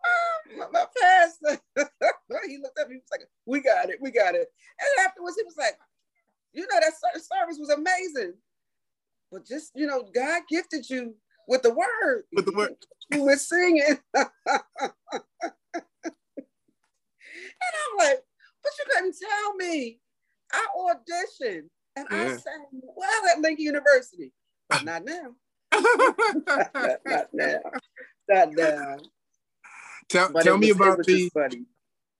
Oh, 0.03 0.57
my, 0.57 0.65
my 0.71 0.85
pastor, 0.99 1.61
he 2.47 2.57
looked 2.57 2.79
at 2.79 2.89
me, 2.89 2.95
he 2.95 2.99
was 2.99 3.11
like, 3.11 3.27
we 3.45 3.61
got 3.61 3.89
it, 3.89 3.99
we 4.01 4.11
got 4.11 4.35
it. 4.35 4.47
And 4.79 5.05
afterwards, 5.05 5.35
he 5.37 5.43
was 5.43 5.57
like, 5.57 5.77
you 6.53 6.61
know, 6.61 6.79
that 6.79 6.93
service 6.93 7.57
was 7.59 7.69
amazing. 7.69 8.33
But 9.31 9.45
just, 9.45 9.71
you 9.75 9.87
know, 9.87 10.03
God 10.13 10.43
gifted 10.49 10.89
you 10.89 11.15
with 11.47 11.61
the 11.61 11.73
word. 11.73 12.23
With 12.33 12.45
the 12.45 12.51
word. 12.51 12.75
You 13.11 13.23
were 13.23 13.37
singing. 13.37 13.97
and 14.13 14.29
I'm 17.73 17.97
like, 17.97 18.19
but 18.63 18.71
you 18.77 18.85
couldn't 18.93 19.15
tell 19.19 19.55
me 19.55 19.99
I 20.51 20.65
auditioned 20.77 21.69
and 21.95 22.07
yeah. 22.11 22.23
I 22.23 22.27
sang 22.37 22.65
well 22.71 23.21
at 23.33 23.41
Lincoln 23.41 23.65
University, 23.65 24.31
but 24.69 24.83
not 24.83 25.03
now. 25.05 25.35
not, 27.05 27.29
now. 27.33 27.59
Not 28.29 28.53
now. 28.55 28.97
Tell, 30.09 30.31
tell 30.33 30.57
me 30.57 30.71
about 30.71 30.99
the 31.05 31.29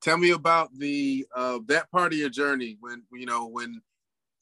tell 0.02 0.18
me 0.18 0.32
about 0.32 0.70
the 0.78 1.26
uh, 1.36 1.60
that 1.68 1.92
part 1.92 2.14
of 2.14 2.20
your 2.20 2.30
journey 2.30 2.78
when 2.80 3.04
you 3.12 3.26
know 3.26 3.48
when 3.48 3.82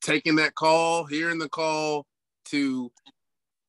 taking 0.02 0.36
that 0.38 0.56
call, 0.56 1.06
hearing 1.06 1.39
the 1.39 1.50
call 1.50 2.06
to 2.45 2.91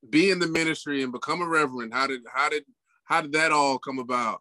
be 0.08 0.30
in 0.30 0.38
the 0.38 0.46
ministry 0.46 1.02
and 1.02 1.12
become 1.12 1.42
a 1.42 1.46
reverend. 1.46 1.92
How 1.92 2.06
did 2.06 2.22
how 2.32 2.48
did 2.48 2.64
how 3.04 3.20
did 3.20 3.32
that 3.32 3.52
all 3.52 3.78
come 3.78 3.98
about? 3.98 4.40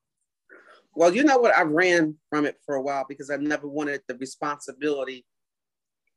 Well, 0.95 1.13
you 1.13 1.23
know 1.23 1.37
what? 1.37 1.57
I 1.57 1.63
ran 1.63 2.15
from 2.29 2.45
it 2.45 2.57
for 2.65 2.75
a 2.75 2.81
while 2.81 3.05
because 3.07 3.29
I 3.29 3.35
never 3.37 3.67
wanted 3.67 4.01
the 4.07 4.15
responsibility 4.15 5.25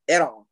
at 0.08 0.22
all. 0.22 0.48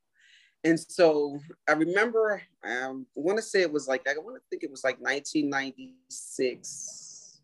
And 0.63 0.79
so 0.79 1.41
I 1.69 1.73
remember, 1.73 2.43
um, 2.63 3.07
I 3.17 3.21
want 3.21 3.39
to 3.39 3.43
say 3.43 3.63
it 3.63 3.73
was 3.73 3.89
like, 3.89 4.07
I 4.07 4.13
want 4.19 4.37
to 4.37 4.43
think 4.51 4.63
it 4.63 4.71
was 4.71 4.85
like 4.85 5.01
1996. 5.01 7.41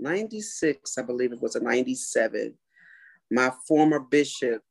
96, 0.00 0.98
I 0.98 1.02
believe 1.02 1.32
it 1.32 1.40
was 1.40 1.54
a 1.56 1.62
97. 1.62 2.54
My 3.30 3.52
former 3.66 4.00
bishop 4.00 4.62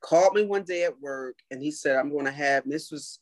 called 0.00 0.34
me 0.34 0.44
one 0.44 0.64
day 0.64 0.84
at 0.84 1.00
work 1.00 1.36
and 1.50 1.62
he 1.62 1.70
said, 1.70 1.96
I'm 1.96 2.10
going 2.10 2.26
to 2.26 2.32
have, 2.32 2.64
this 2.66 2.90
was, 2.90 3.18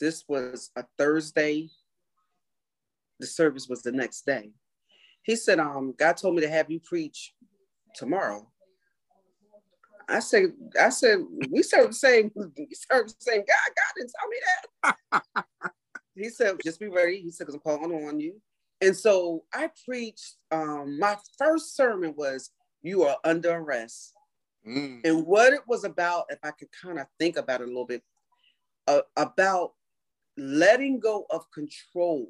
this 0.00 0.24
was 0.28 0.70
a 0.76 0.84
Thursday. 0.98 1.68
The 3.20 3.26
service 3.26 3.68
was 3.68 3.82
the 3.82 3.92
next 3.92 4.26
day. 4.26 4.50
He 5.22 5.36
said, 5.36 5.58
um, 5.58 5.94
God 5.98 6.16
told 6.16 6.34
me 6.34 6.42
to 6.42 6.48
have 6.48 6.70
you 6.70 6.80
preach 6.80 7.34
tomorrow. 7.94 8.46
I 10.08 10.20
said, 10.20 10.52
I 10.80 10.90
said, 10.90 11.18
we 11.50 11.62
serve 11.62 11.88
the 11.88 11.94
same, 11.94 12.30
we 12.36 12.68
serve 12.72 13.08
the 13.08 13.14
same 13.18 13.40
God. 13.40 13.74
God 13.74 13.92
didn't 13.96 14.12
tell 14.20 14.28
me 14.28 14.36
that. 15.42 15.44
he 16.14 16.28
said, 16.28 16.56
just 16.62 16.78
be 16.78 16.88
ready. 16.88 17.20
He 17.20 17.30
said, 17.30 17.46
because 17.46 17.54
I'm 17.54 17.78
calling 17.78 18.06
on 18.06 18.20
you. 18.20 18.40
And 18.80 18.96
so 18.96 19.44
I 19.52 19.70
preached, 19.84 20.36
um, 20.50 20.98
my 20.98 21.16
first 21.38 21.74
sermon 21.74 22.14
was, 22.16 22.50
You 22.82 23.04
are 23.04 23.16
under 23.24 23.56
arrest. 23.56 24.15
Mm. 24.66 25.00
And 25.04 25.26
what 25.26 25.52
it 25.52 25.60
was 25.66 25.84
about, 25.84 26.26
if 26.30 26.38
I 26.42 26.50
could 26.50 26.68
kind 26.72 26.98
of 26.98 27.06
think 27.18 27.36
about 27.36 27.60
it 27.60 27.64
a 27.64 27.66
little 27.68 27.86
bit, 27.86 28.02
uh, 28.88 29.02
about 29.16 29.72
letting 30.36 30.98
go 30.98 31.26
of 31.30 31.50
control, 31.50 32.28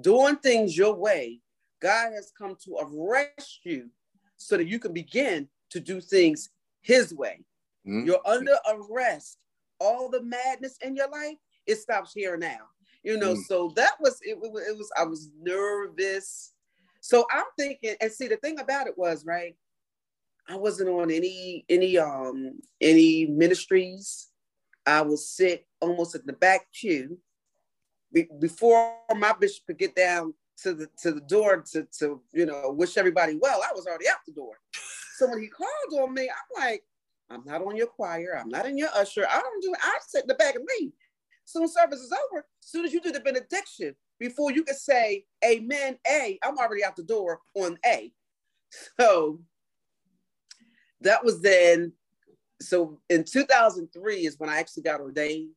doing 0.00 0.36
things 0.36 0.76
your 0.76 0.94
way. 0.94 1.40
God 1.80 2.12
has 2.14 2.32
come 2.36 2.56
to 2.64 2.78
arrest 2.78 3.60
you 3.64 3.90
so 4.36 4.56
that 4.56 4.66
you 4.66 4.78
can 4.78 4.92
begin 4.92 5.48
to 5.70 5.80
do 5.80 6.00
things 6.00 6.50
his 6.80 7.12
way. 7.14 7.44
Mm-hmm. 7.86 8.06
You're 8.06 8.26
under 8.26 8.56
arrest. 8.68 9.38
All 9.78 10.08
the 10.08 10.22
madness 10.22 10.78
in 10.82 10.96
your 10.96 11.10
life, 11.10 11.36
it 11.66 11.76
stops 11.76 12.12
here 12.14 12.36
now. 12.36 12.68
You 13.02 13.18
know, 13.18 13.34
mm-hmm. 13.34 13.42
so 13.42 13.72
that 13.76 13.92
was 14.00 14.18
it, 14.22 14.38
it, 14.42 14.76
was 14.76 14.90
I 14.96 15.04
was 15.04 15.30
nervous. 15.40 16.54
So 17.00 17.26
I'm 17.30 17.44
thinking, 17.58 17.94
and 18.00 18.10
see, 18.10 18.26
the 18.26 18.36
thing 18.36 18.58
about 18.58 18.88
it 18.88 18.98
was, 18.98 19.24
right, 19.24 19.54
I 20.48 20.56
wasn't 20.56 20.90
on 20.90 21.10
any 21.10 21.64
any 21.68 21.98
um 21.98 22.60
any 22.80 23.26
ministries. 23.26 24.28
I 24.86 25.02
would 25.02 25.18
sit 25.18 25.66
almost 25.80 26.14
at 26.14 26.26
the 26.26 26.32
back 26.32 26.66
pew 26.72 27.18
be, 28.12 28.28
before 28.40 28.94
my 29.16 29.32
bishop 29.32 29.66
could 29.66 29.78
get 29.78 29.96
down 29.96 30.34
to 30.62 30.72
the 30.72 30.88
to 31.02 31.12
the 31.12 31.20
door 31.22 31.64
to 31.72 31.86
to 31.98 32.20
you 32.32 32.46
know 32.46 32.70
wish 32.70 32.96
everybody 32.96 33.38
well. 33.40 33.60
I 33.62 33.74
was 33.74 33.86
already 33.86 34.08
out 34.08 34.18
the 34.26 34.32
door. 34.32 34.58
So 35.16 35.28
when 35.28 35.40
he 35.40 35.48
called 35.48 36.00
on 36.00 36.14
me, 36.14 36.28
I'm 36.28 36.62
like, 36.62 36.82
I'm 37.30 37.42
not 37.44 37.62
on 37.62 37.76
your 37.76 37.86
choir. 37.86 38.38
I'm 38.38 38.48
not 38.48 38.66
in 38.66 38.78
your 38.78 38.90
usher. 38.94 39.26
I 39.28 39.40
don't 39.40 39.62
do. 39.62 39.74
I 39.82 39.98
sit 40.06 40.22
in 40.22 40.28
the 40.28 40.34
back 40.34 40.54
and 40.54 40.66
leave. 40.78 40.92
Soon 41.44 41.68
service 41.68 42.00
is 42.00 42.12
over. 42.12 42.44
Soon 42.60 42.84
as 42.84 42.92
you 42.92 43.00
do 43.00 43.12
the 43.12 43.20
benediction, 43.20 43.94
before 44.18 44.52
you 44.52 44.62
can 44.62 44.76
say 44.76 45.24
Amen, 45.44 45.98
A, 46.08 46.38
I'm 46.42 46.58
already 46.58 46.84
out 46.84 46.96
the 46.96 47.02
door 47.02 47.40
on 47.54 47.78
A. 47.84 48.12
So 49.00 49.40
that 51.02 51.24
was 51.24 51.40
then. 51.40 51.92
So 52.60 53.00
in 53.10 53.24
2003 53.24 54.26
is 54.26 54.38
when 54.38 54.48
I 54.48 54.58
actually 54.58 54.84
got 54.84 55.00
ordained, 55.00 55.50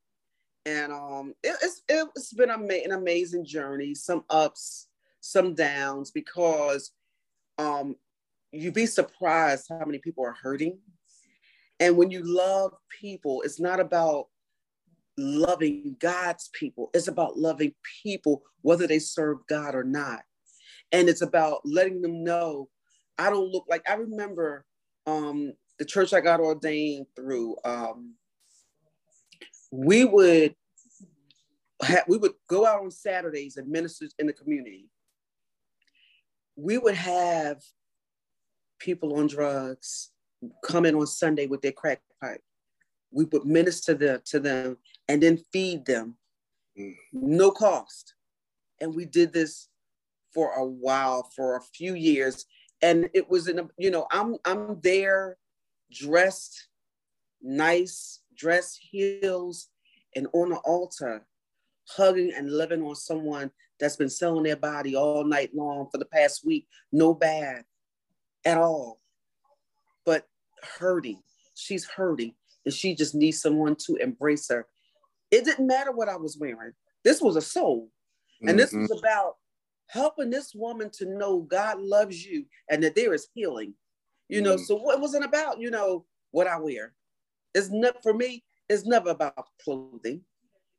and 0.66 0.92
um, 0.92 1.34
it, 1.44 1.56
it's 1.64 1.82
it's 1.88 2.34
been 2.34 2.50
an 2.50 2.92
amazing 2.92 3.46
journey. 3.46 3.96
Some 3.96 4.24
ups, 4.30 4.88
some 5.22 5.56
downs, 5.56 6.12
because 6.12 6.92
um, 7.58 7.96
you'd 8.52 8.74
be 8.74 8.86
surprised 8.86 9.68
how 9.70 9.86
many 9.86 10.00
people 10.00 10.26
are 10.26 10.36
hurting. 10.42 10.80
And 11.80 11.96
when 11.96 12.12
you 12.12 12.22
love 12.24 12.74
people, 13.02 13.42
it's 13.44 13.60
not 13.60 13.80
about 13.80 14.28
loving 15.18 15.96
God's 16.00 16.50
people. 16.54 16.90
It's 16.94 17.08
about 17.08 17.38
loving 17.38 17.74
people, 18.04 18.44
whether 18.62 18.88
they 18.88 19.00
serve 19.00 19.38
God 19.48 19.76
or 19.76 19.84
not. 19.84 20.22
And 20.92 21.08
it's 21.08 21.22
about 21.22 21.62
letting 21.64 22.02
them 22.02 22.24
know 22.24 22.70
I 23.18 23.30
don't 23.30 23.52
look 23.52 23.66
like 23.70 23.88
I 23.88 23.96
remember 23.96 24.66
um, 25.10 25.54
the 25.78 25.86
church 25.86 26.14
I 26.14 26.22
got 26.22 26.40
ordained 26.40 27.08
through. 27.16 27.58
Um, 27.66 28.16
we 29.72 30.06
would 30.06 30.56
have, 31.82 32.04
we 32.08 32.18
would 32.18 32.34
go 32.48 32.66
out 32.66 32.82
on 32.82 32.92
Saturdays 32.92 33.58
and 33.58 33.68
minister 33.68 34.08
in 34.18 34.28
the 34.28 34.34
community. 34.34 34.90
We 36.56 36.78
would 36.78 36.96
have 36.96 37.62
people 38.80 39.18
on 39.18 39.28
drugs 39.28 40.12
come 40.64 40.86
in 40.86 40.96
on 40.96 41.08
Sunday 41.08 41.48
with 41.48 41.62
their 41.62 41.72
crack 41.72 42.02
pipe. 42.22 42.42
We 43.12 43.26
would 43.26 43.46
minister 43.46 43.94
them, 43.94 44.22
to 44.26 44.40
them 44.40 44.78
and 45.08 45.24
then 45.24 45.44
feed 45.52 45.86
them, 45.86 46.16
mm. 46.78 46.94
no 47.14 47.52
cost. 47.52 48.14
And 48.82 48.94
we 48.96 49.06
did 49.06 49.34
this 49.34 49.70
for 50.34 50.54
a 50.54 50.66
while, 50.66 51.30
for 51.36 51.58
a 51.58 51.62
few 51.62 51.96
years. 51.96 52.46
And 52.82 53.10
it 53.14 53.30
was 53.30 53.48
in 53.48 53.60
a, 53.60 53.68
you 53.78 53.92
know, 53.92 54.08
I'm 54.12 54.38
I'm 54.46 54.80
there 54.82 55.38
dressed 55.92 56.68
nice, 57.42 58.22
dress 58.36 58.78
heels, 58.80 59.68
and 60.16 60.28
on 60.34 60.50
the 60.50 60.58
altar, 60.58 61.26
hugging 61.90 62.32
and 62.36 62.52
loving 62.52 62.82
on 62.84 62.96
someone 62.96 63.52
that's 63.80 63.96
been 63.96 64.10
selling 64.10 64.44
their 64.44 64.56
body 64.56 64.96
all 64.96 65.24
night 65.24 65.56
long 65.56 65.88
for 65.92 65.98
the 65.98 66.06
past 66.06 66.46
week, 66.46 66.68
no 66.92 67.14
bad 67.14 67.64
at 68.46 68.58
all, 68.58 69.00
but 70.06 70.28
hurting. 70.78 71.22
She's 71.56 71.86
hurting, 71.86 72.34
and 72.66 72.74
she 72.74 72.96
just 72.96 73.16
needs 73.16 73.42
someone 73.42 73.76
to 73.88 73.96
embrace 73.96 74.50
her. 74.50 74.68
It 75.32 75.46
didn't 75.46 75.68
matter 75.68 75.92
what 75.92 76.10
I 76.10 76.16
was 76.16 76.38
wearing. 76.38 76.74
This 77.04 77.22
was 77.22 77.36
a 77.36 77.42
soul, 77.42 77.90
and 78.42 78.50
mm-hmm. 78.50 78.58
this 78.58 78.74
was 78.74 78.90
mm-hmm. 78.90 79.00
about 79.00 79.36
helping 79.90 80.30
this 80.30 80.54
woman 80.56 80.90
to 80.94 81.06
know 81.06 81.42
God 81.42 81.80
loves 81.82 82.26
you 82.26 82.46
and 82.70 82.84
that 82.84 82.96
there 82.96 83.14
is 83.14 83.28
healing. 83.34 83.74
You 84.28 84.42
know, 84.42 84.56
mm-hmm. 84.56 84.64
so 84.64 84.92
it 84.92 85.00
wasn't 85.00 85.26
about 85.26 85.60
you 85.60 85.72
know 85.72 86.06
what 86.32 86.48
I 86.48 86.58
wear. 86.60 86.94
It's 87.54 87.70
not 87.72 88.02
for 88.04 88.14
me. 88.14 88.44
It's 88.70 88.86
never 88.86 89.10
about 89.10 89.48
clothing. 89.64 90.22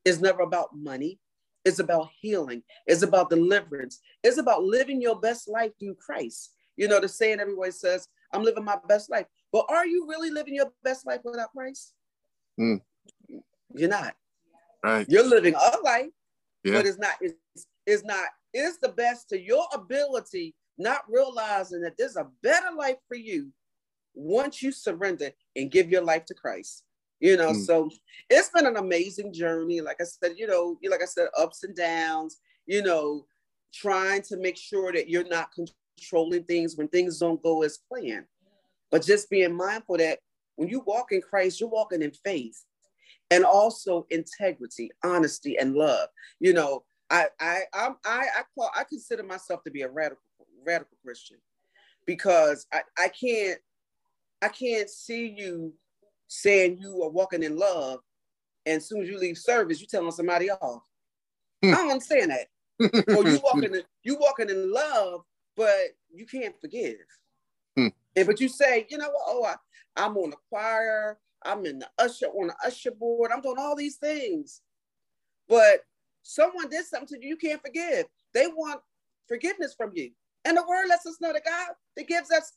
It's 0.05 0.21
never 0.21 0.43
about 0.43 0.69
money. 0.75 1.19
It's 1.65 1.81
about 1.81 2.09
healing. 2.21 2.63
It's 2.87 3.03
about 3.03 3.29
deliverance. 3.29 4.01
It's 4.23 4.39
about 4.39 4.63
living 4.63 5.03
your 5.03 5.19
best 5.19 5.49
life 5.49 5.73
through 5.79 5.97
Christ. 5.97 6.53
You 6.77 6.89
know, 6.89 7.01
the 7.01 7.09
saying 7.09 7.41
everyone 7.41 7.73
says, 7.73 8.07
I'm 8.33 8.45
living 8.45 8.65
my 8.65 8.79
best 8.89 9.11
life. 9.11 9.27
But 9.53 9.67
are 9.69 9.87
you 9.87 10.07
really 10.09 10.31
living 10.31 10.55
your 10.55 10.71
best 10.85 11.07
life 11.07 11.21
without 11.25 11.51
Christ? 11.51 11.93
Mm. 12.59 12.81
You're 13.75 13.91
not. 13.91 14.15
Right. 14.83 15.07
You're 15.09 15.29
living 15.29 15.55
a 15.55 15.79
life, 15.83 16.07
yeah. 16.65 16.75
but 16.75 16.87
it's 16.87 16.99
not, 16.99 17.15
it's, 17.21 17.67
it's 17.87 18.05
not, 18.05 18.29
it's 18.53 18.79
the 18.79 18.91
best 18.91 19.29
to 19.31 19.41
your 19.41 19.65
ability, 19.73 20.55
not 20.79 21.03
realizing 21.09 21.81
that 21.83 21.97
there's 21.97 22.17
a 22.17 22.29
better 22.43 22.75
life 22.77 22.97
for 23.09 23.17
you 23.17 23.53
once 24.15 24.63
you 24.63 24.73
surrender 24.73 25.31
and 25.57 25.71
give 25.71 25.91
your 25.91 26.03
life 26.03 26.25
to 26.27 26.35
Christ. 26.35 26.85
You 27.21 27.37
know, 27.37 27.51
mm. 27.51 27.65
so 27.65 27.91
it's 28.31 28.49
been 28.49 28.67
an 28.67 28.79
amazing 28.79 29.33
journey. 29.33 29.83
Like 29.83 30.01
I 30.01 30.05
said, 30.05 30.37
you 30.39 30.47
know, 30.47 30.79
like 30.91 31.03
I 31.03 31.07
said, 31.07 31.29
ups 31.39 31.65
and 31.65 31.77
downs, 31.77 32.39
you 32.67 32.83
know, 32.83 33.27
trying 33.75 34.23
to 34.23 34.39
make 34.39 34.57
sure 34.57 34.91
that 34.93 35.09
you're 35.09 35.29
not 35.29 35.51
controlling 35.53 36.45
things 36.45 36.77
when 36.77 36.89
things 36.89 37.19
don't 37.19 37.43
go 37.43 37.63
as 37.63 37.79
planned. 37.89 38.25
But 38.91 39.05
just 39.05 39.29
being 39.29 39.55
mindful 39.55 39.99
that 39.99 40.19
when 40.57 40.69
you 40.69 40.83
walk 40.87 41.13
in 41.13 41.21
Christ, 41.21 41.61
you're 41.61 41.69
walking 41.69 42.03
in 42.03 42.11
faith 42.11 42.65
and 43.31 43.45
also 43.45 44.07
integrity, 44.11 44.91
honesty, 45.05 45.59
and 45.59 45.75
love. 45.75 46.09
You 46.41 46.55
know, 46.55 46.85
I 47.11 47.27
I 47.41 47.61
I'm, 47.75 47.97
I 48.05 48.27
I 48.39 48.43
call 48.55 48.71
I 48.75 48.85
consider 48.85 49.23
myself 49.23 49.63
to 49.65 49.71
be 49.71 49.83
a 49.83 49.89
radical 49.89 50.23
radical 50.67 50.97
Christian 51.05 51.39
because 52.07 52.67
I, 52.73 52.83
I 52.99 53.09
can't 53.09 53.59
I 54.43 54.49
can't 54.49 54.89
see 54.89 55.35
you 55.37 55.75
saying 56.29 56.79
you 56.81 57.03
are 57.03 57.11
walking 57.11 57.43
in 57.43 57.57
love 57.57 58.01
and 58.67 58.77
as 58.77 58.89
soon 58.89 59.03
as 59.03 59.09
you 59.09 59.19
leave 59.19 59.39
service, 59.39 59.81
you 59.81 59.87
telling 59.87 60.11
somebody 60.13 60.51
off. 60.51 60.83
Hmm. 61.63 61.75
I 61.75 61.77
don't 61.77 61.91
understand 61.91 62.31
that. 62.31 62.47
or 63.17 63.29
you 63.29 63.41
walking 63.43 63.75
in, 63.75 63.83
you 64.03 64.17
walking 64.19 64.49
in 64.49 64.73
love, 64.73 65.23
but 65.57 65.77
you 66.13 66.27
can't 66.27 66.59
forgive. 66.61 66.97
Hmm. 67.77 67.89
And 68.17 68.27
but 68.27 68.41
you 68.41 68.49
say, 68.49 68.87
you 68.89 68.99
know 68.99 69.11
what? 69.11 69.23
Oh, 69.27 69.45
I, 69.45 69.55
I'm 69.97 70.17
on 70.17 70.31
the 70.31 70.37
choir. 70.49 71.19
I'm 71.45 71.65
in 71.65 71.79
the 71.79 71.89
usher 71.99 72.27
on 72.27 72.49
the 72.49 72.55
usher 72.65 72.91
board. 72.91 73.31
I'm 73.33 73.41
doing 73.41 73.57
all 73.59 73.77
these 73.77 73.97
things, 73.97 74.61
but 75.49 75.81
someone 76.23 76.69
did 76.69 76.87
something 76.87 77.09
to 77.09 77.25
you. 77.25 77.31
You 77.31 77.37
can't 77.37 77.63
forgive. 77.63 78.07
They 78.35 78.47
want 78.47 78.81
forgiveness 79.29 79.75
from 79.77 79.93
you, 79.95 80.11
and 80.45 80.57
the 80.57 80.65
word 80.69 80.89
lets 80.89 81.07
us 81.07 81.21
know 81.21 81.33
that 81.33 81.45
God 81.45 81.69
that 81.97 82.09
gives 82.09 82.31
us 82.31 82.53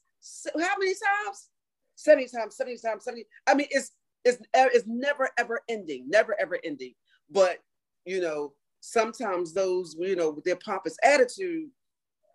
how 0.45 0.75
many 0.79 0.93
times? 0.93 1.49
70 1.95 2.27
times, 2.29 2.55
70 2.55 2.77
times, 2.77 3.03
70. 3.03 3.25
I 3.47 3.53
mean, 3.53 3.67
it's 3.69 3.91
it's 4.25 4.41
it's 4.53 4.85
never 4.87 5.29
ever 5.37 5.61
ending, 5.69 6.09
never 6.09 6.35
ever 6.39 6.59
ending. 6.63 6.93
But 7.29 7.59
you 8.05 8.21
know, 8.21 8.53
sometimes 8.79 9.53
those, 9.53 9.95
you 9.99 10.15
know, 10.15 10.31
with 10.31 10.43
their 10.43 10.57
pompous 10.57 10.97
attitude 11.03 11.69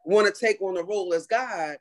want 0.05 0.33
to 0.33 0.47
take 0.47 0.61
on 0.63 0.75
the 0.75 0.85
role 0.85 1.13
as 1.13 1.27
God 1.27 1.77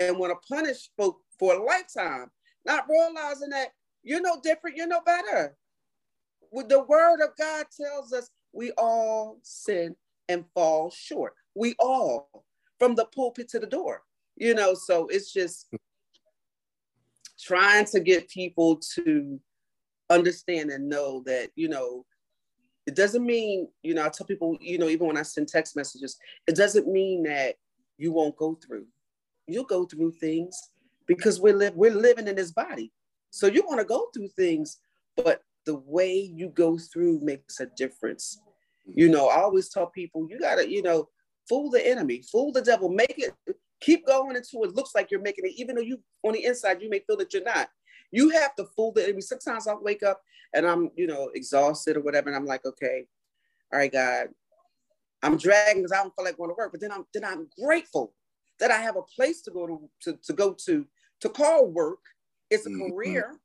and 0.00 0.18
want 0.18 0.32
to 0.32 0.54
punish 0.54 0.90
folk 0.96 1.20
for 1.38 1.54
a 1.54 1.64
lifetime, 1.64 2.30
not 2.66 2.86
realizing 2.88 3.50
that 3.50 3.68
you're 4.02 4.20
no 4.20 4.40
different, 4.42 4.76
you're 4.76 4.86
no 4.86 5.00
better. 5.00 5.56
With 6.50 6.68
the 6.68 6.82
word 6.82 7.20
of 7.22 7.30
God 7.38 7.66
tells 7.80 8.12
us 8.12 8.28
we 8.52 8.72
all 8.72 9.38
sin 9.42 9.96
and 10.28 10.44
fall 10.54 10.90
short. 10.90 11.34
We 11.54 11.74
all, 11.78 12.44
from 12.78 12.94
the 12.94 13.06
pulpit 13.06 13.48
to 13.50 13.58
the 13.58 13.66
door, 13.66 14.02
you 14.36 14.54
know, 14.54 14.74
so 14.74 15.06
it's 15.08 15.32
just 15.32 15.68
trying 17.40 17.84
to 17.86 18.00
get 18.00 18.28
people 18.28 18.80
to 18.94 19.40
understand 20.10 20.70
and 20.70 20.88
know 20.88 21.22
that, 21.26 21.50
you 21.56 21.68
know, 21.68 22.04
it 22.86 22.96
doesn't 22.96 23.24
mean, 23.24 23.68
you 23.82 23.94
know, 23.94 24.04
I 24.04 24.08
tell 24.08 24.26
people, 24.26 24.56
you 24.60 24.78
know, 24.78 24.88
even 24.88 25.06
when 25.06 25.16
I 25.16 25.22
send 25.22 25.48
text 25.48 25.76
messages, 25.76 26.18
it 26.46 26.56
doesn't 26.56 26.88
mean 26.88 27.22
that 27.24 27.54
you 27.96 28.12
won't 28.12 28.36
go 28.36 28.58
through. 28.66 28.86
You'll 29.46 29.64
go 29.64 29.84
through 29.84 30.12
things 30.12 30.70
because 31.06 31.40
we're 31.40 31.54
live 31.54 31.74
we're 31.74 31.94
living 31.94 32.28
in 32.28 32.36
this 32.36 32.52
body. 32.52 32.92
So 33.30 33.46
you 33.46 33.64
want 33.66 33.78
to 33.78 33.84
go 33.84 34.08
through 34.12 34.28
things, 34.28 34.78
but 35.16 35.42
the 35.66 35.76
way 35.76 36.14
you 36.14 36.48
go 36.48 36.78
through 36.78 37.20
makes 37.20 37.60
a 37.60 37.66
difference. 37.76 38.40
You 38.84 39.08
know, 39.08 39.28
I 39.28 39.42
always 39.42 39.68
tell 39.68 39.86
people 39.86 40.26
you 40.28 40.38
gotta, 40.38 40.68
you 40.68 40.82
know, 40.82 41.08
fool 41.48 41.70
the 41.70 41.86
enemy, 41.86 42.22
fool 42.30 42.52
the 42.52 42.62
devil, 42.62 42.88
make 42.88 43.14
it 43.18 43.34
keep 43.80 44.06
going 44.06 44.36
until 44.36 44.62
it 44.64 44.74
looks 44.74 44.94
like 44.94 45.10
you're 45.10 45.20
making 45.20 45.44
it, 45.44 45.52
even 45.56 45.74
though 45.74 45.82
you 45.82 46.00
on 46.22 46.32
the 46.32 46.44
inside 46.44 46.80
you 46.80 46.88
may 46.88 47.00
feel 47.00 47.16
that 47.16 47.32
you're 47.32 47.44
not. 47.44 47.68
You 48.10 48.30
have 48.30 48.54
to 48.56 48.66
fool 48.76 48.92
the 48.92 49.04
enemy. 49.04 49.20
Sometimes 49.20 49.66
I'll 49.66 49.82
wake 49.82 50.02
up 50.02 50.20
and 50.54 50.66
I'm, 50.66 50.90
you 50.96 51.06
know, 51.06 51.30
exhausted 51.34 51.96
or 51.96 52.02
whatever, 52.02 52.28
and 52.28 52.36
I'm 52.36 52.46
like, 52.46 52.64
okay, 52.64 53.06
all 53.72 53.78
right, 53.78 53.90
God, 53.90 54.28
I'm 55.22 55.36
dragging 55.36 55.82
because 55.82 55.92
I 55.92 56.02
don't 56.02 56.14
feel 56.14 56.24
like 56.24 56.36
going 56.36 56.50
to 56.50 56.56
work. 56.56 56.72
But 56.72 56.80
then 56.80 56.92
I'm 56.92 57.06
then 57.12 57.24
I'm 57.24 57.48
grateful 57.60 58.14
that 58.60 58.70
I 58.70 58.80
have 58.80 58.96
a 58.96 59.02
place 59.02 59.42
to 59.42 59.50
go 59.50 59.66
to 59.66 59.90
to, 60.02 60.18
to 60.24 60.32
go 60.32 60.54
to 60.66 60.86
to 61.20 61.28
call 61.28 61.66
work. 61.66 62.00
It's 62.50 62.66
a 62.66 62.70
mm-hmm. 62.70 62.92
career. 62.92 63.38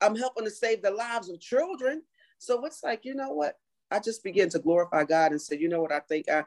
I'm 0.00 0.16
helping 0.16 0.44
to 0.44 0.50
save 0.50 0.82
the 0.82 0.90
lives 0.90 1.28
of 1.28 1.40
children. 1.40 2.02
So 2.38 2.64
it's 2.64 2.82
like, 2.82 3.04
you 3.04 3.14
know 3.14 3.30
what? 3.30 3.58
I 3.90 4.00
just 4.00 4.24
begin 4.24 4.48
to 4.50 4.58
glorify 4.58 5.04
God 5.04 5.32
and 5.32 5.40
say, 5.40 5.58
you 5.58 5.68
know 5.68 5.80
what? 5.82 5.92
I 5.92 6.00
think 6.00 6.28
I 6.28 6.44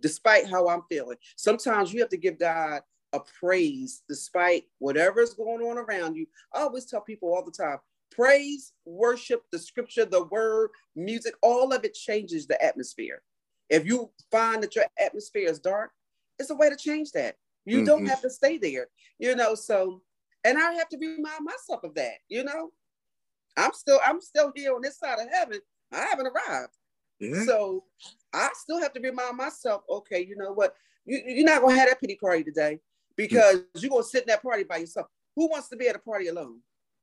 despite 0.00 0.48
how 0.48 0.68
I'm 0.68 0.82
feeling. 0.88 1.16
Sometimes 1.36 1.92
you 1.92 2.00
have 2.00 2.10
to 2.10 2.16
give 2.16 2.38
God 2.38 2.82
a 3.12 3.20
praise 3.40 4.02
despite 4.08 4.64
whatever 4.78 5.20
is 5.20 5.34
going 5.34 5.62
on 5.62 5.78
around 5.78 6.16
you. 6.16 6.26
I 6.52 6.60
always 6.60 6.84
tell 6.84 7.00
people 7.00 7.34
all 7.34 7.44
the 7.44 7.50
time 7.50 7.78
praise, 8.10 8.72
worship, 8.84 9.42
the 9.50 9.58
scripture, 9.58 10.04
the 10.04 10.24
word, 10.24 10.70
music, 10.94 11.34
all 11.42 11.72
of 11.72 11.84
it 11.84 11.94
changes 11.94 12.46
the 12.46 12.62
atmosphere. 12.62 13.20
If 13.68 13.84
you 13.84 14.10
find 14.30 14.62
that 14.62 14.76
your 14.76 14.86
atmosphere 14.98 15.48
is 15.48 15.58
dark, 15.58 15.90
it's 16.38 16.50
a 16.50 16.54
way 16.54 16.70
to 16.70 16.76
change 16.76 17.12
that. 17.12 17.36
You 17.64 17.78
mm-hmm. 17.78 17.86
don't 17.86 18.06
have 18.06 18.22
to 18.22 18.30
stay 18.30 18.58
there, 18.58 18.86
you 19.18 19.34
know. 19.34 19.54
So, 19.54 20.02
and 20.46 20.58
I 20.58 20.72
have 20.74 20.88
to 20.90 20.98
remind 20.98 21.44
myself 21.44 21.84
of 21.84 21.94
that, 21.94 22.18
you 22.28 22.44
know. 22.44 22.70
I'm 23.56 23.72
still, 23.72 23.98
I'm 24.04 24.20
still 24.20 24.52
here 24.54 24.74
on 24.74 24.82
this 24.82 24.98
side 24.98 25.18
of 25.18 25.28
heaven. 25.32 25.60
I 25.92 26.00
haven't 26.00 26.26
arrived. 26.26 26.72
Yeah. 27.18 27.44
So 27.44 27.84
I 28.32 28.50
still 28.54 28.80
have 28.80 28.92
to 28.92 29.00
remind 29.00 29.36
myself, 29.36 29.82
okay, 29.88 30.24
you 30.24 30.36
know 30.36 30.52
what? 30.52 30.74
You, 31.04 31.22
you're 31.26 31.46
not 31.46 31.62
gonna 31.62 31.76
have 31.76 31.88
that 31.88 32.00
pity 32.00 32.16
party 32.16 32.44
today 32.44 32.80
because 33.16 33.56
mm. 33.56 33.64
you're 33.76 33.90
gonna 33.90 34.02
sit 34.02 34.22
in 34.22 34.28
that 34.28 34.42
party 34.42 34.64
by 34.64 34.78
yourself. 34.78 35.06
Who 35.36 35.48
wants 35.48 35.68
to 35.68 35.76
be 35.76 35.88
at 35.88 35.96
a 35.96 36.00
party 36.00 36.28
alone? 36.28 36.60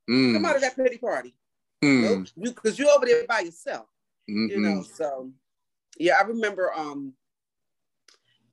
Mm. 0.08 0.34
Come 0.34 0.44
out 0.44 0.56
of 0.56 0.62
that 0.62 0.76
pity 0.76 0.98
party. 0.98 1.34
Mm. 1.82 2.30
You 2.36 2.52
because 2.52 2.78
you, 2.78 2.88
are 2.88 2.96
over 2.96 3.06
there 3.06 3.24
by 3.26 3.40
yourself. 3.40 3.86
Mm-hmm. 4.30 4.50
You 4.50 4.60
know, 4.60 4.82
so 4.82 5.30
yeah, 5.98 6.14
I 6.20 6.22
remember 6.22 6.72
um 6.74 7.14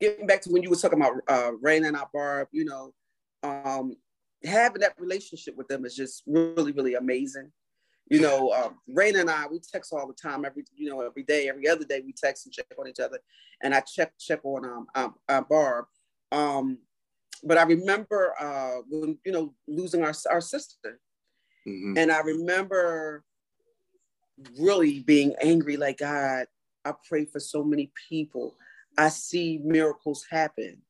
getting 0.00 0.26
back 0.26 0.42
to 0.42 0.50
when 0.50 0.62
you 0.62 0.70
were 0.70 0.76
talking 0.76 1.00
about 1.00 1.14
uh 1.28 1.52
Rain 1.60 1.84
and 1.84 1.96
Aunt 1.96 2.10
Barb, 2.12 2.48
you 2.50 2.64
know, 2.64 2.92
um 3.42 3.96
having 4.44 4.80
that 4.80 4.94
relationship 4.98 5.56
with 5.56 5.68
them 5.68 5.84
is 5.84 5.94
just 5.94 6.22
really, 6.26 6.72
really 6.72 6.94
amazing. 6.94 7.52
You 8.08 8.20
know, 8.20 8.52
um, 8.52 8.78
Rain 8.88 9.16
and 9.16 9.30
I, 9.30 9.46
we 9.46 9.60
text 9.60 9.92
all 9.92 10.06
the 10.06 10.12
time, 10.14 10.44
every 10.44 10.64
you 10.74 10.90
know, 10.90 11.00
every 11.00 11.22
day, 11.22 11.48
every 11.48 11.68
other 11.68 11.84
day, 11.84 12.02
we 12.04 12.12
text 12.12 12.46
and 12.46 12.52
check 12.52 12.66
on 12.78 12.88
each 12.88 13.00
other. 13.00 13.18
And 13.62 13.74
I 13.74 13.80
check 13.80 14.12
check 14.18 14.44
on 14.44 14.64
um, 14.64 14.86
um 14.94 15.14
uh, 15.28 15.40
Barb. 15.42 15.86
Um, 16.30 16.78
but 17.44 17.58
I 17.58 17.62
remember 17.62 18.34
uh, 18.38 18.82
when 18.88 19.18
you 19.24 19.32
know 19.32 19.54
losing 19.66 20.04
our 20.04 20.14
our 20.30 20.40
sister, 20.40 21.00
mm-hmm. 21.66 21.96
and 21.96 22.12
I 22.12 22.20
remember 22.20 23.24
really 24.58 25.00
being 25.00 25.34
angry. 25.42 25.76
Like 25.76 25.98
God, 25.98 26.46
I 26.84 26.92
pray 27.08 27.24
for 27.24 27.40
so 27.40 27.64
many 27.64 27.92
people. 28.08 28.56
I 28.98 29.08
see 29.08 29.58
miracles 29.64 30.26
happen. 30.28 30.82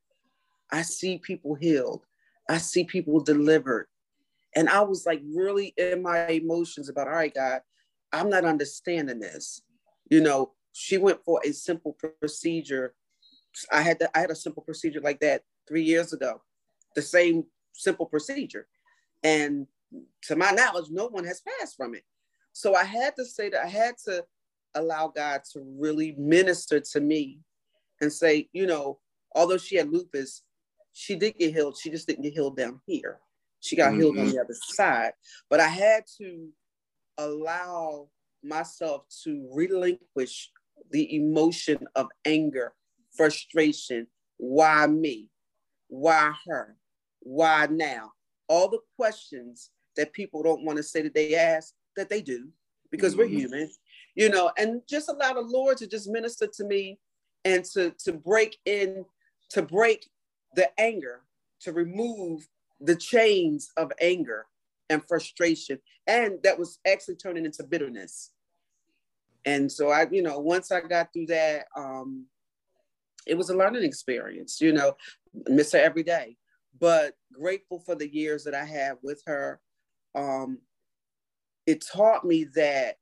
I 0.72 0.82
see 0.82 1.18
people 1.18 1.54
healed. 1.54 2.04
I 2.52 2.58
see 2.58 2.84
people 2.84 3.20
delivered. 3.20 3.88
And 4.54 4.68
I 4.68 4.82
was 4.82 5.06
like 5.06 5.22
really 5.24 5.72
in 5.76 6.02
my 6.02 6.28
emotions 6.28 6.88
about, 6.88 7.08
all 7.08 7.14
right, 7.14 7.34
God, 7.34 7.62
I'm 8.12 8.28
not 8.28 8.44
understanding 8.44 9.20
this. 9.20 9.62
You 10.10 10.20
know, 10.20 10.52
she 10.72 10.98
went 10.98 11.24
for 11.24 11.40
a 11.44 11.52
simple 11.52 11.96
procedure. 12.20 12.94
I 13.70 13.80
had 13.82 13.98
to, 14.00 14.10
I 14.16 14.20
had 14.20 14.30
a 14.30 14.34
simple 14.34 14.62
procedure 14.62 15.00
like 15.00 15.20
that 15.20 15.42
three 15.66 15.82
years 15.82 16.12
ago, 16.12 16.42
the 16.94 17.02
same 17.02 17.44
simple 17.72 18.06
procedure. 18.06 18.66
And 19.22 19.66
to 20.24 20.36
my 20.36 20.50
knowledge, 20.50 20.90
no 20.90 21.06
one 21.06 21.24
has 21.24 21.40
passed 21.40 21.76
from 21.76 21.94
it. 21.94 22.04
So 22.52 22.74
I 22.74 22.84
had 22.84 23.16
to 23.16 23.24
say 23.24 23.48
that 23.48 23.64
I 23.64 23.68
had 23.68 23.94
to 24.04 24.24
allow 24.74 25.08
God 25.08 25.42
to 25.52 25.60
really 25.78 26.14
minister 26.18 26.80
to 26.80 27.00
me 27.00 27.40
and 28.00 28.12
say, 28.12 28.48
you 28.52 28.66
know, 28.66 28.98
although 29.34 29.58
she 29.58 29.76
had 29.76 29.90
lupus, 29.90 30.42
she 30.92 31.16
did 31.16 31.38
get 31.38 31.54
healed. 31.54 31.76
She 31.80 31.90
just 31.90 32.06
didn't 32.06 32.22
get 32.22 32.34
healed 32.34 32.56
down 32.56 32.80
here. 32.86 33.18
She 33.60 33.76
got 33.76 33.90
mm-hmm. 33.90 34.00
healed 34.00 34.18
on 34.18 34.24
mm-hmm. 34.24 34.34
the 34.34 34.40
other 34.40 34.56
side. 34.74 35.12
But 35.48 35.60
I 35.60 35.68
had 35.68 36.04
to 36.18 36.48
allow 37.18 38.08
myself 38.42 39.04
to 39.24 39.48
relinquish 39.52 40.50
the 40.90 41.16
emotion 41.16 41.78
of 41.94 42.08
anger, 42.24 42.74
frustration. 43.16 44.06
Why 44.38 44.86
me? 44.86 45.28
Why 45.88 46.32
her? 46.46 46.76
Why 47.20 47.68
now? 47.70 48.12
All 48.48 48.68
the 48.68 48.80
questions 48.96 49.70
that 49.96 50.12
people 50.12 50.42
don't 50.42 50.64
want 50.64 50.78
to 50.78 50.82
say 50.82 51.02
that 51.02 51.14
they 51.14 51.36
ask, 51.36 51.74
that 51.96 52.08
they 52.08 52.20
do, 52.20 52.48
because 52.90 53.12
mm-hmm. 53.12 53.32
we're 53.32 53.38
human, 53.38 53.70
you 54.14 54.28
know, 54.28 54.50
and 54.58 54.82
just 54.88 55.08
allow 55.08 55.34
the 55.34 55.40
Lord 55.40 55.76
to 55.78 55.86
just 55.86 56.08
minister 56.08 56.46
to 56.46 56.64
me 56.64 56.98
and 57.44 57.64
to, 57.66 57.94
to 58.04 58.12
break 58.12 58.58
in, 58.64 59.04
to 59.50 59.62
break 59.62 60.08
the 60.54 60.68
anger, 60.78 61.22
to 61.60 61.72
remove 61.72 62.48
the 62.80 62.96
chains 62.96 63.70
of 63.76 63.92
anger 64.00 64.46
and 64.90 65.02
frustration. 65.06 65.78
And 66.06 66.38
that 66.42 66.58
was 66.58 66.78
actually 66.86 67.16
turning 67.16 67.44
into 67.44 67.64
bitterness. 67.64 68.30
And 69.44 69.70
so 69.70 69.90
I, 69.90 70.06
you 70.10 70.22
know, 70.22 70.38
once 70.38 70.70
I 70.70 70.80
got 70.80 71.12
through 71.12 71.26
that, 71.26 71.66
um, 71.76 72.26
it 73.26 73.36
was 73.36 73.50
a 73.50 73.56
learning 73.56 73.84
experience, 73.84 74.60
you 74.60 74.72
know, 74.72 74.96
miss 75.48 75.72
her 75.72 75.78
every 75.78 76.02
day, 76.02 76.36
but 76.78 77.14
grateful 77.32 77.80
for 77.80 77.94
the 77.94 78.12
years 78.12 78.44
that 78.44 78.54
I 78.54 78.64
had 78.64 78.96
with 79.02 79.22
her. 79.26 79.60
Um, 80.14 80.58
it 81.66 81.84
taught 81.86 82.24
me 82.24 82.44
that 82.56 82.96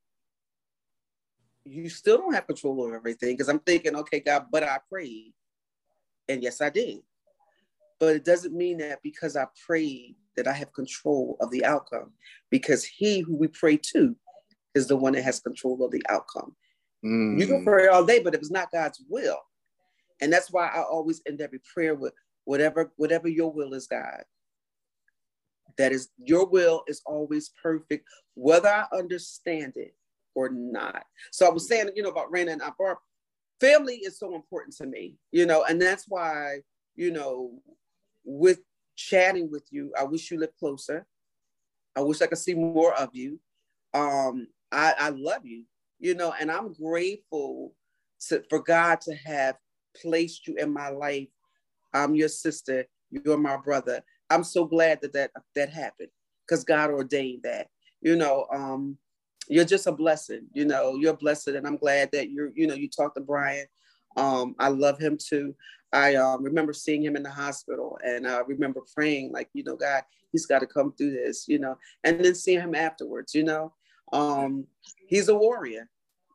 you 1.65 1.89
still 1.89 2.19
don't 2.19 2.35
have 2.35 2.47
control 2.47 2.83
over 2.83 2.97
everything 2.97 3.35
because 3.35 3.49
I'm 3.49 3.61
thinking, 3.61 3.97
okay, 3.97 4.21
God, 4.21 4.47
but 4.51 4.63
I 4.63 4.79
prayed. 4.91 5.33
And 6.29 6.43
yes, 6.43 6.61
I 6.61 6.71
did. 6.71 7.01
But 8.01 8.17
it 8.17 8.25
doesn't 8.25 8.57
mean 8.57 8.79
that 8.79 9.01
because 9.03 9.37
I 9.37 9.47
prayed 9.67 10.17
that 10.37 10.49
I 10.49 10.53
have 10.53 10.73
control 10.73 11.37
of 11.41 11.51
the 11.51 11.65
outcome, 11.65 12.13
because 12.51 12.83
he 12.83 13.21
who 13.21 13.37
we 13.37 13.47
pray 13.47 13.77
to 13.93 14.17
is 14.75 14.89
the 14.89 14.97
one 14.97 15.13
that 15.13 15.23
has 15.23 15.41
control 15.41 15.85
of 15.85 15.91
the 15.91 16.03
outcome. 16.09 16.57
Mm. 17.05 17.39
You 17.39 17.47
can 17.47 17.65
pray 17.65 17.89
all 17.89 18.05
day, 18.05 18.21
but 18.21 18.35
if 18.35 18.41
it's 18.41 18.51
not 18.51 18.73
God's 18.73 19.03
will, 19.09 19.39
and 20.21 20.33
that's 20.33 20.51
why 20.51 20.69
I 20.69 20.83
always 20.83 21.21
end 21.27 21.41
every 21.41 21.61
prayer 21.75 21.95
with 21.95 22.15
whatever, 22.45 22.91
whatever 22.97 23.29
your 23.29 23.53
will 23.53 23.75
is, 23.75 23.87
God. 23.87 24.25
That 25.79 25.93
is 25.93 26.09
your 26.19 26.47
will 26.47 26.83
is 26.89 27.01
always 27.07 27.51
perfect, 27.63 28.07
whether 28.35 28.69
I 28.69 28.87
understand 28.93 29.75
it 29.77 29.95
or 30.35 30.49
not. 30.49 31.05
So 31.33 31.47
I 31.47 31.51
was 31.51 31.69
saying, 31.69 31.91
you 31.95 32.03
know, 32.03 32.11
about 32.11 32.33
Raina 32.33 32.53
and 32.53 32.63
Barb, 32.79 32.99
family 33.61 33.97
is 33.97 34.19
so 34.19 34.35
important 34.35 34.77
to 34.77 34.87
me, 34.87 35.17
you 35.33 35.47
know, 35.47 35.65
and 35.65 35.81
that's 35.81 36.07
why, 36.09 36.61
you 36.97 37.13
know, 37.13 37.63
with 38.25 38.61
chatting 38.97 39.51
with 39.51 39.65
you. 39.71 39.93
I 39.99 40.05
wish 40.05 40.31
you 40.31 40.39
lived 40.39 40.59
closer. 40.59 41.07
I 41.97 42.01
wish 42.01 42.21
I 42.23 42.27
could 42.27 42.39
see 42.39 42.55
more 42.55 42.95
of 42.95 43.11
you. 43.13 43.39
Um, 43.95 44.49
I, 44.71 44.95
I 44.99 45.09
love 45.11 45.45
you, 45.45 45.65
you 45.99 46.15
know, 46.15 46.33
and 46.39 46.51
I'm 46.51 46.73
grateful 46.73 47.75
to, 48.29 48.43
for 48.49 48.61
God 48.61 49.01
to 49.03 49.15
have 49.15 49.57
placed 50.01 50.47
you 50.47 50.55
in 50.57 50.73
my 50.73 50.89
life. 50.89 51.29
I'm 51.93 52.15
your 52.15 52.29
sister. 52.29 52.87
You're 53.11 53.37
my 53.37 53.57
brother. 53.57 54.03
I'm 54.31 54.45
so 54.45 54.65
glad 54.65 55.01
that 55.03 55.13
that, 55.15 55.33
that 55.57 55.71
happened 55.71 56.11
because 56.47 56.63
God 56.65 56.91
ordained 56.91 57.43
that. 57.43 57.69
You 58.01 58.17
know, 58.17 58.47
um, 58.53 58.97
you're 59.49 59.65
just 59.65 59.89
a 59.89 59.93
blessing. 59.93 60.47
You 60.53 60.65
know, 60.65 60.95
you're 60.95 61.17
blessed, 61.17 61.49
and 61.49 61.67
I'm 61.67 61.77
glad 61.77 62.11
that 62.13 62.31
you're. 62.31 62.51
You 62.55 62.69
know, 62.69 62.75
you 62.75 62.89
talked 62.89 63.17
to 63.17 63.21
Brian. 63.21 63.67
Um, 64.17 64.55
I 64.59 64.69
love 64.69 64.99
him 64.99 65.19
too. 65.19 65.55
I 65.93 66.15
um, 66.15 66.43
remember 66.43 66.73
seeing 66.73 67.03
him 67.03 67.17
in 67.17 67.23
the 67.23 67.31
hospital 67.31 67.99
and 68.05 68.27
I 68.27 68.41
remember 68.41 68.81
praying, 68.95 69.33
like, 69.33 69.49
you 69.53 69.65
know, 69.65 69.77
God, 69.77 70.03
he's 70.31 70.47
got 70.47 70.61
to 70.61 70.67
come 70.67 70.93
through 70.93 71.13
this, 71.13 71.49
you 71.49 71.59
know, 71.59 71.77
and 72.05 72.25
then 72.25 72.35
seeing 72.35 72.61
him 72.61 72.75
afterwards, 72.75 73.35
you 73.35 73.43
know. 73.43 73.73
Um, 74.13 74.67
he's 75.07 75.29
a 75.29 75.35
warrior. 75.35 75.89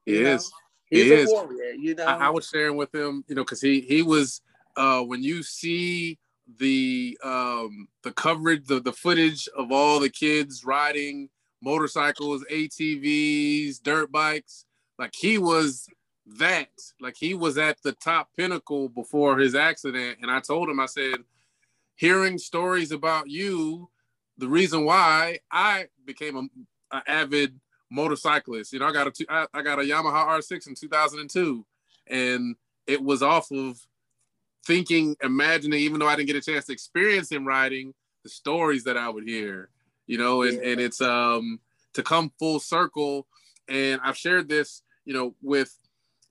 He 0.05 0.17
is. 0.17 0.51
He's 0.89 1.03
he 1.03 1.13
a 1.13 1.17
is. 1.19 1.29
warrior, 1.29 1.71
you 1.71 1.95
know. 1.95 2.05
I, 2.05 2.27
I, 2.27 2.29
was 2.29 2.47
sharing 2.47 2.77
with 2.77 2.93
him, 2.93 3.23
you 3.27 3.35
know, 3.35 3.43
because 3.43 3.61
he 3.61 3.81
he 3.81 4.01
was 4.01 4.41
uh 4.77 5.01
when 5.01 5.23
you 5.23 5.41
see 5.41 6.19
the 6.59 7.17
um 7.23 7.87
the 8.03 8.11
coverage, 8.11 8.67
the, 8.67 8.79
the 8.79 8.93
footage 8.93 9.47
of 9.57 9.71
all 9.71 9.99
the 9.99 10.09
kids 10.09 10.63
riding 10.63 11.29
motorcycles, 11.61 12.45
ATVs, 12.51 13.81
dirt 13.81 14.11
bikes, 14.11 14.65
like 14.99 15.13
he 15.15 15.37
was 15.37 15.87
that. 16.37 16.69
Like 16.99 17.15
he 17.17 17.33
was 17.33 17.57
at 17.57 17.81
the 17.83 17.93
top 17.93 18.29
pinnacle 18.37 18.89
before 18.89 19.37
his 19.37 19.55
accident. 19.55 20.19
And 20.21 20.31
I 20.31 20.39
told 20.39 20.69
him, 20.69 20.79
I 20.79 20.85
said, 20.87 21.23
hearing 21.95 22.37
stories 22.37 22.91
about 22.91 23.29
you, 23.29 23.89
the 24.37 24.47
reason 24.47 24.85
why 24.85 25.39
I 25.51 25.87
became 26.05 26.37
an 26.37 26.49
avid 27.07 27.59
motorcyclist. 27.89 28.73
You 28.73 28.79
know, 28.79 28.87
I 28.87 28.91
got 28.91 29.07
a 29.07 29.25
I, 29.29 29.47
I 29.53 29.61
got 29.61 29.79
a 29.79 29.83
Yamaha 29.83 30.27
R6 30.27 30.67
in 30.67 30.75
2002, 30.75 31.65
and 32.07 32.55
it 32.87 33.01
was 33.01 33.23
off 33.23 33.51
of 33.51 33.79
thinking, 34.65 35.15
imagining, 35.23 35.79
even 35.79 35.99
though 35.99 36.07
I 36.07 36.15
didn't 36.15 36.27
get 36.27 36.35
a 36.35 36.41
chance 36.41 36.65
to 36.65 36.73
experience 36.73 37.31
him 37.31 37.47
riding, 37.47 37.93
the 38.23 38.29
stories 38.29 38.83
that 38.85 38.97
I 38.97 39.09
would 39.09 39.23
hear. 39.23 39.69
You 40.07 40.17
know, 40.17 40.43
and 40.43 40.61
yeah. 40.61 40.69
and 40.69 40.81
it's 40.81 41.01
um 41.01 41.59
to 41.93 42.03
come 42.03 42.31
full 42.37 42.59
circle. 42.59 43.27
And 43.67 43.99
I've 44.03 44.17
shared 44.17 44.47
this, 44.47 44.83
you 45.05 45.13
know, 45.13 45.33
with 45.41 45.75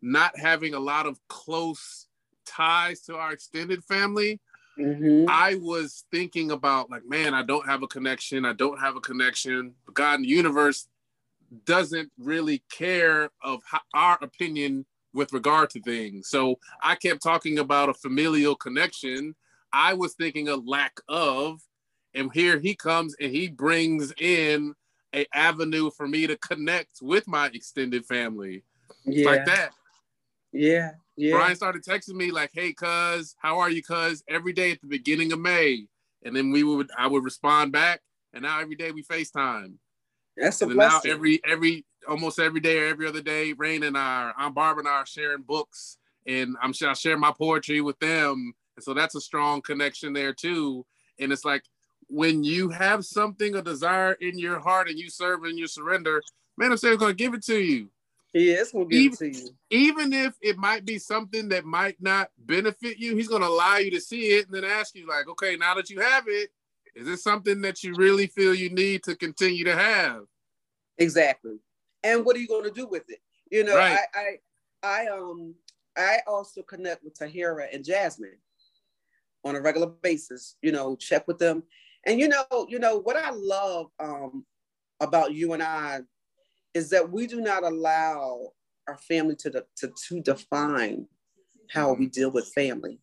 not 0.04 0.38
having 0.38 0.74
a 0.74 0.78
lot 0.78 1.06
of 1.06 1.18
close 1.28 2.06
ties 2.46 3.00
to 3.00 3.16
our 3.16 3.32
extended 3.32 3.82
family, 3.84 4.38
mm-hmm. 4.78 5.24
I 5.28 5.56
was 5.56 6.04
thinking 6.12 6.50
about 6.50 6.90
like, 6.90 7.06
man, 7.06 7.32
I 7.32 7.42
don't 7.42 7.66
have 7.66 7.82
a 7.82 7.88
connection. 7.88 8.44
I 8.44 8.52
don't 8.52 8.78
have 8.78 8.96
a 8.96 9.00
connection. 9.00 9.74
God 9.92 10.16
in 10.16 10.22
the 10.22 10.28
universe 10.28 10.88
doesn't 11.64 12.10
really 12.18 12.62
care 12.70 13.30
of 13.42 13.60
how, 13.64 13.80
our 13.94 14.18
opinion 14.20 14.84
with 15.14 15.32
regard 15.32 15.70
to 15.70 15.80
things. 15.80 16.28
So 16.28 16.58
I 16.82 16.96
kept 16.96 17.22
talking 17.22 17.58
about 17.58 17.88
a 17.88 17.94
familial 17.94 18.56
connection. 18.56 19.34
I 19.72 19.94
was 19.94 20.14
thinking 20.14 20.48
a 20.48 20.56
lack 20.56 21.00
of, 21.08 21.60
and 22.14 22.30
here 22.32 22.58
he 22.58 22.74
comes 22.74 23.14
and 23.20 23.32
he 23.32 23.48
brings 23.48 24.12
in 24.18 24.74
a 25.14 25.26
avenue 25.32 25.90
for 25.90 26.06
me 26.08 26.26
to 26.26 26.36
connect 26.36 26.98
with 27.00 27.26
my 27.26 27.46
extended 27.54 28.04
family. 28.04 28.64
Yeah. 29.04 29.26
Like 29.26 29.44
that. 29.46 29.70
Yeah. 30.54 30.92
Yeah. 31.16 31.36
Brian 31.36 31.56
started 31.56 31.84
texting 31.84 32.14
me 32.14 32.30
like, 32.30 32.50
"Hey, 32.54 32.72
cuz, 32.72 33.36
how 33.38 33.58
are 33.58 33.70
you, 33.70 33.82
cuz?" 33.82 34.22
Every 34.28 34.52
day 34.52 34.72
at 34.72 34.80
the 34.80 34.86
beginning 34.86 35.32
of 35.32 35.40
May, 35.40 35.86
and 36.22 36.34
then 36.34 36.50
we 36.50 36.62
would 36.62 36.90
I 36.96 37.06
would 37.06 37.24
respond 37.24 37.72
back, 37.72 38.00
and 38.32 38.42
now 38.42 38.60
every 38.60 38.76
day 38.76 38.90
we 38.90 39.02
Facetime. 39.02 39.74
That's 40.36 40.62
a 40.62 40.66
blessing. 40.66 41.10
Now 41.10 41.14
every 41.14 41.40
every 41.44 41.84
almost 42.08 42.38
every 42.38 42.60
day 42.60 42.78
or 42.78 42.86
every 42.86 43.06
other 43.06 43.22
day, 43.22 43.52
Rain 43.52 43.82
and 43.82 43.96
I, 43.96 44.32
I'm 44.36 44.54
Barb 44.54 44.78
and 44.78 44.88
I 44.88 44.92
are 44.92 45.06
sharing 45.06 45.42
books, 45.42 45.98
and 46.26 46.56
I'm 46.62 46.72
I 46.84 46.92
share 46.94 47.18
my 47.18 47.32
poetry 47.32 47.80
with 47.80 47.98
them, 47.98 48.54
and 48.76 48.84
so 48.84 48.94
that's 48.94 49.14
a 49.14 49.20
strong 49.20 49.60
connection 49.60 50.12
there 50.12 50.32
too. 50.32 50.86
And 51.18 51.32
it's 51.32 51.44
like 51.44 51.64
when 52.08 52.44
you 52.44 52.68
have 52.70 53.04
something, 53.04 53.54
a 53.54 53.62
desire 53.62 54.12
in 54.14 54.38
your 54.38 54.60
heart, 54.60 54.88
and 54.88 54.98
you 54.98 55.10
serve 55.10 55.44
and 55.44 55.58
you 55.58 55.66
surrender, 55.66 56.22
man, 56.56 56.72
I'm 56.72 56.76
saying 56.76 56.98
gonna 56.98 57.14
give 57.14 57.34
it 57.34 57.44
to 57.44 57.58
you. 57.58 57.90
He 58.34 58.50
is 58.50 58.72
gonna 58.72 58.86
give 58.86 59.00
even, 59.00 59.16
to 59.16 59.28
you. 59.28 59.48
Even 59.70 60.12
if 60.12 60.34
it 60.42 60.58
might 60.58 60.84
be 60.84 60.98
something 60.98 61.48
that 61.50 61.64
might 61.64 62.02
not 62.02 62.30
benefit 62.36 62.98
you, 62.98 63.14
he's 63.14 63.28
gonna 63.28 63.46
allow 63.46 63.76
you 63.76 63.92
to 63.92 64.00
see 64.00 64.32
it 64.32 64.46
and 64.46 64.54
then 64.54 64.64
ask 64.64 64.96
you, 64.96 65.06
like, 65.06 65.28
okay, 65.28 65.56
now 65.56 65.74
that 65.76 65.88
you 65.88 66.00
have 66.00 66.24
it, 66.26 66.50
is 66.96 67.06
it 67.06 67.18
something 67.18 67.60
that 67.60 67.84
you 67.84 67.94
really 67.94 68.26
feel 68.26 68.52
you 68.52 68.70
need 68.70 69.04
to 69.04 69.14
continue 69.14 69.64
to 69.64 69.76
have? 69.76 70.22
Exactly. 70.98 71.60
And 72.02 72.24
what 72.24 72.34
are 72.34 72.40
you 72.40 72.48
gonna 72.48 72.72
do 72.72 72.88
with 72.88 73.04
it? 73.08 73.20
You 73.52 73.62
know, 73.62 73.76
right. 73.76 74.00
I, 74.12 74.38
I 74.82 75.04
I 75.04 75.06
um 75.06 75.54
I 75.96 76.18
also 76.26 76.62
connect 76.62 77.04
with 77.04 77.16
Tahira 77.16 77.72
and 77.72 77.84
Jasmine 77.84 78.38
on 79.44 79.54
a 79.54 79.60
regular 79.60 79.86
basis, 79.86 80.56
you 80.60 80.72
know, 80.72 80.96
check 80.96 81.28
with 81.28 81.38
them. 81.38 81.62
And 82.04 82.18
you 82.18 82.26
know, 82.26 82.44
you 82.68 82.80
know 82.80 82.98
what 82.98 83.16
I 83.16 83.30
love 83.30 83.90
um 84.00 84.44
about 84.98 85.32
you 85.34 85.52
and 85.52 85.62
I 85.62 86.00
is 86.74 86.90
that 86.90 87.10
we 87.10 87.26
do 87.26 87.40
not 87.40 87.62
allow 87.62 88.52
our 88.88 88.98
family 88.98 89.36
to, 89.36 89.50
de- 89.50 89.64
to, 89.76 89.92
to 90.08 90.20
define 90.20 91.06
how 91.70 91.92
we 91.94 92.06
deal 92.06 92.30
with 92.30 92.52
family. 92.54 92.98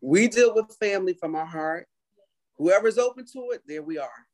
we 0.00 0.28
deal 0.28 0.54
with 0.54 0.76
family 0.80 1.14
from 1.14 1.34
our 1.34 1.46
heart. 1.46 1.86
Whoever's 2.56 2.98
open 2.98 3.24
to 3.32 3.50
it, 3.52 3.62
there 3.66 3.82
we 3.82 3.98
are. 3.98 4.26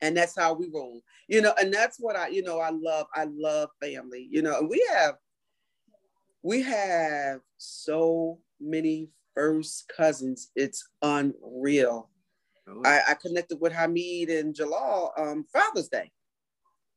And 0.00 0.16
that's 0.16 0.36
how 0.36 0.52
we 0.52 0.68
roll. 0.72 1.00
You 1.28 1.40
know, 1.40 1.54
and 1.60 1.72
that's 1.72 1.98
what 1.98 2.16
I, 2.16 2.28
you 2.28 2.42
know, 2.42 2.58
I 2.58 2.70
love, 2.70 3.06
I 3.14 3.24
love 3.24 3.70
family, 3.80 4.28
you 4.30 4.42
know, 4.42 4.58
and 4.58 4.68
we 4.68 4.84
have, 4.92 5.14
we 6.42 6.62
have 6.62 7.40
so 7.58 8.38
many 8.60 9.10
first 9.34 9.90
cousins. 9.96 10.50
It's 10.56 10.88
unreal. 11.02 12.10
Oh. 12.68 12.82
I, 12.84 13.00
I, 13.10 13.14
connected 13.14 13.60
with 13.60 13.72
Hamid 13.72 14.28
and 14.28 14.54
Jalal 14.54 15.12
um, 15.16 15.44
Father's 15.52 15.88
Day. 15.88 16.10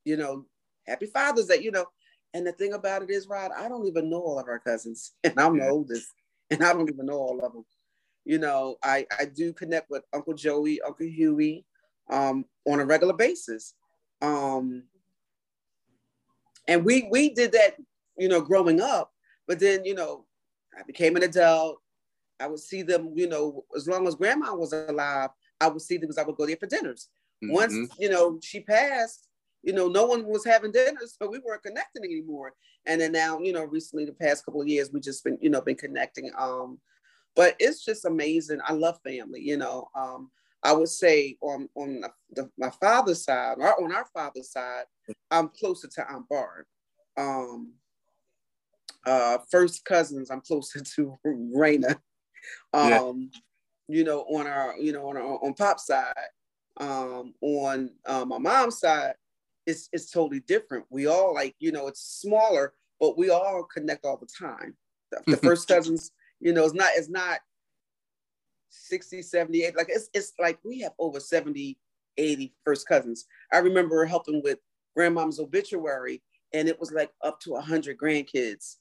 You 0.04 0.18
know, 0.18 0.46
happy 0.88 1.08
Father's 1.08 1.48
Day, 1.48 1.62
you 1.62 1.72
know. 1.72 1.86
And 2.34 2.46
the 2.46 2.52
thing 2.52 2.74
about 2.74 3.02
it 3.02 3.10
is, 3.10 3.28
Rod, 3.28 3.52
I 3.58 3.70
don't 3.70 3.88
even 3.88 4.10
know 4.10 4.20
all 4.20 4.40
of 4.40 4.48
our 4.48 4.60
cousins, 4.60 5.14
and 5.24 5.34
I'm 5.40 5.58
the 5.58 5.70
oldest, 5.70 6.08
and 6.50 6.64
I 6.64 6.74
don't 6.74 6.90
even 6.90 7.06
know 7.06 7.18
all 7.18 7.40
of 7.44 7.54
them. 7.54 7.66
You 8.26 8.40
know, 8.40 8.78
I, 8.84 9.06
I 9.20 9.26
do 9.26 9.54
connect 9.54 9.90
with 9.90 10.04
Uncle 10.12 10.34
Joey, 10.34 10.82
Uncle 10.82 11.06
Huey 11.06 11.64
um, 12.10 12.46
on 12.66 12.80
a 12.80 12.86
regular 12.86 13.14
basis. 13.14 13.74
Um, 14.22 14.84
and 16.68 16.84
we 16.84 17.08
we 17.12 17.30
did 17.30 17.52
that, 17.52 17.76
you 18.18 18.28
know, 18.28 18.42
growing 18.42 18.82
up. 18.82 19.12
But 19.48 19.60
then, 19.60 19.86
you 19.86 19.94
know, 19.94 20.26
I 20.78 20.84
became 20.84 21.16
an 21.16 21.24
adult. 21.24 21.80
I 22.40 22.48
would 22.48 22.60
see 22.60 22.82
them, 22.82 23.14
you 23.16 23.28
know, 23.28 23.64
as 23.76 23.88
long 23.88 24.08
as 24.08 24.16
grandma 24.16 24.54
was 24.56 24.74
alive, 24.74 25.30
I 25.62 25.68
would 25.68 25.82
see 25.82 25.96
them 25.98 26.02
because 26.02 26.18
I 26.18 26.24
would 26.24 26.36
go 26.36 26.46
there 26.46 26.58
for 26.58 26.66
dinners. 26.66 27.10
Mm-hmm. 27.44 27.54
Once, 27.54 27.96
you 28.00 28.10
know, 28.10 28.40
she 28.42 28.60
passed, 28.62 29.28
you 29.66 29.74
know, 29.74 29.88
no 29.88 30.06
one 30.06 30.26
was 30.26 30.46
having 30.46 30.72
dinner, 30.72 31.00
so 31.06 31.28
we 31.28 31.40
weren't 31.40 31.64
connecting 31.64 32.04
anymore. 32.04 32.54
And 32.86 33.02
then 33.02 33.12
now, 33.12 33.40
you 33.40 33.52
know, 33.52 33.64
recently 33.64 34.06
the 34.06 34.14
past 34.14 34.46
couple 34.46 34.62
of 34.62 34.68
years, 34.68 34.92
we 34.94 35.00
just 35.00 35.24
been, 35.24 35.40
you 35.42 35.50
know, 35.50 35.60
been 35.62 35.76
connecting. 35.76 36.30
Um, 36.38 36.78
but 37.36 37.56
it's 37.60 37.84
just 37.84 38.06
amazing. 38.06 38.60
I 38.64 38.74
love 38.74 39.00
family, 39.04 39.42
you 39.42 39.58
know. 39.58 39.90
Um, 39.96 40.30
I 40.64 40.72
would 40.74 40.90
say 40.90 41.38
on 41.42 41.68
on 41.76 42.04
the, 42.32 42.50
my 42.58 42.70
father's 42.80 43.24
side, 43.24 43.56
or 43.58 43.84
on 43.84 43.92
our 43.92 44.06
father's 44.14 44.52
side, 44.52 44.86
I'm 45.32 45.50
closer 45.50 45.88
to 45.88 46.12
Aunt 46.12 46.30
Barb. 46.30 46.66
Um, 47.18 47.74
uh, 49.06 49.40
first 49.50 49.84
cousins, 49.84 50.30
I'm 50.30 50.42
closer 50.42 50.80
to 50.96 51.18
Raina. 51.26 51.98
Um, 52.72 53.32
yeah. 53.32 53.98
you 53.98 54.04
know, 54.04 54.22
on 54.22 54.46
our, 54.46 54.78
you 54.78 54.92
know, 54.92 55.10
on 55.10 55.18
our 55.18 55.44
on 55.44 55.56
Pop's 55.56 55.88
side, 55.88 56.14
um, 56.78 57.34
on 57.42 57.90
uh, 58.06 58.26
my 58.26 58.38
mom's 58.38 58.80
side, 58.80 59.16
it's 59.66 59.90
it's 59.92 60.12
totally 60.12 60.42
different. 60.42 60.86
We 60.90 61.08
all 61.08 61.34
like, 61.34 61.56
you 61.60 61.72
know, 61.72 61.88
it's 61.88 62.02
smaller, 62.02 62.74
but 63.00 63.18
we 63.18 63.30
all 63.30 63.64
connect 63.64 64.06
all 64.06 64.18
the 64.18 64.28
time. 64.28 64.76
The, 65.12 65.22
the 65.26 65.38
mm-hmm. 65.38 65.46
first 65.46 65.68
cousins, 65.68 66.12
you 66.40 66.54
know, 66.54 66.66
it's 66.66 66.74
not 66.74 66.92
it's 66.96 67.10
not 67.10 67.40
60, 68.70 69.22
78. 69.22 69.76
Like 69.76 69.88
it's 69.90 70.10
it's 70.14 70.34
like 70.40 70.60
we 70.64 70.80
have 70.82 70.94
over 71.00 71.20
70, 71.20 71.78
80 72.18 72.54
first 72.64 72.88
cousins. 72.88 73.26
I 73.52 73.58
remember 73.58 74.06
helping 74.06 74.42
with 74.44 74.60
grandmom's 74.96 75.40
obituary, 75.40 76.22
and 76.54 76.68
it 76.68 76.80
was 76.80 76.92
like 76.92 77.12
up 77.24 77.40
to 77.42 77.52
100 77.52 77.98
grandkids. 77.98 78.78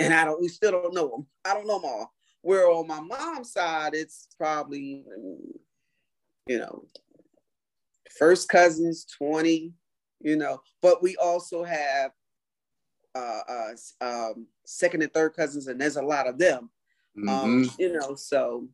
And 0.00 0.12
I 0.12 0.24
don't, 0.24 0.40
we 0.40 0.48
still 0.48 0.72
don't 0.72 0.94
know 0.94 1.08
them. 1.08 1.26
I 1.44 1.54
don't 1.54 1.66
know 1.66 1.78
them 1.78 1.90
all. 1.90 2.12
Where 2.42 2.68
on 2.68 2.86
my 2.86 3.00
mom's 3.00 3.52
side, 3.52 3.94
it's 3.94 4.28
probably, 4.36 5.04
you 6.46 6.58
know, 6.58 6.84
first 8.18 8.48
cousins 8.48 9.06
20 9.18 9.72
you 10.20 10.36
know 10.36 10.60
but 10.82 11.02
we 11.02 11.16
also 11.16 11.64
have 11.64 12.10
uh, 13.14 13.40
uh 13.48 13.72
um, 14.00 14.46
second 14.64 15.02
and 15.02 15.12
third 15.12 15.34
cousins 15.34 15.68
and 15.68 15.80
there's 15.80 15.96
a 15.96 16.02
lot 16.02 16.26
of 16.26 16.38
them 16.38 16.70
um, 17.18 17.24
mm-hmm. 17.24 17.28
um 17.28 17.70
you 17.78 17.92
know 17.92 18.14
so 18.14 18.66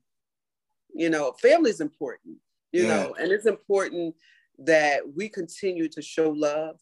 you 0.95 1.11
know 1.11 1.33
family 1.33 1.71
is 1.71 1.81
important 1.81 2.37
you 2.73 2.83
yeah. 2.83 2.89
know 2.89 3.15
and 3.21 3.31
it's 3.31 3.47
important 3.47 4.15
that 4.59 5.01
we 5.15 5.29
continue 5.29 5.89
to 5.89 6.03
show 6.03 6.31
love 6.31 6.77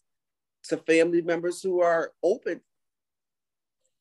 to 0.64 0.76
family 0.78 1.22
members 1.22 1.62
who 1.62 1.80
are 1.80 2.12
open 2.22 2.61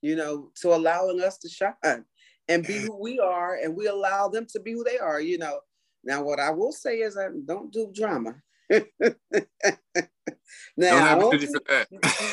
you 0.01 0.16
know 0.16 0.51
to 0.55 0.74
allowing 0.74 1.22
us 1.22 1.38
to 1.38 1.49
shine 1.49 2.05
and 2.49 2.66
be 2.66 2.78
who 2.78 2.95
we 2.95 3.20
are 3.20 3.55
and 3.55 3.76
we 3.76 3.88
allow 3.88 4.28
them 4.28 4.45
to 4.45 4.60
be 4.60 4.74
who 4.74 4.84
they 4.84 4.97
are 4.97 5.20
you 5.20 5.38
know 5.38 5.60
now 6.03 6.22
what 6.22 6.39
i 6.39 6.49
will 6.49 6.72
say 6.72 6.99
is 6.99 7.18
i 7.18 7.28
don't 7.45 7.72
do 7.72 7.91
drama 7.93 8.36
now, 10.78 11.15
I 11.15 11.18
don't, 11.18 11.39
do, 11.39 11.47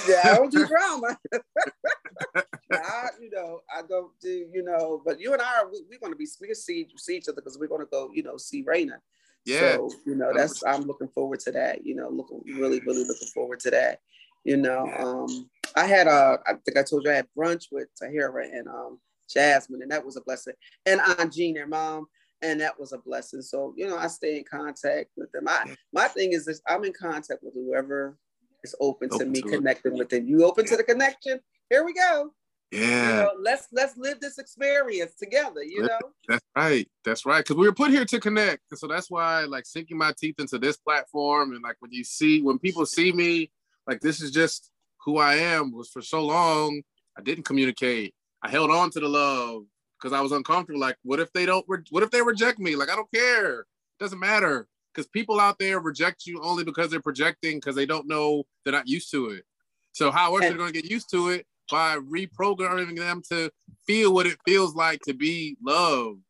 yeah, 0.09 0.21
I 0.25 0.37
don't 0.37 0.53
do 0.53 0.67
drama. 0.67 1.17
I, 2.73 3.09
you 3.21 3.31
know, 3.31 3.61
I 3.75 3.83
don't 3.89 4.11
do, 4.21 4.47
you 4.53 4.63
know, 4.63 5.01
but 5.05 5.21
you 5.21 5.33
and 5.33 5.41
I 5.41 5.61
are, 5.61 5.71
we, 5.71 5.97
are 5.97 6.01
going 6.01 6.13
to 6.13 6.19
be, 6.19 6.27
we 6.41 6.55
see, 6.55 6.87
see 6.97 7.17
each 7.17 7.29
other 7.29 7.37
because 7.37 7.59
we're 7.59 7.69
going 7.69 7.83
to 7.83 7.91
go, 7.91 8.11
you 8.13 8.23
know, 8.23 8.37
see 8.37 8.65
Raina. 8.65 8.99
Yeah. 9.45 9.77
So, 9.77 9.91
you 10.07 10.15
know, 10.15 10.33
that's, 10.35 10.65
I'm 10.65 10.83
looking 10.83 11.09
forward 11.09 11.41
to 11.41 11.53
that, 11.53 11.87
you 11.87 11.95
know, 11.95 12.09
looking, 12.09 12.43
really, 12.47 12.81
really 12.81 13.05
looking 13.05 13.29
forward 13.29 13.61
to 13.61 13.71
that. 13.71 14.01
You 14.45 14.57
know, 14.57 14.91
um, 14.99 15.49
I 15.77 15.87
had, 15.87 16.07
a, 16.07 16.39
I 16.47 16.55
think 16.65 16.77
I 16.77 16.83
told 16.83 17.05
you 17.05 17.11
I 17.11 17.17
had 17.17 17.29
brunch 17.37 17.67
with 17.71 17.89
Tahira 18.01 18.45
and 18.53 18.69
um, 18.69 18.99
Jasmine, 19.29 19.83
and 19.83 19.91
that 19.91 20.05
was 20.05 20.17
a 20.17 20.21
blessing. 20.21 20.55
And 20.87 21.01
Aunt 21.01 21.33
Jean, 21.33 21.55
their 21.55 21.67
mom, 21.67 22.07
and 22.45 22.61
that 22.61 22.79
was 22.79 22.93
a 22.93 22.99
blessing. 22.99 23.43
So 23.43 23.75
you 23.77 23.89
know, 23.89 23.97
I 23.97 24.07
stay 24.07 24.39
in 24.39 24.45
contact 24.45 25.11
with 25.17 25.33
them. 25.33 25.49
I, 25.49 25.75
my 25.93 26.09
thing 26.09 26.33
is 26.33 26.45
this: 26.45 26.61
I'm 26.69 26.85
in 26.85 26.93
contact 26.93 27.43
with 27.43 27.55
whoever 27.55 28.17
is 28.63 28.75
open, 28.81 29.09
open 29.13 29.27
to 29.27 29.33
me 29.33 29.43
to 29.43 29.49
connecting 29.49 29.95
it. 29.95 29.99
with 29.99 30.11
them. 30.11 30.29
You 30.29 30.45
open 30.45 30.65
yeah. 30.65 30.71
to 30.73 30.77
the 30.77 30.85
connection? 30.85 31.41
Here 31.71 31.85
we 31.85 31.95
go. 31.95 32.31
Yeah. 32.71 33.09
You 33.09 33.23
know, 33.23 33.31
let's 33.41 33.69
let's 33.73 33.97
live 33.97 34.21
this 34.21 34.39
experience 34.39 35.15
together. 35.15 35.63
You 35.63 35.83
know. 35.83 35.99
That's 36.29 36.45
right. 36.57 36.89
That's 37.05 37.25
right. 37.25 37.45
Because 37.45 37.57
we 37.57 37.67
were 37.67 37.75
put 37.75 37.91
here 37.91 38.05
to 38.05 38.21
connect, 38.21 38.63
so 38.75 38.87
that's 38.87 39.11
why 39.11 39.45
like 39.45 39.67
sinking 39.67 39.97
my 39.97 40.13
teeth 40.19 40.37
into 40.39 40.59
this 40.59 40.77
platform 40.77 41.53
and 41.53 41.63
like 41.63 41.77
when 41.81 41.93
you 41.93 42.05
see 42.05 42.43
when 42.43 42.59
people 42.59 42.85
see 42.85 43.13
me, 43.13 43.51
like 43.87 44.01
this 44.01 44.21
is 44.21 44.31
just 44.31 44.71
who 45.05 45.19
I 45.19 45.37
am. 45.37 45.73
Was 45.73 45.91
for 45.91 46.03
so 46.03 46.23
long 46.23 46.83
I 47.17 47.23
didn't 47.23 47.45
communicate. 47.45 48.15
I 48.43 48.51
held 48.51 48.71
on 48.71 48.91
to 48.91 49.01
the 49.01 49.09
love 49.09 49.63
because 50.05 50.17
I 50.17 50.21
was 50.21 50.33
uncomfortable. 50.33 50.81
Like, 50.81 50.99
what 51.03 51.19
if 51.19 51.33
they 51.33 51.47
don't? 51.47 51.65
Re- 51.67 51.79
what 51.89 52.03
if 52.03 52.11
they 52.11 52.21
reject 52.21 52.59
me? 52.59 52.77
Like, 52.77 52.91
I 52.91 52.95
don't 52.95 53.11
care. 53.11 53.61
It 53.61 53.67
doesn't 53.99 54.19
matter 54.19 54.69
because 54.93 55.07
people 55.09 55.41
out 55.41 55.59
there 55.59 55.81
reject 55.81 56.27
you 56.27 56.43
only 56.43 56.63
because 56.63 56.91
they're 56.91 57.01
projecting 57.01 57.57
because 57.57 57.75
they 57.75 57.87
don't 57.87 58.07
know 58.07 58.45
they're 58.63 58.73
not 58.73 58.87
used 58.87 59.11
to 59.13 59.31
it. 59.31 59.45
So 59.93 60.11
how 60.11 60.35
else 60.35 60.43
they're 60.43 60.59
going 60.59 60.73
to 60.73 60.81
get 60.81 60.91
used 60.91 61.11
to 61.13 61.31
it 61.31 61.47
by 61.71 61.97
reprogramming 61.97 62.99
them 62.99 63.23
to 63.31 63.51
feel 63.87 64.13
what 64.13 64.27
it 64.27 64.37
feels 64.45 64.75
like 64.75 65.01
to 65.07 65.15
be 65.15 65.57
loved. 65.65 66.21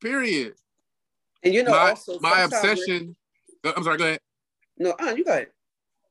Period. 0.00 0.54
And 1.42 1.52
you 1.52 1.64
know, 1.64 1.72
my, 1.72 1.90
also 1.90 2.18
my 2.20 2.40
obsession. 2.40 3.14
I'm 3.62 3.84
sorry. 3.84 3.98
Go 3.98 4.04
ahead. 4.04 4.20
No, 4.78 4.94
uh, 4.98 5.14
you 5.14 5.24
go 5.24 5.32
ahead. 5.32 5.48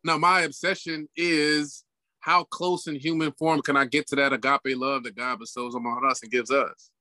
No, 0.04 0.20
my 0.20 0.42
obsession 0.42 1.10
is 1.16 1.84
how 2.22 2.44
close 2.46 2.88
in 2.88 2.96
human 2.96 3.32
form 3.34 3.62
can 3.62 3.76
I 3.76 3.86
get 3.86 4.08
to 4.08 4.16
that 4.16 4.32
agape 4.32 4.78
love 4.78 5.04
that 5.04 5.16
God 5.16 5.40
bestows 5.40 5.76
on 5.76 6.10
us 6.10 6.22
and 6.22 6.32
gives 6.32 6.52
us? 6.52 6.92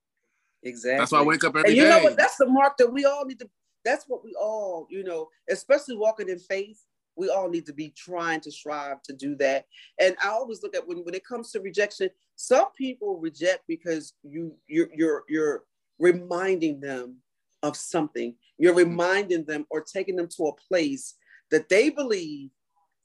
Exactly. 0.62 0.98
That's 0.98 1.12
why 1.12 1.20
I 1.20 1.22
wake 1.22 1.44
up 1.44 1.56
every 1.56 1.70
and 1.70 1.76
you 1.76 1.84
day. 1.84 1.90
know 1.90 2.02
what? 2.02 2.16
That's 2.16 2.36
the 2.36 2.46
mark 2.46 2.76
that 2.78 2.92
we 2.92 3.04
all 3.04 3.24
need 3.24 3.38
to. 3.38 3.48
That's 3.84 4.04
what 4.08 4.24
we 4.24 4.34
all, 4.34 4.86
you 4.90 5.04
know, 5.04 5.28
especially 5.48 5.96
walking 5.96 6.28
in 6.28 6.38
faith. 6.38 6.82
We 7.16 7.28
all 7.28 7.48
need 7.50 7.66
to 7.66 7.72
be 7.72 7.92
trying 7.96 8.40
to 8.42 8.50
strive 8.50 9.02
to 9.02 9.12
do 9.12 9.34
that. 9.36 9.66
And 9.98 10.16
I 10.22 10.28
always 10.28 10.62
look 10.62 10.74
at 10.74 10.86
when, 10.86 10.98
when 10.98 11.14
it 11.14 11.24
comes 11.24 11.50
to 11.52 11.60
rejection, 11.60 12.08
some 12.36 12.72
people 12.76 13.18
reject 13.18 13.64
because 13.68 14.14
you 14.22 14.54
you're 14.66 14.88
you're 14.94 15.24
you're 15.28 15.64
reminding 15.98 16.80
them 16.80 17.16
of 17.62 17.76
something. 17.76 18.34
You're 18.58 18.72
mm-hmm. 18.72 18.90
reminding 18.90 19.44
them 19.44 19.66
or 19.70 19.82
taking 19.82 20.16
them 20.16 20.28
to 20.36 20.46
a 20.46 20.54
place 20.54 21.14
that 21.50 21.68
they 21.68 21.90
believe 21.90 22.50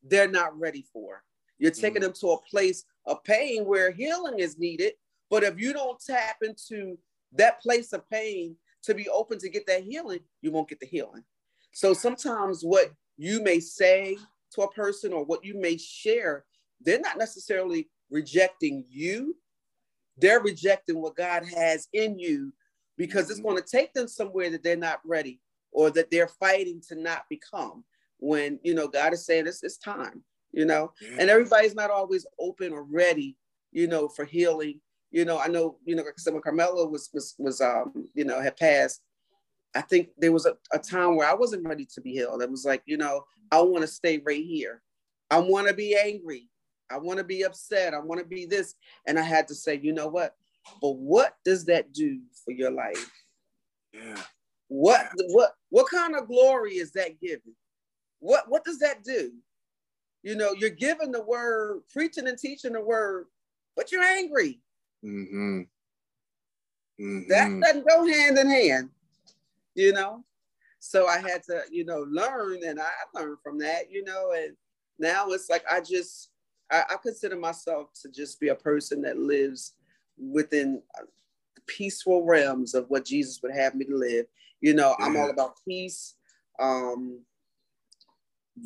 they're 0.03 0.29
not 0.29 0.57
ready 0.57 0.85
for. 0.93 1.23
You're 1.57 1.71
taking 1.71 2.01
mm-hmm. 2.01 2.03
them 2.03 2.13
to 2.21 2.31
a 2.31 2.41
place 2.41 2.83
of 3.05 3.23
pain 3.23 3.65
where 3.65 3.91
healing 3.91 4.39
is 4.39 4.57
needed. 4.57 4.93
But 5.29 5.43
if 5.43 5.59
you 5.59 5.73
don't 5.73 5.99
tap 5.99 6.37
into 6.41 6.97
that 7.33 7.61
place 7.61 7.93
of 7.93 8.07
pain 8.09 8.55
to 8.83 8.93
be 8.93 9.09
open 9.09 9.39
to 9.39 9.49
get 9.49 9.65
that 9.67 9.83
healing, 9.83 10.19
you 10.41 10.51
won't 10.51 10.69
get 10.69 10.79
the 10.79 10.85
healing. 10.85 11.23
So 11.73 11.93
sometimes 11.93 12.61
what 12.63 12.91
you 13.17 13.41
may 13.41 13.59
say 13.59 14.17
to 14.53 14.61
a 14.61 14.71
person 14.71 15.13
or 15.13 15.23
what 15.23 15.43
you 15.43 15.59
may 15.59 15.77
share, 15.77 16.45
they're 16.81 16.99
not 16.99 17.17
necessarily 17.17 17.89
rejecting 18.09 18.85
you. 18.89 19.35
They're 20.17 20.41
rejecting 20.41 21.01
what 21.01 21.15
God 21.15 21.43
has 21.55 21.87
in 21.93 22.17
you 22.19 22.53
because 22.97 23.29
it's 23.29 23.39
mm-hmm. 23.39 23.49
going 23.49 23.61
to 23.61 23.69
take 23.69 23.93
them 23.93 24.07
somewhere 24.07 24.49
that 24.49 24.63
they're 24.63 24.77
not 24.77 24.99
ready 25.05 25.41
or 25.71 25.89
that 25.91 26.09
they're 26.09 26.27
fighting 26.27 26.81
to 26.87 26.95
not 26.95 27.23
become 27.29 27.83
when 28.19 28.59
you 28.63 28.73
know 28.73 28.87
God 28.87 29.13
is 29.13 29.25
saying 29.25 29.47
it's, 29.47 29.63
it's 29.63 29.77
time, 29.77 30.23
you 30.55 30.65
know, 30.65 30.93
yeah. 31.01 31.17
and 31.19 31.29
everybody's 31.29 31.75
not 31.75 31.91
always 31.91 32.25
open 32.39 32.71
or 32.71 32.83
ready, 32.83 33.35
you 33.71 33.87
know, 33.87 34.07
for 34.07 34.23
healing. 34.23 34.79
You 35.11 35.25
know, 35.25 35.37
I 35.37 35.47
know, 35.47 35.77
you 35.85 35.95
know, 35.95 36.03
like 36.03 36.15
when 36.33 36.41
Carmela 36.41 36.87
was 36.87 37.09
was 37.13 37.35
was 37.37 37.61
um, 37.61 38.07
you 38.13 38.23
know, 38.23 38.41
had 38.41 38.57
passed, 38.57 39.01
I 39.75 39.81
think 39.81 40.09
there 40.17 40.31
was 40.31 40.45
a, 40.45 40.55
a 40.73 40.79
time 40.79 41.15
where 41.15 41.29
I 41.29 41.33
wasn't 41.33 41.67
ready 41.67 41.85
to 41.93 42.01
be 42.01 42.13
healed. 42.13 42.41
It 42.41 42.49
was 42.49 42.65
like, 42.65 42.81
you 42.85 42.97
know, 42.97 43.25
I 43.51 43.61
want 43.61 43.81
to 43.81 43.87
stay 43.87 44.21
right 44.25 44.43
here. 44.43 44.81
I 45.29 45.39
want 45.39 45.67
to 45.67 45.73
be 45.73 45.97
angry. 46.01 46.49
I 46.89 46.97
want 46.97 47.17
to 47.17 47.25
be 47.25 47.43
upset. 47.43 47.93
I 47.93 47.99
want 47.99 48.19
to 48.19 48.25
be 48.25 48.45
this. 48.45 48.75
And 49.07 49.19
I 49.19 49.23
had 49.23 49.47
to 49.49 49.55
say, 49.55 49.79
you 49.81 49.91
know 49.91 50.07
what? 50.07 50.35
But 50.81 50.97
what 50.97 51.35
does 51.43 51.65
that 51.65 51.93
do 51.93 52.21
for 52.43 52.51
your 52.51 52.71
life? 52.71 53.11
Yeah. 53.93 54.21
What 54.67 55.09
yeah. 55.17 55.25
what 55.29 55.51
what 55.69 55.89
kind 55.89 56.15
of 56.15 56.27
glory 56.27 56.73
is 56.73 56.91
that 56.93 57.19
giving? 57.19 57.55
What 58.19 58.45
what 58.47 58.63
does 58.63 58.79
that 58.79 59.03
do? 59.03 59.31
You 60.25 60.35
know, 60.35 60.53
you're 60.57 60.71
giving 60.71 61.11
the 61.11 61.21
word, 61.21 61.81
preaching 61.93 62.27
and 62.27 62.35
teaching 62.35 62.73
the 62.73 62.81
word, 62.81 63.27
but 63.75 63.91
you're 63.91 64.01
angry. 64.01 64.59
Mm-hmm. 65.05 65.59
Mm-hmm. 66.99 67.29
That 67.29 67.61
doesn't 67.61 67.87
go 67.87 68.07
hand 68.07 68.39
in 68.39 68.49
hand, 68.49 68.89
you 69.75 69.93
know. 69.93 70.23
So 70.79 71.05
I 71.05 71.19
had 71.19 71.43
to, 71.43 71.61
you 71.69 71.85
know, 71.85 72.07
learn, 72.09 72.63
and 72.65 72.79
I 72.79 72.89
learned 73.13 73.37
from 73.43 73.59
that, 73.59 73.91
you 73.91 74.03
know. 74.03 74.31
And 74.35 74.55
now 74.97 75.29
it's 75.29 75.47
like 75.47 75.63
I 75.71 75.79
just, 75.79 76.31
I, 76.71 76.83
I 76.89 76.95
consider 77.03 77.35
myself 77.35 77.89
to 78.01 78.09
just 78.09 78.39
be 78.39 78.47
a 78.47 78.55
person 78.55 79.03
that 79.03 79.19
lives 79.19 79.73
within 80.17 80.81
peaceful 81.67 82.25
realms 82.25 82.73
of 82.73 82.89
what 82.89 83.05
Jesus 83.05 83.41
would 83.43 83.53
have 83.53 83.75
me 83.75 83.85
to 83.85 83.95
live. 83.95 84.25
You 84.59 84.73
know, 84.73 84.95
I'm 84.99 85.17
all 85.17 85.29
about 85.29 85.57
peace. 85.67 86.15
Um, 86.57 87.19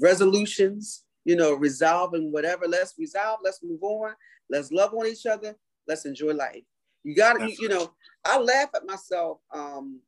resolutions, 0.02 1.04
you 1.26 1.36
know, 1.36 1.54
resolving 1.54 2.32
whatever. 2.32 2.66
Let's 2.68 2.96
resolve, 2.98 3.40
let's 3.44 3.62
move 3.64 3.84
on, 3.84 4.14
let's 4.50 4.72
love 4.72 4.94
on 4.94 5.08
each 5.08 5.26
other, 5.26 5.56
let's 5.88 6.06
enjoy 6.06 6.34
life. 6.34 6.64
You 7.04 7.16
gotta, 7.16 7.48
you, 7.48 7.56
you, 7.60 7.70
know, 7.70 7.92
I 8.26 8.40
laugh 8.40 8.70
at 8.76 8.86
myself. 8.86 9.40
Um, 9.54 10.02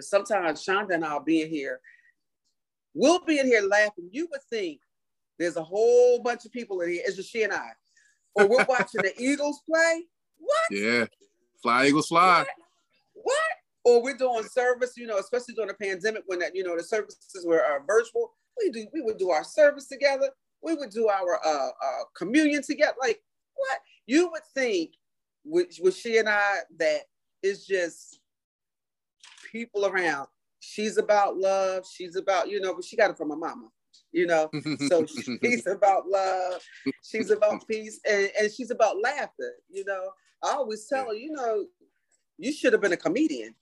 sometimes 0.00 0.64
Shonda 0.64 0.94
and 0.94 1.04
I'll 1.04 1.22
be 1.22 1.42
in 1.42 1.50
here, 1.50 1.80
we'll 2.94 3.24
be 3.24 3.38
in 3.38 3.46
here 3.46 3.62
laughing. 3.62 4.08
You 4.10 4.28
would 4.30 4.42
think 4.48 4.80
there's 5.38 5.56
a 5.56 5.62
whole 5.62 6.20
bunch 6.22 6.44
of 6.44 6.52
people 6.52 6.80
in 6.80 6.90
here, 6.90 7.02
it's 7.04 7.16
just 7.16 7.30
she 7.30 7.42
and 7.42 7.52
I. 7.52 7.70
Or 8.34 8.48
we're 8.48 8.64
watching 8.68 9.02
the 9.02 9.12
Eagles 9.18 9.60
play. 9.68 10.02
What? 10.38 10.70
Yeah. 10.70 11.06
Fly 11.62 11.86
Eagles 11.86 12.08
fly. 12.08 12.38
What? 12.38 12.48
what? 13.24 13.36
Or 13.84 14.02
we're 14.02 14.16
doing 14.16 14.44
service, 14.44 14.92
you 14.96 15.06
know, 15.06 15.18
especially 15.18 15.54
during 15.54 15.68
the 15.68 15.74
pandemic 15.74 16.22
when 16.26 16.38
that, 16.38 16.54
you 16.54 16.62
know, 16.62 16.76
the 16.76 16.82
services 16.82 17.44
were 17.44 17.64
uh, 17.64 17.80
virtual 17.86 18.32
we 18.58 18.70
do 18.70 18.86
we 18.92 19.02
would 19.02 19.18
do 19.18 19.30
our 19.30 19.44
service 19.44 19.86
together. 19.86 20.30
We 20.62 20.74
would 20.74 20.90
do 20.90 21.08
our 21.08 21.40
uh, 21.44 21.68
uh, 21.68 22.04
communion 22.16 22.62
together. 22.62 22.94
Like 23.00 23.20
what 23.54 23.78
you 24.06 24.30
would 24.30 24.44
think 24.54 24.92
with, 25.44 25.76
with 25.80 25.96
she 25.96 26.18
and 26.18 26.28
I 26.28 26.58
that 26.78 27.02
is 27.42 27.66
just 27.66 28.20
people 29.50 29.86
around. 29.86 30.28
She's 30.60 30.96
about 30.96 31.36
love. 31.36 31.84
She's 31.92 32.16
about 32.16 32.48
you 32.48 32.60
know, 32.60 32.74
but 32.74 32.84
she 32.84 32.96
got 32.96 33.10
it 33.10 33.16
from 33.16 33.28
my 33.28 33.36
mama. 33.36 33.68
You 34.12 34.26
know, 34.26 34.50
so 34.88 35.06
she's 35.42 35.66
about 35.66 36.08
love. 36.08 36.62
She's 37.02 37.30
about 37.30 37.66
peace, 37.66 38.00
and, 38.08 38.30
and 38.40 38.52
she's 38.52 38.70
about 38.70 39.00
laughter. 39.00 39.54
You 39.70 39.84
know, 39.84 40.10
I 40.42 40.52
always 40.52 40.86
tell 40.86 41.06
her, 41.06 41.14
you 41.14 41.32
know, 41.32 41.64
you 42.38 42.52
should 42.52 42.72
have 42.72 42.82
been 42.82 42.92
a 42.92 42.96
comedian. 42.96 43.54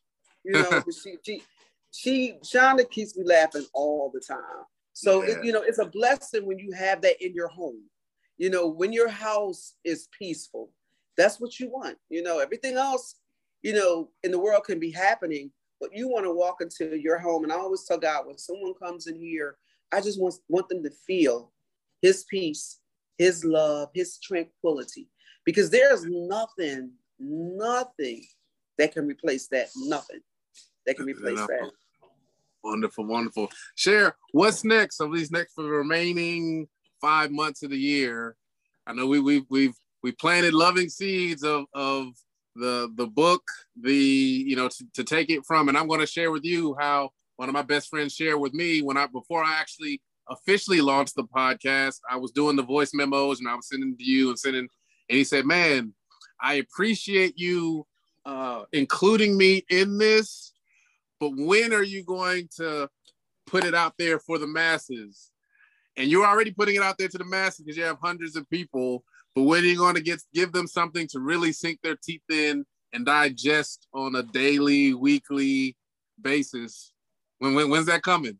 You 0.45 0.53
know, 0.53 0.83
she 1.03 1.17
she 1.23 1.43
she 1.91 2.35
Shonda 2.45 2.89
keeps 2.89 3.17
me 3.17 3.25
laughing 3.25 3.67
all 3.73 4.11
the 4.13 4.21
time. 4.21 4.65
So 4.93 5.23
yeah. 5.23 5.39
it, 5.39 5.45
you 5.45 5.53
know, 5.53 5.63
it's 5.63 5.79
a 5.79 5.87
blessing 5.87 6.47
when 6.47 6.59
you 6.59 6.73
have 6.73 7.03
that 7.03 7.25
in 7.25 7.35
your 7.35 7.49
home. 7.49 7.83
You 8.39 8.51
know, 8.51 8.69
when 8.69 8.93
your 8.93 9.09
house 9.09 9.75
is 9.85 10.09
peaceful, 10.19 10.71
that's 11.17 11.41
what 11.41 11.61
you 11.61 11.71
want. 11.71 11.99
You 12.09 12.23
know, 12.23 12.39
everything 12.39 12.77
else, 12.77 13.17
you 13.63 13.75
know, 13.75 14.11
in 14.23 14.31
the 14.31 14.39
world 14.39 14.65
can 14.65 14.81
be 14.81 14.91
happening, 14.91 15.51
but 15.81 15.91
you 15.95 16.09
want 16.09 16.25
to 16.25 16.33
walk 16.33 16.57
into 16.61 16.99
your 16.99 17.19
home. 17.19 17.45
And 17.45 17.53
I 17.53 17.57
always 17.57 17.85
tell 17.85 17.99
God 17.99 18.27
when 18.27 18.39
someone 18.39 18.75
comes 18.75 19.07
in 19.07 19.17
here, 19.17 19.57
I 19.93 20.01
just 20.01 20.21
want 20.21 20.35
want 20.49 20.69
them 20.69 20.83
to 20.83 20.91
feel 21.07 21.53
His 22.01 22.25
peace, 22.25 22.79
His 23.19 23.45
love, 23.45 23.91
His 23.95 24.19
tranquility, 24.19 25.09
because 25.45 25.71
there's 25.71 26.05
nothing, 26.07 26.93
nothing 27.19 28.25
that 28.79 28.93
can 28.93 29.07
replace 29.07 29.49
that. 29.49 29.69
Nothing 29.77 30.21
that 30.87 30.97
can 30.97 31.05
replace 31.07 31.39
that. 31.39 31.71
Wonderful, 32.63 33.07
wonderful. 33.07 33.49
Share 33.75 34.17
what's 34.33 34.65
next 34.65 35.01
of 35.01 35.13
these 35.15 35.31
next 35.31 35.55
for 35.55 35.63
the 35.63 35.71
remaining 35.71 36.69
five 37.01 37.31
months 37.31 37.63
of 37.63 37.71
the 37.71 37.79
year. 37.79 38.37
I 38.87 38.93
know 38.93 39.07
we 39.07 39.21
we've 39.21 39.47
we've 39.49 39.75
we 40.03 40.13
planted 40.13 40.55
loving 40.55 40.89
seeds 40.89 41.43
of 41.43 41.65
of 41.75 42.09
the 42.57 42.93
the 42.97 43.07
book, 43.07 43.43
the 43.81 43.95
you 43.95 44.57
know 44.57 44.69
to, 44.69 44.85
to 44.95 45.05
take 45.05 45.31
it 45.31 45.45
from, 45.47 45.69
and 45.69 45.79
I'm 45.79 45.89
going 45.89 46.01
to 46.01 46.07
share 46.07 46.31
with 46.31 46.45
you 46.45 46.77
how 46.79 47.11
one 47.37 47.49
of 47.49 47.55
my 47.55 47.63
best 47.63 47.89
friends 47.89 48.15
shared 48.15 48.39
with 48.39 48.53
me 48.53 48.83
when 48.83 48.97
I 48.97 49.07
before 49.07 49.43
I 49.43 49.59
actually 49.59 50.01
officially 50.29 50.81
launched 50.81 51.17
the 51.17 51.25
podcast. 51.25 52.01
I 52.11 52.17
was 52.17 52.31
doing 52.33 52.57
the 52.57 52.63
voice 52.63 52.93
memos 52.93 53.41
and 53.41 53.49
I 53.49 53.55
was 53.55 53.69
sending 53.69 53.97
to 53.97 54.05
you 54.05 54.29
and 54.29 54.39
sending, 54.39 54.69
and 55.09 55.17
he 55.17 55.25
said, 55.25 55.47
"Man, 55.47 55.95
I 56.41 56.55
appreciate 56.55 57.39
you 57.39 57.87
uh, 58.27 58.65
including 58.73 59.37
me 59.37 59.65
in 59.71 59.99
this 59.99 60.50
but 61.21 61.33
when 61.37 61.75
are 61.75 61.83
you 61.83 62.03
going 62.03 62.49
to 62.57 62.89
put 63.47 63.65
it 63.65 63.75
out 63.75 63.95
there 63.99 64.19
for 64.19 64.39
the 64.39 64.47
masses? 64.47 65.31
And 65.97 66.11
you're 66.11 66.27
already 66.27 66.51
putting 66.51 66.77
it 66.77 66.83
out 66.83 66.97
there 66.99 67.09
to 67.09 67.19
the 67.19 67.25
masses 67.25 67.61
because 67.61 67.77
you 67.77 67.85
have 67.85 67.99
hundreds 68.03 68.37
of 68.37 68.49
people. 68.49 69.05
But 69.35 69.43
when 69.43 69.63
are 69.63 69.67
you 69.67 69.77
going 69.77 69.97
to 69.97 70.01
get 70.01 70.23
give 70.33 70.53
them 70.53 70.67
something 70.67 71.07
to 71.09 71.21
really 71.21 71.53
sink 71.53 71.81
their 71.83 71.97
teeth 71.97 72.23
in 72.31 72.65
and 72.93 73.05
digest 73.05 73.87
on 73.93 74.17
a 74.17 74.23
daily, 74.23 74.95
weekly 74.95 75.77
basis? 76.21 76.93
When, 77.39 77.55
when 77.55 77.69
when's 77.69 77.87
that 77.87 78.03
coming? 78.03 78.39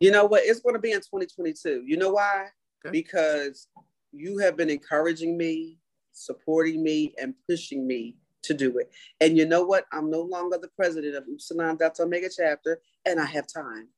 You 0.00 0.12
know 0.12 0.26
what? 0.26 0.42
It's 0.44 0.60
going 0.60 0.74
to 0.74 0.80
be 0.80 0.92
in 0.92 1.00
2022. 1.00 1.82
You 1.86 1.96
know 1.96 2.10
why? 2.10 2.48
Okay. 2.86 2.92
Because 2.92 3.66
you 4.12 4.38
have 4.38 4.56
been 4.56 4.70
encouraging 4.70 5.36
me, 5.36 5.78
supporting 6.12 6.82
me, 6.82 7.14
and 7.20 7.34
pushing 7.48 7.86
me 7.86 8.16
to 8.48 8.54
do 8.54 8.78
it. 8.78 8.90
And 9.20 9.36
you 9.36 9.46
know 9.46 9.62
what? 9.62 9.86
I'm 9.92 10.10
no 10.10 10.22
longer 10.22 10.58
the 10.58 10.68
president 10.68 11.14
of 11.14 11.24
Upsilon 11.32 11.76
Delta 11.76 12.02
Omega 12.02 12.28
chapter, 12.34 12.80
and 13.06 13.20
I 13.20 13.26
have 13.26 13.46
time. 13.46 13.88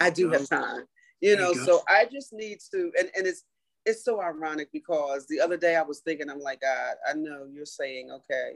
I 0.00 0.10
do 0.10 0.30
have 0.30 0.48
time. 0.48 0.84
You 1.20 1.36
know, 1.36 1.52
so 1.52 1.82
I 1.86 2.06
just 2.10 2.32
need 2.32 2.58
to, 2.72 2.90
and, 2.98 3.10
and 3.14 3.26
it's 3.26 3.44
it's 3.86 4.04
so 4.04 4.20
ironic 4.20 4.68
because 4.72 5.26
the 5.26 5.40
other 5.40 5.56
day 5.56 5.76
I 5.76 5.82
was 5.82 6.00
thinking, 6.00 6.28
I'm 6.30 6.40
like, 6.40 6.60
God, 6.60 6.94
I 7.08 7.14
know 7.14 7.46
you're 7.50 7.66
saying, 7.66 8.10
okay, 8.10 8.52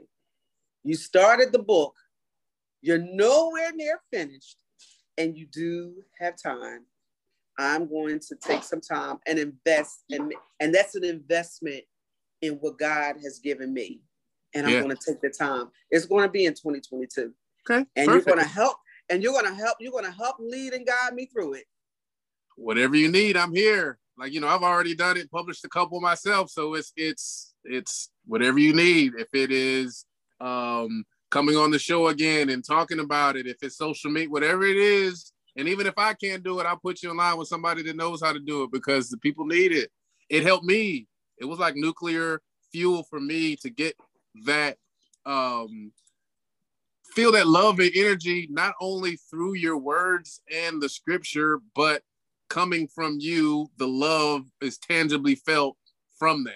you 0.83 0.95
started 0.95 1.51
the 1.51 1.59
book, 1.59 1.95
you're 2.81 2.99
nowhere 2.99 3.71
near 3.73 3.99
finished, 4.11 4.57
and 5.17 5.37
you 5.37 5.47
do 5.47 5.93
have 6.19 6.35
time. 6.41 6.85
I'm 7.57 7.87
going 7.87 8.19
to 8.19 8.35
take 8.35 8.63
some 8.63 8.81
time 8.81 9.19
and 9.27 9.37
invest, 9.37 10.03
and 10.09 10.33
and 10.59 10.73
that's 10.73 10.95
an 10.95 11.05
investment 11.05 11.83
in 12.41 12.53
what 12.55 12.79
God 12.79 13.17
has 13.23 13.39
given 13.39 13.73
me 13.73 14.01
and 14.55 14.65
I'm 14.65 14.83
going 14.83 14.95
to 14.95 15.05
take 15.05 15.21
the 15.21 15.29
time. 15.29 15.69
It's 15.91 16.05
going 16.05 16.23
to 16.23 16.29
be 16.29 16.45
in 16.45 16.53
2022. 16.53 17.33
Okay. 17.69 17.85
And 17.95 18.07
perfect. 18.07 18.07
you're 18.07 18.35
going 18.35 18.47
to 18.47 18.51
help, 18.51 18.77
and 19.09 19.21
you're 19.21 19.33
going 19.33 19.45
to 19.45 19.53
help. 19.53 19.77
You're 19.79 19.91
going 19.91 20.05
to 20.05 20.11
help 20.11 20.37
lead 20.39 20.73
and 20.73 20.85
guide 20.85 21.13
me 21.13 21.25
through 21.25 21.55
it. 21.55 21.65
Whatever 22.55 22.95
you 22.95 23.11
need, 23.11 23.35
I'm 23.35 23.53
here. 23.53 23.99
like 24.17 24.31
you 24.31 24.39
know, 24.39 24.47
I've 24.47 24.63
already 24.63 24.95
done 24.95 25.17
it, 25.17 25.29
published 25.29 25.65
a 25.65 25.69
couple 25.69 25.99
myself, 25.99 26.49
so 26.49 26.73
it's 26.73 26.93
it's 26.95 27.53
it's 27.65 28.09
whatever 28.25 28.57
you 28.59 28.73
need. 28.73 29.13
If 29.17 29.27
it 29.33 29.51
is 29.51 30.05
um, 30.39 31.03
coming 31.29 31.57
on 31.57 31.71
the 31.71 31.79
show 31.79 32.07
again 32.07 32.49
and 32.49 32.63
talking 32.63 32.99
about 32.99 33.35
it, 33.35 33.45
if 33.45 33.57
it's 33.61 33.77
social 33.77 34.09
media, 34.09 34.29
whatever 34.29 34.63
it 34.63 34.77
is, 34.77 35.33
and 35.57 35.67
even 35.67 35.85
if 35.85 35.97
I 35.97 36.13
can't 36.13 36.43
do 36.43 36.59
it, 36.59 36.65
I'll 36.65 36.77
put 36.77 37.03
you 37.03 37.11
in 37.11 37.17
line 37.17 37.37
with 37.37 37.49
somebody 37.49 37.83
that 37.83 37.95
knows 37.97 38.21
how 38.21 38.31
to 38.31 38.39
do 38.39 38.63
it 38.63 38.71
because 38.71 39.09
the 39.09 39.17
people 39.17 39.45
need 39.45 39.73
it. 39.73 39.91
It 40.29 40.43
helped 40.43 40.65
me. 40.65 41.07
It 41.37 41.45
was 41.45 41.59
like 41.59 41.75
nuclear 41.75 42.41
fuel 42.71 43.03
for 43.03 43.19
me 43.19 43.55
to 43.57 43.69
get 43.69 43.95
that 44.45 44.77
um, 45.25 45.91
feel 47.13 47.31
that 47.31 47.47
love 47.47 47.79
and 47.79 47.91
energy 47.95 48.47
not 48.51 48.73
only 48.81 49.17
through 49.29 49.55
your 49.55 49.77
words 49.77 50.41
and 50.53 50.81
the 50.81 50.89
scripture, 50.89 51.59
but 51.75 52.03
coming 52.49 52.87
from 52.87 53.17
you, 53.19 53.67
the 53.77 53.87
love 53.87 54.43
is 54.61 54.77
tangibly 54.77 55.35
felt 55.35 55.77
from 56.17 56.43
that. 56.43 56.53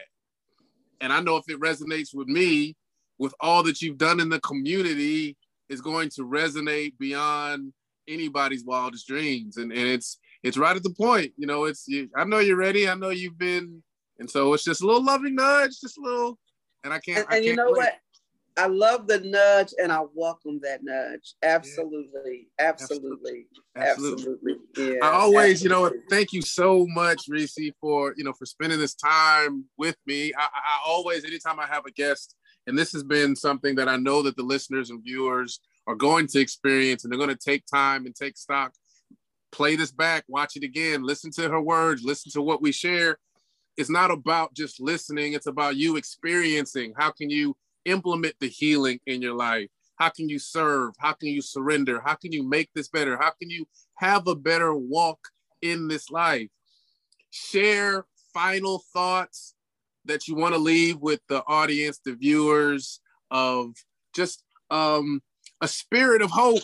And 1.01 1.13
I 1.13 1.21
know 1.21 1.37
if 1.37 1.49
it 1.49 1.59
resonates 1.59 2.13
with 2.13 2.27
me, 2.27 2.75
with 3.17 3.33
all 3.39 3.63
that 3.63 3.81
you've 3.81 3.97
done 3.97 4.19
in 4.19 4.29
the 4.29 4.39
community, 4.41 5.37
is 5.69 5.81
going 5.81 6.09
to 6.09 6.23
resonate 6.23 6.97
beyond 6.97 7.73
anybody's 8.07 8.65
wildest 8.65 9.07
dreams. 9.07 9.57
And, 9.57 9.71
and 9.71 9.87
it's 9.87 10.17
it's 10.43 10.57
right 10.57 10.75
at 10.75 10.83
the 10.83 10.93
point. 10.93 11.33
You 11.37 11.47
know, 11.47 11.65
it's 11.65 11.87
you, 11.87 12.09
I 12.15 12.23
know 12.23 12.39
you're 12.39 12.57
ready. 12.57 12.87
I 12.87 12.95
know 12.95 13.09
you've 13.09 13.37
been, 13.37 13.83
and 14.19 14.29
so 14.29 14.53
it's 14.53 14.63
just 14.63 14.81
a 14.81 14.85
little 14.85 15.03
loving 15.03 15.35
nudge, 15.35 15.79
just 15.79 15.97
a 15.97 16.01
little. 16.01 16.37
And 16.83 16.93
I 16.93 16.99
can't. 16.99 17.17
And, 17.19 17.25
and 17.25 17.27
I 17.27 17.31
can't 17.35 17.45
you 17.45 17.55
know 17.55 17.71
wait. 17.71 17.77
what? 17.77 17.93
I 18.57 18.67
love 18.67 19.07
the 19.07 19.21
nudge 19.21 19.73
and 19.81 19.89
I 19.89 20.01
welcome 20.13 20.59
that 20.63 20.83
nudge. 20.83 21.35
Absolutely. 21.43 22.49
Yeah. 22.59 22.67
Absolutely. 22.67 23.45
Absolutely. 23.77 24.55
Absolutely. 24.75 24.95
Yeah. 24.95 24.99
I 25.01 25.11
always, 25.11 25.63
absolutely. 25.63 25.63
you 25.63 25.69
know, 25.69 26.03
thank 26.09 26.33
you 26.33 26.41
so 26.41 26.85
much, 26.89 27.21
Reese, 27.29 27.57
for, 27.79 28.13
you 28.17 28.25
know, 28.25 28.33
for 28.33 28.45
spending 28.45 28.77
this 28.77 28.95
time 28.95 29.63
with 29.77 29.95
me. 30.05 30.33
I, 30.37 30.41
I 30.41 30.79
always, 30.85 31.23
anytime 31.23 31.57
I 31.57 31.67
have 31.67 31.85
a 31.85 31.91
guest, 31.91 32.35
and 32.67 32.77
this 32.77 32.91
has 32.91 33.03
been 33.03 33.33
something 33.35 33.75
that 33.75 33.87
I 33.87 33.95
know 33.95 34.21
that 34.23 34.35
the 34.35 34.43
listeners 34.43 34.89
and 34.89 35.01
viewers 35.01 35.61
are 35.87 35.95
going 35.95 36.27
to 36.27 36.39
experience 36.39 37.03
and 37.03 37.11
they're 37.13 37.17
going 37.17 37.35
to 37.35 37.37
take 37.37 37.65
time 37.65 38.05
and 38.05 38.15
take 38.15 38.37
stock. 38.37 38.73
Play 39.51 39.75
this 39.77 39.91
back, 39.91 40.25
watch 40.27 40.57
it 40.57 40.63
again, 40.63 41.01
listen 41.01 41.31
to 41.31 41.49
her 41.49 41.61
words, 41.61 42.03
listen 42.03 42.31
to 42.33 42.41
what 42.41 42.61
we 42.61 42.71
share. 42.71 43.17
It's 43.79 43.89
not 43.89 44.11
about 44.11 44.53
just 44.53 44.81
listening, 44.81 45.31
it's 45.31 45.47
about 45.47 45.77
you 45.77 45.95
experiencing. 45.95 46.93
How 46.97 47.11
can 47.11 47.29
you 47.29 47.55
implement 47.85 48.35
the 48.41 48.49
healing 48.49 48.99
in 49.05 49.21
your 49.21 49.35
life? 49.35 49.69
How 49.95 50.09
can 50.09 50.27
you 50.27 50.37
serve? 50.37 50.95
How 50.99 51.13
can 51.13 51.29
you 51.29 51.41
surrender? 51.41 52.01
How 52.03 52.15
can 52.15 52.33
you 52.33 52.43
make 52.43 52.69
this 52.75 52.89
better? 52.89 53.15
How 53.15 53.31
can 53.39 53.49
you 53.49 53.65
have 53.95 54.27
a 54.27 54.35
better 54.35 54.75
walk 54.75 55.19
in 55.61 55.87
this 55.87 56.09
life? 56.09 56.49
Share 57.31 58.05
final 58.33 58.83
thoughts 58.91 59.55
that 60.03 60.27
you 60.27 60.35
want 60.35 60.55
to 60.55 60.59
leave 60.59 60.97
with 60.97 61.21
the 61.29 61.41
audience, 61.47 62.01
the 62.03 62.15
viewers 62.15 62.99
of 63.31 63.75
just 64.13 64.43
um, 64.71 65.21
a 65.61 65.69
spirit 65.69 66.21
of 66.21 66.31
hope. 66.31 66.63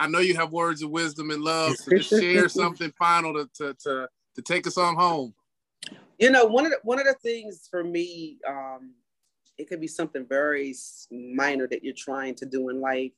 I 0.00 0.08
know 0.08 0.18
you 0.18 0.34
have 0.34 0.50
words 0.50 0.82
of 0.82 0.90
wisdom 0.90 1.30
and 1.30 1.44
love, 1.44 1.76
so 1.76 1.92
just 1.96 2.10
share 2.10 2.48
something 2.48 2.92
final 2.98 3.32
to, 3.34 3.48
to, 3.58 3.74
to, 3.84 4.08
to 4.34 4.42
take 4.42 4.66
us 4.66 4.76
on 4.76 4.96
home. 4.96 5.34
You 6.22 6.30
know, 6.30 6.44
one 6.44 6.64
of 6.64 6.70
the, 6.70 6.78
one 6.84 7.00
of 7.00 7.06
the 7.06 7.14
things 7.14 7.66
for 7.68 7.82
me 7.82 8.38
um, 8.48 8.92
it 9.58 9.68
could 9.68 9.80
be 9.80 9.88
something 9.88 10.24
very 10.24 10.72
minor 11.10 11.66
that 11.66 11.82
you're 11.82 11.94
trying 11.96 12.36
to 12.36 12.46
do 12.46 12.68
in 12.68 12.80
life. 12.80 13.10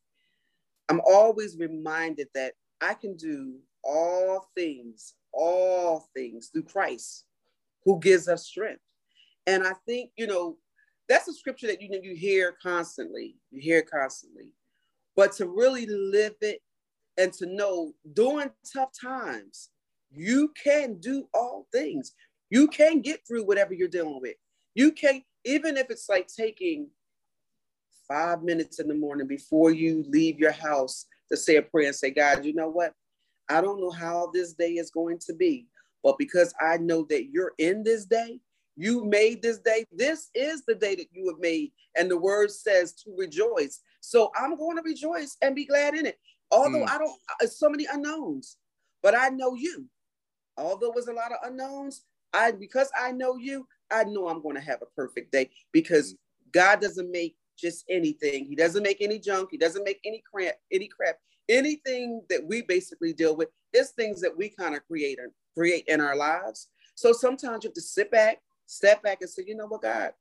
I'm 0.88 1.02
always 1.06 1.58
reminded 1.58 2.28
that 2.34 2.54
I 2.80 2.94
can 2.94 3.14
do 3.14 3.56
all 3.84 4.48
things, 4.54 5.16
all 5.34 6.08
things 6.16 6.48
through 6.48 6.62
Christ 6.62 7.26
who 7.84 8.00
gives 8.00 8.26
us 8.26 8.46
strength. 8.46 8.80
And 9.46 9.66
I 9.66 9.72
think, 9.86 10.12
you 10.16 10.26
know, 10.26 10.56
that's 11.06 11.28
a 11.28 11.34
scripture 11.34 11.66
that 11.66 11.82
you 11.82 11.90
know 11.90 12.00
you 12.02 12.14
hear 12.14 12.56
constantly. 12.62 13.36
You 13.50 13.60
hear 13.60 13.82
constantly. 13.82 14.54
But 15.14 15.32
to 15.32 15.46
really 15.46 15.84
live 15.84 16.36
it 16.40 16.62
and 17.18 17.34
to 17.34 17.44
know 17.44 17.92
during 18.14 18.48
tough 18.72 18.92
times, 18.98 19.68
you 20.10 20.54
can 20.56 20.98
do 21.00 21.28
all 21.34 21.66
things. 21.70 22.14
You 22.54 22.68
can 22.68 23.00
get 23.00 23.26
through 23.26 23.46
whatever 23.46 23.74
you're 23.74 23.88
dealing 23.88 24.20
with. 24.20 24.36
You 24.76 24.92
can 24.92 25.22
even 25.44 25.76
if 25.76 25.90
it's 25.90 26.08
like 26.08 26.28
taking 26.28 26.86
five 28.06 28.44
minutes 28.44 28.78
in 28.78 28.86
the 28.86 28.94
morning 28.94 29.26
before 29.26 29.72
you 29.72 30.04
leave 30.06 30.38
your 30.38 30.52
house 30.52 31.06
to 31.32 31.36
say 31.36 31.56
a 31.56 31.62
prayer 31.62 31.88
and 31.88 31.96
say, 31.96 32.10
God, 32.12 32.44
you 32.44 32.54
know 32.54 32.68
what? 32.68 32.92
I 33.48 33.60
don't 33.60 33.80
know 33.80 33.90
how 33.90 34.30
this 34.32 34.52
day 34.52 34.74
is 34.74 34.92
going 34.92 35.18
to 35.26 35.34
be, 35.34 35.66
but 36.04 36.16
because 36.16 36.54
I 36.60 36.76
know 36.76 37.04
that 37.10 37.24
you're 37.32 37.54
in 37.58 37.82
this 37.82 38.04
day, 38.04 38.38
you 38.76 39.04
made 39.04 39.42
this 39.42 39.58
day. 39.58 39.84
This 39.90 40.30
is 40.32 40.62
the 40.64 40.76
day 40.76 40.94
that 40.94 41.08
you 41.10 41.26
have 41.30 41.40
made. 41.40 41.72
And 41.98 42.08
the 42.08 42.20
word 42.20 42.52
says 42.52 42.92
to 43.02 43.16
rejoice. 43.18 43.80
So 43.98 44.30
I'm 44.36 44.56
going 44.56 44.76
to 44.76 44.82
rejoice 44.84 45.36
and 45.42 45.56
be 45.56 45.66
glad 45.66 45.96
in 45.96 46.06
it. 46.06 46.20
Although 46.52 46.84
mm. 46.84 46.88
I 46.88 46.98
don't, 46.98 47.18
uh, 47.42 47.48
so 47.48 47.68
many 47.68 47.86
unknowns, 47.92 48.58
but 49.02 49.16
I 49.16 49.30
know 49.30 49.54
you. 49.54 49.86
Although 50.56 50.90
it 50.90 50.94
was 50.94 51.08
a 51.08 51.12
lot 51.12 51.32
of 51.32 51.38
unknowns, 51.42 52.04
I 52.34 52.52
because 52.52 52.90
I 53.00 53.12
know 53.12 53.36
you, 53.36 53.66
I 53.90 54.04
know 54.04 54.28
I'm 54.28 54.42
going 54.42 54.56
to 54.56 54.60
have 54.60 54.82
a 54.82 54.94
perfect 54.96 55.32
day 55.32 55.50
because 55.72 56.16
God 56.52 56.80
doesn't 56.80 57.10
make 57.10 57.36
just 57.58 57.84
anything. 57.88 58.44
He 58.46 58.56
doesn't 58.56 58.82
make 58.82 59.00
any 59.00 59.18
junk. 59.18 59.48
He 59.52 59.58
doesn't 59.58 59.84
make 59.84 60.00
any 60.04 60.22
crap, 60.30 60.56
any 60.72 60.88
crap. 60.88 61.16
Anything 61.48 62.22
that 62.30 62.44
we 62.44 62.62
basically 62.62 63.12
deal 63.12 63.36
with 63.36 63.48
is 63.72 63.90
things 63.90 64.20
that 64.20 64.36
we 64.36 64.48
kind 64.48 64.74
of 64.74 64.84
create 64.86 65.18
and 65.18 65.30
create 65.56 65.84
in 65.86 66.00
our 66.00 66.16
lives. 66.16 66.68
So 66.94 67.12
sometimes 67.12 67.64
you 67.64 67.68
have 67.68 67.74
to 67.74 67.80
sit 67.80 68.10
back, 68.10 68.38
step 68.66 69.02
back, 69.02 69.18
and 69.20 69.30
say, 69.30 69.44
you 69.46 69.54
know 69.54 69.66
what, 69.66 69.82
God, 69.82 70.12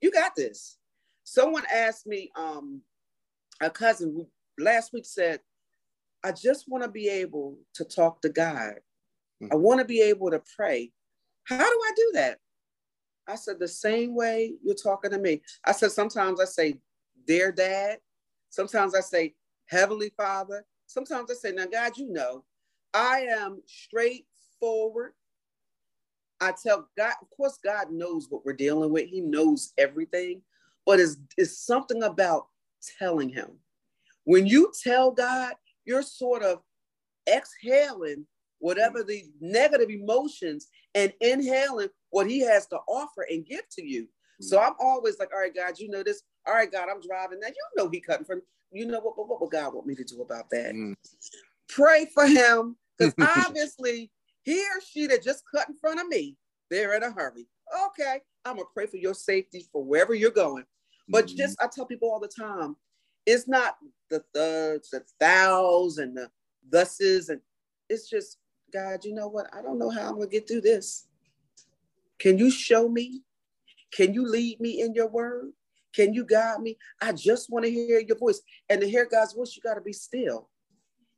you 0.00 0.10
got 0.10 0.36
this. 0.36 0.78
Someone 1.24 1.64
asked 1.72 2.06
me, 2.06 2.30
um, 2.36 2.82
a 3.60 3.70
cousin 3.70 4.12
who 4.12 4.28
last 4.62 4.92
week 4.92 5.06
said, 5.06 5.40
I 6.24 6.32
just 6.32 6.68
want 6.68 6.84
to 6.84 6.90
be 6.90 7.08
able 7.08 7.58
to 7.74 7.84
talk 7.84 8.20
to 8.22 8.28
God. 8.28 8.74
I 9.50 9.56
want 9.56 9.80
to 9.80 9.84
be 9.84 10.00
able 10.02 10.30
to 10.30 10.42
pray. 10.56 10.92
How 11.44 11.58
do 11.58 11.64
I 11.64 11.92
do 11.96 12.10
that? 12.14 12.38
I 13.26 13.36
said, 13.36 13.58
the 13.58 13.68
same 13.68 14.14
way 14.14 14.54
you're 14.62 14.74
talking 14.74 15.10
to 15.10 15.18
me. 15.18 15.42
I 15.64 15.72
said, 15.72 15.92
sometimes 15.92 16.40
I 16.40 16.44
say, 16.44 16.78
dear 17.26 17.52
dad. 17.52 17.98
Sometimes 18.50 18.94
I 18.94 19.00
say, 19.00 19.34
Heavenly 19.66 20.10
Father. 20.16 20.64
Sometimes 20.86 21.30
I 21.30 21.34
say, 21.34 21.52
now, 21.52 21.66
God, 21.66 21.96
you 21.96 22.12
know, 22.12 22.44
I 22.92 23.26
am 23.30 23.62
straightforward. 23.66 25.12
I 26.40 26.52
tell 26.60 26.88
God, 26.98 27.14
of 27.22 27.28
course, 27.34 27.58
God 27.64 27.92
knows 27.92 28.26
what 28.28 28.44
we're 28.44 28.52
dealing 28.52 28.92
with. 28.92 29.08
He 29.08 29.20
knows 29.20 29.72
everything, 29.78 30.42
but 30.84 30.98
it's, 30.98 31.16
it's 31.38 31.56
something 31.64 32.02
about 32.02 32.48
telling 32.98 33.28
Him. 33.28 33.52
When 34.24 34.46
you 34.46 34.72
tell 34.82 35.12
God, 35.12 35.54
you're 35.84 36.02
sort 36.02 36.42
of 36.42 36.60
exhaling 37.28 38.26
whatever 38.62 39.02
the 39.02 39.24
negative 39.40 39.90
emotions 39.90 40.68
and 40.94 41.12
inhaling 41.20 41.88
what 42.10 42.30
he 42.30 42.38
has 42.40 42.66
to 42.68 42.76
offer 42.88 43.26
and 43.28 43.44
give 43.44 43.68
to 43.72 43.84
you. 43.84 44.04
Mm-hmm. 44.04 44.44
So 44.44 44.60
I'm 44.60 44.74
always 44.78 45.18
like, 45.18 45.30
all 45.34 45.40
right, 45.40 45.54
God, 45.54 45.78
you 45.78 45.90
know 45.90 46.04
this. 46.04 46.22
All 46.46 46.54
right, 46.54 46.70
God, 46.70 46.88
I'm 46.88 47.00
driving 47.00 47.40
now. 47.40 47.48
You 47.48 47.54
know 47.76 47.90
he 47.90 48.00
cutting 48.00 48.24
from. 48.24 48.40
You 48.70 48.86
know 48.86 49.00
what? 49.00 49.18
What, 49.18 49.28
what 49.28 49.40
would 49.40 49.50
God 49.50 49.74
want 49.74 49.86
me 49.86 49.96
to 49.96 50.04
do 50.04 50.22
about 50.22 50.48
that? 50.50 50.74
Mm-hmm. 50.74 50.92
Pray 51.68 52.06
for 52.14 52.24
him 52.24 52.76
because 52.96 53.14
obviously 53.46 54.12
he 54.44 54.60
or 54.60 54.80
she 54.88 55.08
that 55.08 55.24
just 55.24 55.42
cut 55.52 55.68
in 55.68 55.76
front 55.76 56.00
of 56.00 56.06
me, 56.06 56.36
they're 56.70 56.94
in 56.94 57.02
a 57.02 57.10
hurry. 57.10 57.48
Okay, 57.88 58.20
I'm 58.44 58.56
gonna 58.56 58.68
pray 58.72 58.86
for 58.86 58.96
your 58.96 59.14
safety 59.14 59.66
for 59.72 59.84
wherever 59.84 60.14
you're 60.14 60.30
going. 60.30 60.64
But 61.08 61.26
mm-hmm. 61.26 61.36
just 61.36 61.60
I 61.60 61.66
tell 61.66 61.86
people 61.86 62.12
all 62.12 62.20
the 62.20 62.28
time, 62.28 62.76
it's 63.26 63.48
not 63.48 63.76
the 64.08 64.22
thuds, 64.32 64.90
the 64.90 65.02
thous, 65.20 65.98
and 65.98 66.16
the 66.16 66.30
thuses, 66.70 67.28
and 67.28 67.40
it's 67.88 68.08
just 68.08 68.38
God. 68.72 69.04
You 69.04 69.14
know 69.14 69.28
what? 69.28 69.46
I 69.52 69.62
don't 69.62 69.78
know 69.78 69.90
how 69.90 70.08
I'm 70.08 70.14
gonna 70.14 70.26
get 70.26 70.48
through 70.48 70.62
this. 70.62 71.06
Can 72.18 72.38
you 72.38 72.50
show 72.50 72.88
me? 72.88 73.22
Can 73.92 74.14
you 74.14 74.26
lead 74.26 74.60
me 74.60 74.80
in 74.80 74.94
your 74.94 75.08
word? 75.08 75.52
Can 75.94 76.14
you 76.14 76.24
guide 76.24 76.60
me? 76.60 76.78
I 77.00 77.12
just 77.12 77.50
want 77.50 77.64
to 77.64 77.70
hear 77.70 78.00
your 78.00 78.16
voice. 78.16 78.40
And 78.68 78.80
to 78.80 78.88
hear 78.88 79.06
God's 79.06 79.34
voice, 79.34 79.54
you 79.54 79.62
got 79.62 79.74
to 79.74 79.80
be 79.80 79.92
still. 79.92 80.48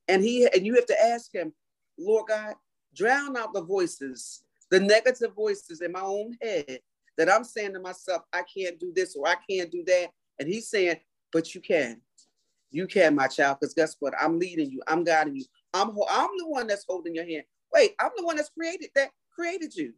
And 0.09 0.23
he 0.23 0.47
and 0.47 0.67
you 0.67 0.75
have 0.75 0.87
to 0.87 1.03
ask 1.03 1.33
him, 1.33 1.53
Lord 1.99 2.29
God, 2.29 2.55
drown 2.95 3.37
out 3.37 3.55
the 3.55 3.63
voices, 3.63 4.43
the 4.71 4.81
negative 4.81 5.35
voices 5.35 5.81
in 5.81 5.93
my 5.93 6.01
own 6.01 6.37
head 6.43 6.81
that 7.17 7.31
I'm 7.31 7.45
saying 7.45 7.75
to 7.75 7.81
myself, 7.81 8.23
I 8.33 8.43
can't 8.43 8.79
do 8.81 8.93
this 8.95 9.17
or 9.17 9.29
I 9.29 9.37
can't 9.49 9.71
do 9.71 9.85
that. 9.87 10.09
And 10.39 10.49
he's 10.49 10.69
saying, 10.69 10.97
but 11.33 11.55
you 11.55 11.61
can. 11.61 12.01
You 12.71 12.89
can, 12.89 13.15
my 13.15 13.29
child, 13.29 13.59
because 13.61 13.73
guess 13.73 13.97
what? 14.01 14.15
I'm 14.21 14.39
leading 14.39 14.71
you. 14.71 14.83
I'm 14.89 15.05
guiding 15.05 15.37
you. 15.37 15.45
I'm, 15.75 15.91
I'm 16.09 16.31
the 16.39 16.47
one 16.47 16.67
that's 16.67 16.87
holding 16.89 17.15
your 17.15 17.27
hand. 17.27 17.45
Wait, 17.73 17.95
I'm 18.01 18.11
the 18.17 18.25
one 18.25 18.37
that's 18.37 18.51
created 18.51 18.91
that 18.95 19.11
created 19.35 19.75
you. 19.75 19.93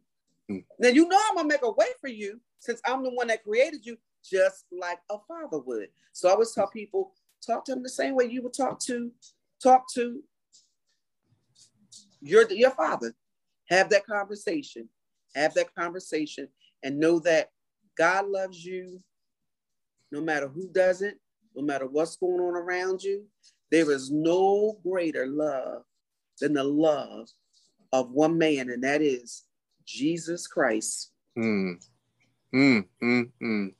Mm. 0.51 0.65
Now 0.79 0.89
you 0.89 1.07
know 1.07 1.19
I'm 1.29 1.35
gonna 1.35 1.47
make 1.47 1.63
a 1.63 1.71
way 1.71 1.87
for 2.01 2.09
you 2.09 2.41
since 2.59 2.81
I'm 2.85 3.03
the 3.03 3.11
one 3.11 3.27
that 3.27 3.43
created 3.43 3.85
you, 3.85 3.97
just 4.23 4.65
like 4.71 4.99
a 5.09 5.17
father 5.27 5.59
would. 5.59 5.89
So 6.13 6.27
I 6.27 6.31
always 6.33 6.51
tell 6.51 6.67
people, 6.67 7.13
talk 7.45 7.63
to 7.65 7.73
them 7.73 7.83
the 7.83 7.89
same 7.89 8.15
way 8.15 8.25
you 8.25 8.41
would 8.41 8.53
talk 8.53 8.79
to 8.81 9.11
talk 9.61 9.85
to 9.93 10.21
your 12.21 12.51
your 12.51 12.71
father. 12.71 13.13
have 13.69 13.89
that 13.89 14.05
conversation. 14.05 14.89
Have 15.35 15.53
that 15.53 15.73
conversation 15.75 16.47
and 16.83 16.99
know 16.99 17.19
that 17.19 17.51
God 17.97 18.27
loves 18.27 18.63
you 18.63 18.99
no 20.11 20.21
matter 20.21 20.47
who 20.47 20.69
doesn't, 20.69 21.17
no 21.55 21.61
matter 21.61 21.85
what's 21.85 22.15
going 22.15 22.39
on 22.39 22.55
around 22.55 23.03
you. 23.03 23.25
There 23.71 23.91
is 23.91 24.11
no 24.11 24.77
greater 24.83 25.27
love 25.27 25.83
than 26.39 26.53
the 26.53 26.63
love 26.63 27.29
of 27.91 28.11
one 28.11 28.37
man, 28.37 28.69
and 28.69 28.83
that 28.83 29.01
is 29.01 29.43
Jesus 29.85 30.47
Christ. 30.47 31.11
Mm. 31.37 31.75
Mm, 32.53 32.85
mm, 33.01 33.29
mm. 33.41 33.73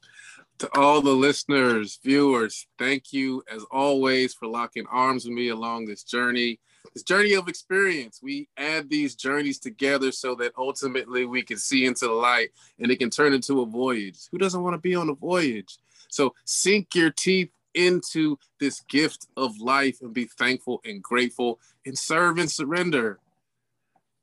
To 0.60 0.70
all 0.76 1.02
the 1.02 1.12
listeners, 1.12 2.00
viewers, 2.04 2.66
thank 2.80 3.14
you 3.14 3.44
as 3.54 3.64
always 3.70 4.34
for 4.34 4.48
locking 4.48 4.86
arms 4.88 5.26
with 5.26 5.34
me 5.34 5.50
along 5.50 5.86
this 5.86 6.04
journey, 6.04 6.60
this 6.94 7.04
journey 7.04 7.34
of 7.34 7.48
experience. 7.48 8.20
We 8.24 8.50
add 8.58 8.90
these 8.90 9.16
journeys 9.16 9.60
together 9.60 10.12
so 10.12 10.34
that 10.36 10.54
ultimately 10.58 11.26
we 11.26 11.44
can 11.44 11.58
see 11.58 11.86
into 11.86 12.08
the 12.08 12.14
light 12.14 12.50
and 12.80 12.92
it 12.92 12.98
can 12.98 13.12
turn 13.12 13.34
into 13.34 13.62
a 13.62 13.66
voyage. 13.66 14.18
Who 14.32 14.40
doesn't 14.40 14.64
want 14.64 14.74
to 14.74 14.80
be 14.80 14.96
on 14.96 15.10
a 15.10 15.14
voyage? 15.14 15.78
So 16.10 16.34
sink 16.46 16.96
your 16.96 17.12
teeth 17.12 17.52
into 17.78 18.38
this 18.60 18.82
gift 18.90 19.28
of 19.38 19.58
life 19.60 20.00
and 20.02 20.14
be 20.14 20.26
thankful 20.38 20.82
and 20.84 21.02
grateful 21.02 21.60
and 21.86 21.98
serve 21.98 22.40
and 22.40 22.52
surrender. 22.52 23.20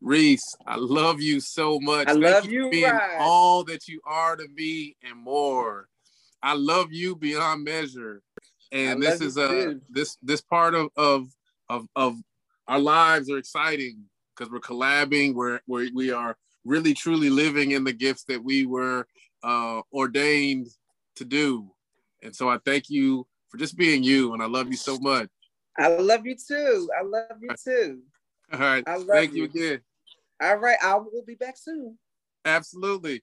Reese, 0.01 0.55
I 0.67 0.77
love 0.77 1.23
you 1.23 1.41
so 1.41 1.81
much. 1.81 2.09
I 2.09 2.13
Thank 2.13 2.23
love 2.23 2.47
you, 2.47 2.69
being 2.71 2.99
all 3.19 3.65
that 3.65 3.89
you 3.89 4.01
are 4.05 4.37
to 4.37 4.47
me 4.55 4.97
and 5.03 5.19
more. 5.19 5.89
I 6.43 6.55
love 6.55 6.93
you 6.93 7.17
beyond 7.17 7.65
measure. 7.65 8.21
And 8.71 8.99
I 8.99 9.11
this 9.11 9.21
is 9.23 9.39
a 9.39 9.71
uh, 9.71 9.75
this 9.89 10.19
this 10.23 10.43
part 10.43 10.75
of 10.75 10.89
of 10.97 11.29
of 11.71 11.87
of 11.97 12.17
our 12.69 12.79
lives 12.79 13.31
are 13.31 13.39
exciting 13.39 14.03
because 14.37 14.53
we're 14.53 14.61
collabing. 14.61 15.35
We're, 15.35 15.61
we're 15.67 15.89
we 15.95 16.11
are 16.11 16.37
really 16.65 16.93
truly 16.93 17.31
living 17.31 17.71
in 17.71 17.85
the 17.85 17.93
gifts 17.93 18.25
that 18.25 18.43
we 18.43 18.67
were 18.67 19.07
uh, 19.43 19.81
ordained 19.93 20.69
to 21.17 21.25
do. 21.25 21.71
And 22.23 22.35
so 22.35 22.49
I 22.49 22.59
thank 22.65 22.91
you 22.91 23.27
for 23.55 23.59
just 23.59 23.77
being 23.77 24.03
you, 24.03 24.35
and 24.35 24.43
I 24.43 24.47
love 24.47 24.67
you 24.67 24.77
so 24.77 24.99
much. 24.99 25.29
I 25.79 25.87
love 25.87 26.27
you 26.27 26.35
too. 26.35 26.91
I 26.99 27.05
love 27.05 27.39
you 27.41 27.51
too. 27.63 28.01
All 28.53 28.59
right. 28.59 28.83
I 28.85 28.97
love 28.97 29.07
thank 29.13 29.33
you. 29.33 29.39
you 29.39 29.45
again. 29.45 29.81
All 30.43 30.57
right. 30.57 30.77
I 30.83 30.97
will 30.97 31.23
be 31.25 31.37
back 31.37 31.57
soon. 31.57 31.97
Absolutely. 32.45 33.23